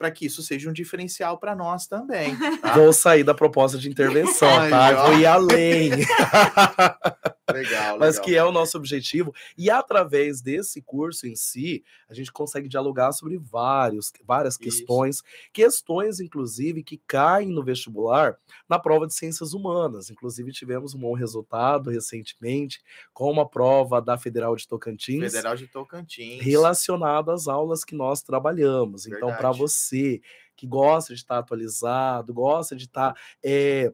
para 0.00 0.10
que 0.10 0.24
isso 0.24 0.42
seja 0.42 0.70
um 0.70 0.72
diferencial 0.72 1.36
para 1.36 1.54
nós 1.54 1.86
também. 1.86 2.34
tá? 2.34 2.72
Vou 2.72 2.90
sair 2.90 3.22
da 3.22 3.34
proposta 3.34 3.76
de 3.76 3.86
intervenção, 3.92 4.48
tá? 4.70 5.04
Vou 5.04 5.18
ir 5.18 5.26
além. 5.26 5.90
Legal, 7.52 7.98
Mas 7.98 8.16
legal. 8.16 8.24
que 8.24 8.36
é 8.36 8.44
o 8.44 8.52
nosso 8.52 8.76
objetivo. 8.76 9.34
E 9.56 9.70
através 9.70 10.40
desse 10.40 10.80
curso 10.82 11.26
em 11.26 11.34
si, 11.36 11.84
a 12.08 12.14
gente 12.14 12.32
consegue 12.32 12.68
dialogar 12.68 13.12
sobre 13.12 13.38
vários, 13.38 14.12
várias 14.24 14.54
Isso. 14.54 14.60
questões, 14.60 15.22
questões, 15.52 16.20
inclusive, 16.20 16.82
que 16.82 16.98
caem 17.06 17.48
no 17.50 17.62
vestibular 17.64 18.36
na 18.68 18.78
prova 18.78 19.06
de 19.06 19.14
ciências 19.14 19.52
humanas. 19.54 20.10
Inclusive, 20.10 20.52
tivemos 20.52 20.94
um 20.94 20.98
bom 21.00 21.14
resultado 21.14 21.90
recentemente 21.90 22.80
com 23.12 23.30
uma 23.30 23.48
prova 23.48 24.00
da 24.00 24.16
Federal 24.18 24.54
de 24.56 24.66
Tocantins. 24.66 25.32
Federal 25.32 25.56
de 25.56 25.66
Tocantins. 25.66 26.42
relacionado 26.42 27.30
às 27.30 27.48
aulas 27.48 27.84
que 27.84 27.94
nós 27.94 28.22
trabalhamos. 28.22 29.06
Então, 29.06 29.28
para 29.28 29.50
Verdade. 29.52 29.58
você 29.58 30.20
que 30.56 30.66
gosta 30.66 31.14
de 31.14 31.20
estar 31.20 31.38
atualizado, 31.38 32.34
gosta 32.34 32.76
de 32.76 32.84
estar 32.84 33.14
é, 33.42 33.90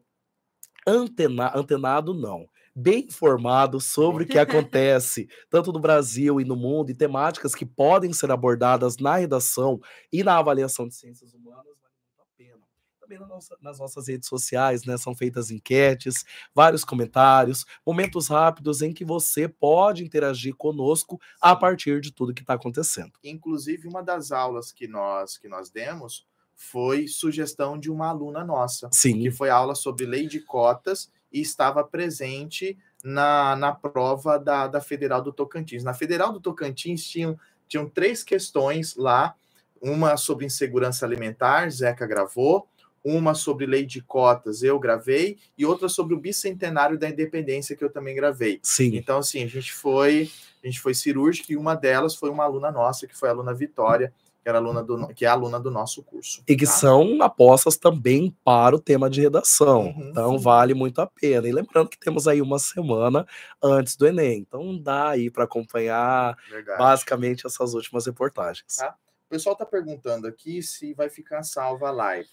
antena- 0.87 1.53
antenado, 1.55 2.15
não. 2.15 2.49
Bem 2.79 3.07
informado 3.07 3.81
sobre 3.81 4.25
o 4.25 4.27
que 4.27 4.39
acontece 4.39 5.27
tanto 5.49 5.73
no 5.73 5.81
Brasil 5.81 6.39
e 6.39 6.45
no 6.45 6.55
mundo, 6.55 6.91
e 6.91 6.95
temáticas 6.95 7.55
que 7.55 7.65
podem 7.65 8.13
ser 8.13 8.31
abordadas 8.31 8.99
na 8.99 9.17
redação 9.17 9.81
e 10.13 10.23
na 10.23 10.37
avaliação 10.37 10.87
de 10.87 10.95
ciências 10.95 11.33
humanas, 11.33 11.65
vale 11.81 11.95
muito 12.05 12.21
a 12.21 12.25
pena. 12.37 12.61
Também 13.01 13.19
na 13.19 13.27
nossa- 13.27 13.57
nas 13.63 13.79
nossas 13.79 14.09
redes 14.09 14.29
sociais, 14.29 14.85
né, 14.85 14.99
são 14.99 15.15
feitas 15.15 15.51
enquetes, 15.51 16.23
vários 16.55 16.85
comentários, 16.85 17.65
momentos 17.87 18.29
rápidos 18.29 18.83
em 18.83 18.93
que 18.93 19.07
você 19.07 19.49
pode 19.49 20.05
interagir 20.05 20.55
conosco 20.55 21.19
a 21.41 21.57
partir 21.57 22.03
de 22.03 22.13
tudo 22.13 22.35
que 22.35 22.43
está 22.43 22.55
acontecendo. 22.55 23.13
Inclusive, 23.25 23.89
uma 23.89 24.03
das 24.03 24.33
aulas 24.33 24.71
que 24.71 24.87
nós, 24.87 25.39
que 25.39 25.49
nós 25.49 25.71
demos 25.71 26.27
foi 26.55 27.09
sugestão 27.09 27.79
de 27.79 27.91
uma 27.91 28.09
aluna 28.09 28.45
nossa, 28.45 28.91
Sim, 28.93 29.21
que 29.21 29.31
foi 29.31 29.49
aula 29.49 29.75
sobre 29.75 30.05
lei 30.05 30.27
de 30.27 30.41
cotas 30.41 31.11
e 31.33 31.41
estava 31.41 31.83
presente 31.85 32.79
na, 33.05 33.55
na 33.57 33.73
prova 33.73 34.39
da, 34.39 34.67
da 34.67 34.81
Federal 34.81 35.23
do 35.23 35.33
Tocantins. 35.33 35.85
Na 35.85 35.95
Federal 35.95 36.33
do 36.33 36.41
Tocantins 36.41 37.05
tinham, 37.05 37.39
tinham 37.69 37.89
três 37.89 38.23
questões 38.23 38.97
lá, 38.97 39.35
uma 39.81 40.17
sobre 40.17 40.47
insegurança 40.47 41.05
alimentar, 41.05 41.71
Zeca 41.71 42.07
gravou, 42.07 42.69
uma 43.05 43.35
sobre 43.35 43.67
lei 43.67 43.87
de 43.87 44.03
cotas, 44.03 44.65
eu 44.65 44.81
gravei, 44.81 45.39
e 45.57 45.65
outra 45.65 45.89
sobre 45.89 46.15
o 46.15 46.19
bicentenário 46.19 46.99
da 46.99 47.09
independência, 47.09 47.77
que 47.77 47.85
eu 47.85 47.91
também 47.91 48.17
gravei. 48.17 48.59
sim. 48.63 48.97
Então, 48.97 49.19
assim, 49.19 49.45
a 49.45 49.47
gente 49.47 49.73
foi, 49.73 50.29
a 50.63 50.67
gente 50.67 50.81
foi 50.81 50.93
cirúrgico 50.93 51.53
e 51.53 51.57
uma 51.57 51.77
delas 51.77 52.17
foi 52.17 52.31
uma 52.31 52.43
aluna 52.43 52.73
nossa, 52.73 53.07
que 53.07 53.17
foi 53.17 53.29
a 53.29 53.33
aluna 53.33 53.55
Vitória, 53.55 54.13
que, 54.47 54.49
era 54.49 54.59
aluna 54.59 54.85
do, 54.85 55.09
que 55.09 55.25
é 55.25 55.29
aluna 55.29 55.59
do 55.59 55.73
nosso 55.73 56.05
curso. 56.05 56.45
E 56.47 56.55
que 56.55 56.67
tá? 56.67 56.71
são 56.71 57.21
apostas 57.21 57.77
também 57.77 58.31
para 58.45 58.77
o 58.77 58.81
tema 58.81 59.11
de 59.11 59.21
redação. 59.21 59.87
Uhum, 59.87 60.11
então 60.11 60.39
sim. 60.39 60.45
vale 60.45 60.73
muito 60.73 61.01
a 61.01 61.07
pena. 61.07 61.49
E 61.49 61.53
lembrando 61.53 61.89
que 61.89 61.99
temos 61.99 62.29
aí 62.29 62.41
uma 62.41 62.61
semana 62.61 63.27
antes 63.61 63.97
do 63.97 64.07
Enem. 64.07 64.39
Então 64.39 64.81
dá 64.81 65.09
aí 65.09 65.33
para 65.33 65.43
acompanhar 65.43 66.37
Verdade. 66.49 66.79
basicamente 66.79 67.45
essas 67.45 67.75
últimas 67.75 68.07
reportagens. 68.07 68.77
Tá. 68.77 68.95
O 69.27 69.29
pessoal 69.29 69.55
está 69.55 69.67
perguntando 69.67 70.29
aqui 70.29 70.63
se 70.63 70.95
vai 70.95 71.11
ficar 71.11 71.43
salva 71.43 71.89
a 71.89 71.91
live. 71.91 72.29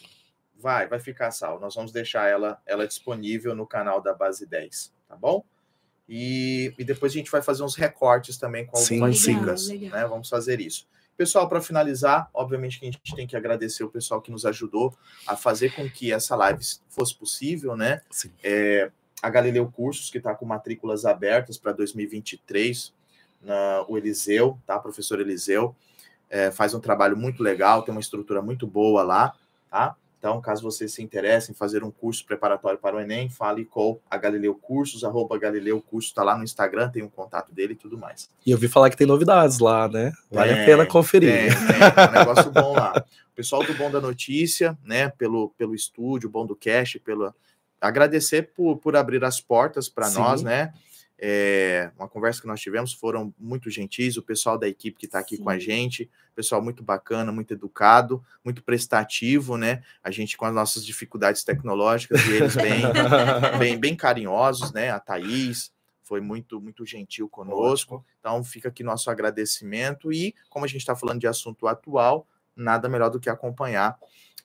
Vai, 0.55 0.87
vai 0.87 0.99
ficar 0.99 1.31
salva. 1.31 1.59
Nós 1.61 1.73
vamos 1.73 1.91
deixar 1.91 2.29
ela, 2.29 2.61
ela 2.67 2.85
disponível 2.85 3.55
no 3.55 3.65
canal 3.65 3.99
da 3.99 4.13
Base 4.13 4.45
10, 4.45 4.93
tá 5.09 5.15
bom? 5.15 5.43
E, 6.07 6.75
e 6.77 6.83
depois 6.83 7.11
a 7.11 7.15
gente 7.15 7.31
vai 7.31 7.41
fazer 7.41 7.63
uns 7.63 7.73
recortes 7.73 8.37
também 8.37 8.67
com 8.67 8.77
Sim, 8.77 8.95
algumas 8.95 9.19
sim. 9.19 9.39
dicas, 9.39 9.67
Legal, 9.67 9.83
legal. 9.85 9.99
né? 9.99 10.07
Vamos 10.07 10.29
fazer 10.29 10.61
isso. 10.61 10.87
Pessoal, 11.15 11.47
para 11.47 11.61
finalizar, 11.61 12.29
obviamente 12.33 12.79
que 12.79 12.85
a 12.87 12.91
gente 12.91 13.15
tem 13.15 13.27
que 13.27 13.35
agradecer 13.35 13.83
o 13.83 13.89
pessoal 13.89 14.21
que 14.21 14.31
nos 14.31 14.45
ajudou 14.45 14.97
a 15.27 15.35
fazer 15.35 15.73
com 15.75 15.87
que 15.87 16.11
essa 16.11 16.35
live 16.35 16.63
fosse 16.89 17.15
possível, 17.15 17.75
né? 17.75 18.01
Sim. 18.09 18.31
É, 18.43 18.91
a 19.21 19.29
Galileu 19.29 19.71
Cursos, 19.71 20.09
que 20.09 20.17
está 20.17 20.33
com 20.33 20.45
matrículas 20.45 21.05
abertas 21.05 21.57
para 21.57 21.71
2023, 21.71 22.93
na, 23.41 23.85
o 23.87 23.97
Eliseu, 23.97 24.59
tá? 24.65 24.79
Professor 24.79 25.19
Eliseu, 25.19 25.75
é, 26.29 26.49
faz 26.49 26.73
um 26.73 26.79
trabalho 26.79 27.15
muito 27.15 27.43
legal, 27.43 27.83
tem 27.83 27.93
uma 27.93 28.01
estrutura 28.01 28.41
muito 28.41 28.65
boa 28.65 29.03
lá, 29.03 29.35
tá? 29.69 29.95
Então, 30.23 30.39
caso 30.39 30.63
você 30.63 30.87
se 30.87 31.03
interesse 31.03 31.51
em 31.51 31.53
fazer 31.53 31.83
um 31.83 31.91
curso 31.91 32.25
preparatório 32.25 32.79
para 32.79 32.95
o 32.95 32.99
Enem, 33.01 33.27
fale 33.27 33.65
com 33.65 33.99
a 34.09 34.15
Galileu 34.15 34.55
Cursos, 34.55 35.03
arroba 35.03 35.37
Galileu 35.37 35.81
Cursos, 35.81 36.11
está 36.11 36.23
lá 36.23 36.37
no 36.37 36.45
Instagram, 36.45 36.87
tem 36.87 37.03
um 37.03 37.09
contato 37.09 37.53
dele 37.53 37.73
e 37.73 37.75
tudo 37.75 37.97
mais. 37.97 38.29
E 38.45 38.51
eu 38.51 38.57
vi 38.57 38.69
falar 38.69 38.89
que 38.89 38.95
tem 38.95 39.05
novidades 39.05 39.59
lá, 39.59 39.89
né? 39.89 40.13
Vale 40.31 40.53
a 40.53 40.55
Tem, 40.55 40.65
pena 40.65 40.85
conferir. 40.85 41.29
Tem, 41.29 41.49
tem 41.49 42.07
um 42.07 42.11
negócio 42.13 42.49
bom 42.51 42.71
lá. 42.71 43.03
O 43.33 43.35
pessoal 43.35 43.65
do 43.65 43.73
Bom 43.73 43.91
da 43.91 43.99
Notícia, 43.99 44.77
né, 44.81 45.09
pelo, 45.09 45.49
pelo 45.57 45.75
estúdio, 45.75 46.29
Bom 46.29 46.45
do 46.45 46.55
Cast, 46.55 46.99
pelo 46.99 47.35
agradecer 47.81 48.53
por, 48.55 48.77
por 48.77 48.95
abrir 48.95 49.25
as 49.25 49.41
portas 49.41 49.89
para 49.89 50.09
nós, 50.11 50.41
né? 50.41 50.71
É, 51.25 51.89
uma 51.97 52.09
conversa 52.09 52.41
que 52.41 52.47
nós 52.47 52.59
tivemos 52.59 52.91
foram 52.91 53.33
muito 53.39 53.69
gentis, 53.69 54.17
o 54.17 54.21
pessoal 54.21 54.57
da 54.57 54.67
equipe 54.67 54.97
que 54.99 55.05
está 55.05 55.19
aqui 55.19 55.37
com 55.37 55.49
a 55.49 55.53
Sim. 55.53 55.61
gente, 55.61 56.11
pessoal 56.35 56.61
muito 56.61 56.83
bacana, 56.83 57.31
muito 57.31 57.53
educado, 57.53 58.21
muito 58.43 58.61
prestativo, 58.61 59.55
né? 59.55 59.81
A 60.03 60.11
gente 60.11 60.35
com 60.35 60.43
as 60.43 60.53
nossas 60.53 60.85
dificuldades 60.85 61.41
tecnológicas 61.43 62.19
e 62.25 62.31
eles 62.33 62.55
bem, 62.57 62.81
bem, 63.57 63.79
bem 63.79 63.95
carinhosos, 63.95 64.73
né? 64.73 64.89
A 64.91 64.99
Thaís 64.99 65.71
foi 66.01 66.19
muito, 66.19 66.59
muito 66.59 66.85
gentil 66.85 67.29
conosco. 67.29 68.05
Então 68.19 68.43
fica 68.43 68.67
aqui 68.67 68.83
nosso 68.83 69.09
agradecimento 69.09 70.11
e, 70.11 70.35
como 70.49 70.65
a 70.65 70.67
gente 70.67 70.81
está 70.81 70.93
falando 70.93 71.21
de 71.21 71.27
assunto 71.27 71.67
atual, 71.67 72.27
nada 72.53 72.89
melhor 72.89 73.09
do 73.09 73.19
que 73.21 73.29
acompanhar 73.29 73.97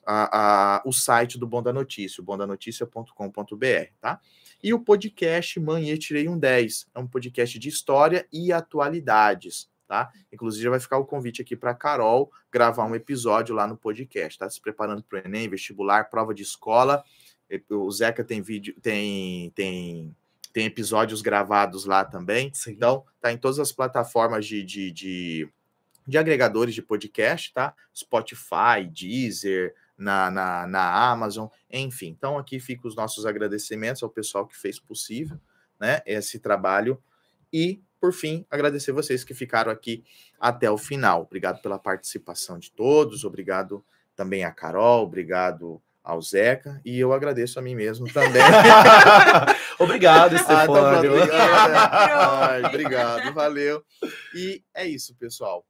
a, 0.05 0.77
a- 0.77 0.81
o 0.85 0.93
site 0.93 1.37
do 1.37 1.45
Bom 1.45 1.61
da 1.61 1.73
Notícia, 1.73 2.21
o 2.21 2.23
bomdanoticia.com.br, 2.23 3.91
tá? 3.99 4.21
E 4.61 4.73
o 4.73 4.79
podcast 4.79 5.59
Manhã 5.59 5.97
Tirei 5.97 6.27
um 6.27 6.37
10, 6.37 6.89
é 6.93 6.99
um 6.99 7.07
podcast 7.07 7.57
de 7.57 7.69
história 7.69 8.27
e 8.31 8.51
atualidades, 8.51 9.69
tá? 9.87 10.11
Inclusive 10.31 10.67
vai 10.69 10.79
ficar 10.79 10.97
o 10.97 11.05
convite 11.05 11.41
aqui 11.41 11.55
para 11.55 11.73
Carol 11.73 12.29
gravar 12.51 12.85
um 12.85 12.93
episódio 12.93 13.55
lá 13.55 13.65
no 13.65 13.77
podcast, 13.77 14.37
tá? 14.37 14.49
Se 14.49 14.59
preparando 14.59 15.01
para 15.01 15.19
o 15.19 15.25
Enem, 15.25 15.47
vestibular, 15.47 16.09
prova 16.09 16.33
de 16.33 16.43
escola. 16.43 17.03
O 17.69 17.89
Zeca 17.89 18.23
tem 18.23 18.41
vídeo, 18.41 18.75
tem, 18.81 19.49
tem, 19.51 20.15
tem 20.51 20.65
episódios 20.65 21.21
gravados 21.21 21.85
lá 21.85 22.03
também. 22.03 22.51
Sim. 22.53 22.71
Então, 22.71 23.05
tá 23.21 23.31
em 23.31 23.37
todas 23.37 23.59
as 23.59 23.71
plataformas 23.71 24.45
de, 24.45 24.61
de, 24.61 24.91
de, 24.91 25.49
de 26.05 26.17
agregadores 26.17 26.75
de 26.75 26.81
podcast, 26.81 27.53
tá? 27.53 27.73
Spotify, 27.95 28.85
Deezer, 28.91 29.73
na, 29.99 30.31
na, 30.31 30.65
na 30.65 31.11
Amazon, 31.11 31.47
enfim. 31.69 32.15
Então, 32.17 32.37
aqui 32.37 32.59
ficam 32.59 32.87
os 32.87 32.95
nossos 32.95 33.25
agradecimentos 33.25 34.01
ao 34.01 34.09
pessoal 34.09 34.47
que 34.47 34.57
fez 34.57 34.79
possível, 34.79 35.37
né, 35.79 36.01
esse 36.05 36.39
trabalho. 36.39 37.01
E, 37.51 37.81
por 37.99 38.13
fim, 38.13 38.45
agradecer 38.49 38.91
vocês 38.91 39.23
que 39.23 39.33
ficaram 39.33 39.71
aqui 39.71 40.03
até 40.39 40.71
o 40.71 40.77
final. 40.77 41.23
Obrigado 41.23 41.61
pela 41.61 41.77
participação 41.77 42.57
de 42.57 42.71
todos, 42.71 43.25
obrigado 43.25 43.83
também 44.15 44.43
a 44.43 44.51
Carol, 44.51 45.03
obrigado 45.03 45.81
ao 46.03 46.21
Zeca, 46.21 46.81
e 46.83 46.97
eu 46.97 47.13
agradeço 47.13 47.59
a 47.59 47.61
mim 47.61 47.75
mesmo 47.75 48.11
também. 48.11 48.41
Obrigado, 49.77 50.35
Ah, 50.47 50.63
então 50.63 50.65
pronto, 50.65 50.97
Stefânio. 50.97 51.13
obrigado, 51.13 52.65
obrigado, 52.67 53.33
valeu. 53.33 53.83
E 54.35 54.63
é 54.73 54.87
isso, 54.87 55.15
pessoal. 55.15 55.65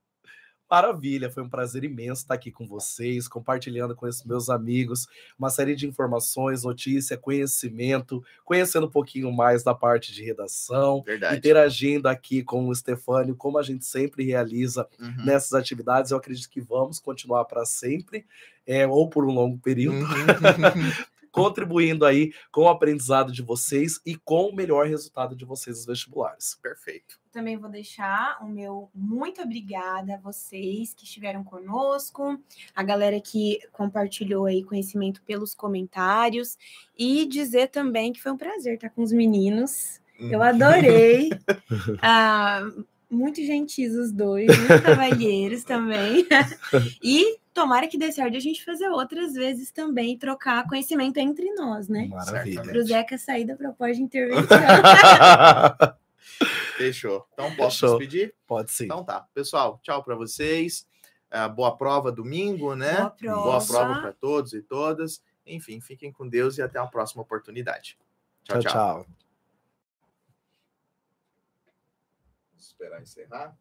Maravilha, 0.70 1.32
foi 1.32 1.42
um 1.42 1.50
prazer 1.50 1.84
imenso 1.84 2.22
estar 2.22 2.36
aqui 2.36 2.52
com 2.52 2.68
vocês, 2.68 3.28
compartilhando 3.28 3.96
com 3.96 4.08
esses 4.08 4.24
meus 4.24 4.50
amigos 4.52 5.08
uma 5.38 5.50
série 5.50 5.76
de 5.76 5.88
informações, 5.88 6.64
notícia, 6.64 7.18
conhecimento, 7.18 8.24
conhecendo 8.46 8.86
um 8.86 8.92
pouquinho 8.92 9.32
mais 9.32 9.64
da 9.64 9.74
parte 9.74 10.14
de 10.14 10.24
redação, 10.24 11.02
Verdade. 11.04 11.38
interagindo 11.38 12.08
aqui 12.08 12.44
com 12.44 12.68
o 12.68 12.76
Stefânio, 12.76 13.36
como 13.36 13.58
a 13.58 13.64
gente 13.64 13.84
sempre 13.86 14.24
realiza 14.24 14.88
Uhum. 15.00 15.26
nessas 15.26 15.54
atividades. 15.54 16.12
Eu 16.12 16.18
acredito 16.18 16.50
que 16.50 16.62
vamos 16.62 17.00
continuar 17.00 17.46
para 17.46 17.66
sempre, 17.66 18.26
é, 18.68 18.86
ou 18.86 19.10
por 19.10 19.26
um 19.26 19.32
longo 19.32 19.58
período, 19.58 19.98
Uhum. 20.06 20.06
contribuindo 21.32 22.06
aí 22.06 22.34
com 22.52 22.62
o 22.62 22.68
aprendizado 22.68 23.32
de 23.32 23.42
vocês 23.42 24.00
e 24.06 24.16
com 24.16 24.48
o 24.50 24.56
melhor 24.56 24.88
resultado 24.88 25.36
de 25.36 25.46
vocês 25.46 25.78
nos 25.78 25.86
vestibulares. 25.86 26.58
Perfeito. 26.62 27.20
Também 27.32 27.58
vou 27.58 27.70
deixar 27.70 28.38
o 28.42 28.48
meu 28.48 28.90
muito 28.94 29.42
obrigada 29.42 30.16
a 30.16 30.18
vocês 30.18 30.94
que 30.96 31.04
estiveram 31.04 31.44
conosco, 31.44 32.40
a 32.76 32.82
galera 32.84 33.22
que 33.22 33.60
compartilhou 33.72 34.46
aí 34.48 34.64
conhecimento 34.64 35.22
pelos 35.24 35.54
comentários 35.54 36.58
e 36.98 37.26
dizer 37.28 37.68
também 37.68 38.12
que 38.12 38.22
foi 38.22 38.32
um 38.32 38.38
prazer 38.38 38.76
estar 38.76 38.90
com 38.90 39.04
os 39.04 39.12
meninos. 39.12 40.02
Eu 40.20 40.40
Uhum. 40.40 40.42
adorei. 40.46 41.30
Ah, 42.02 42.62
muito 43.10 43.44
gentis 43.44 43.94
os 43.96 44.12
dois, 44.12 44.48
muito 44.48 44.84
cavalheiros 44.84 45.64
também. 45.64 46.28
E 47.04 47.38
tomara 47.60 47.88
que 47.88 47.98
dê 47.98 48.10
certo 48.12 48.38
a 48.38 48.40
gente 48.40 48.64
fazer 48.64 48.88
outras 48.88 49.34
vezes 49.34 49.70
também, 49.70 50.18
trocar 50.18 50.66
conhecimento 50.68 51.18
entre 51.18 51.54
nós, 51.54 51.90
né? 51.90 52.08
Maravilha. 52.08 52.62
Para 52.62 52.78
o 52.78 52.84
Zeca 52.84 53.18
sair 53.18 53.46
da 53.46 53.56
proposta 53.56 53.96
de 53.96 54.02
intervenção. 54.02 54.48
Fechou. 56.78 57.28
Então 57.34 57.54
posso 57.58 57.80
Fechou. 57.80 58.00
despedir? 58.00 58.34
Pode 58.48 58.72
sim. 58.72 58.86
Então 58.86 59.04
tá. 59.04 59.28
Pessoal, 59.34 59.78
tchau 59.84 60.02
para 60.02 60.16
vocês. 60.16 60.88
Ah, 61.30 61.50
boa 61.50 61.76
prova 61.76 62.12
domingo, 62.12 62.76
né? 62.76 62.96
Boa 62.96 63.10
prova. 63.10 63.42
Boa 63.42 63.68
prova 63.68 64.02
para 64.02 64.14
todos 64.14 64.54
e 64.54 64.62
todas. 64.62 65.22
Enfim, 65.46 65.82
fiquem 65.82 66.14
com 66.14 66.28
Deus 66.30 66.58
e 66.58 66.62
até 66.62 66.80
a 66.80 66.88
próxima 66.88 67.22
oportunidade. 67.22 67.98
tchau. 68.46 68.62
tchau. 68.62 69.06
Vamos 72.52 72.68
esperar 72.68 73.02
encerrar. 73.02 73.58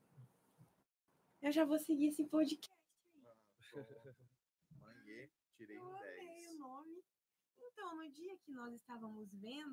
Eu 1.43 1.51
já 1.51 1.65
vou 1.65 1.79
seguir 1.81 2.09
esse 2.09 2.23
podcast. 2.25 2.78
Manguê, 4.81 5.31
tirei 5.57 5.77
Eu 5.77 5.85
um 5.85 5.97
amei 5.97 6.47
10. 6.47 6.51
o 6.51 6.59
nome. 6.59 7.05
Então, 7.59 7.97
no 7.97 8.11
dia 8.12 8.36
que 8.39 8.51
nós 8.53 8.73
estávamos 8.74 9.28
vendo, 9.32 9.66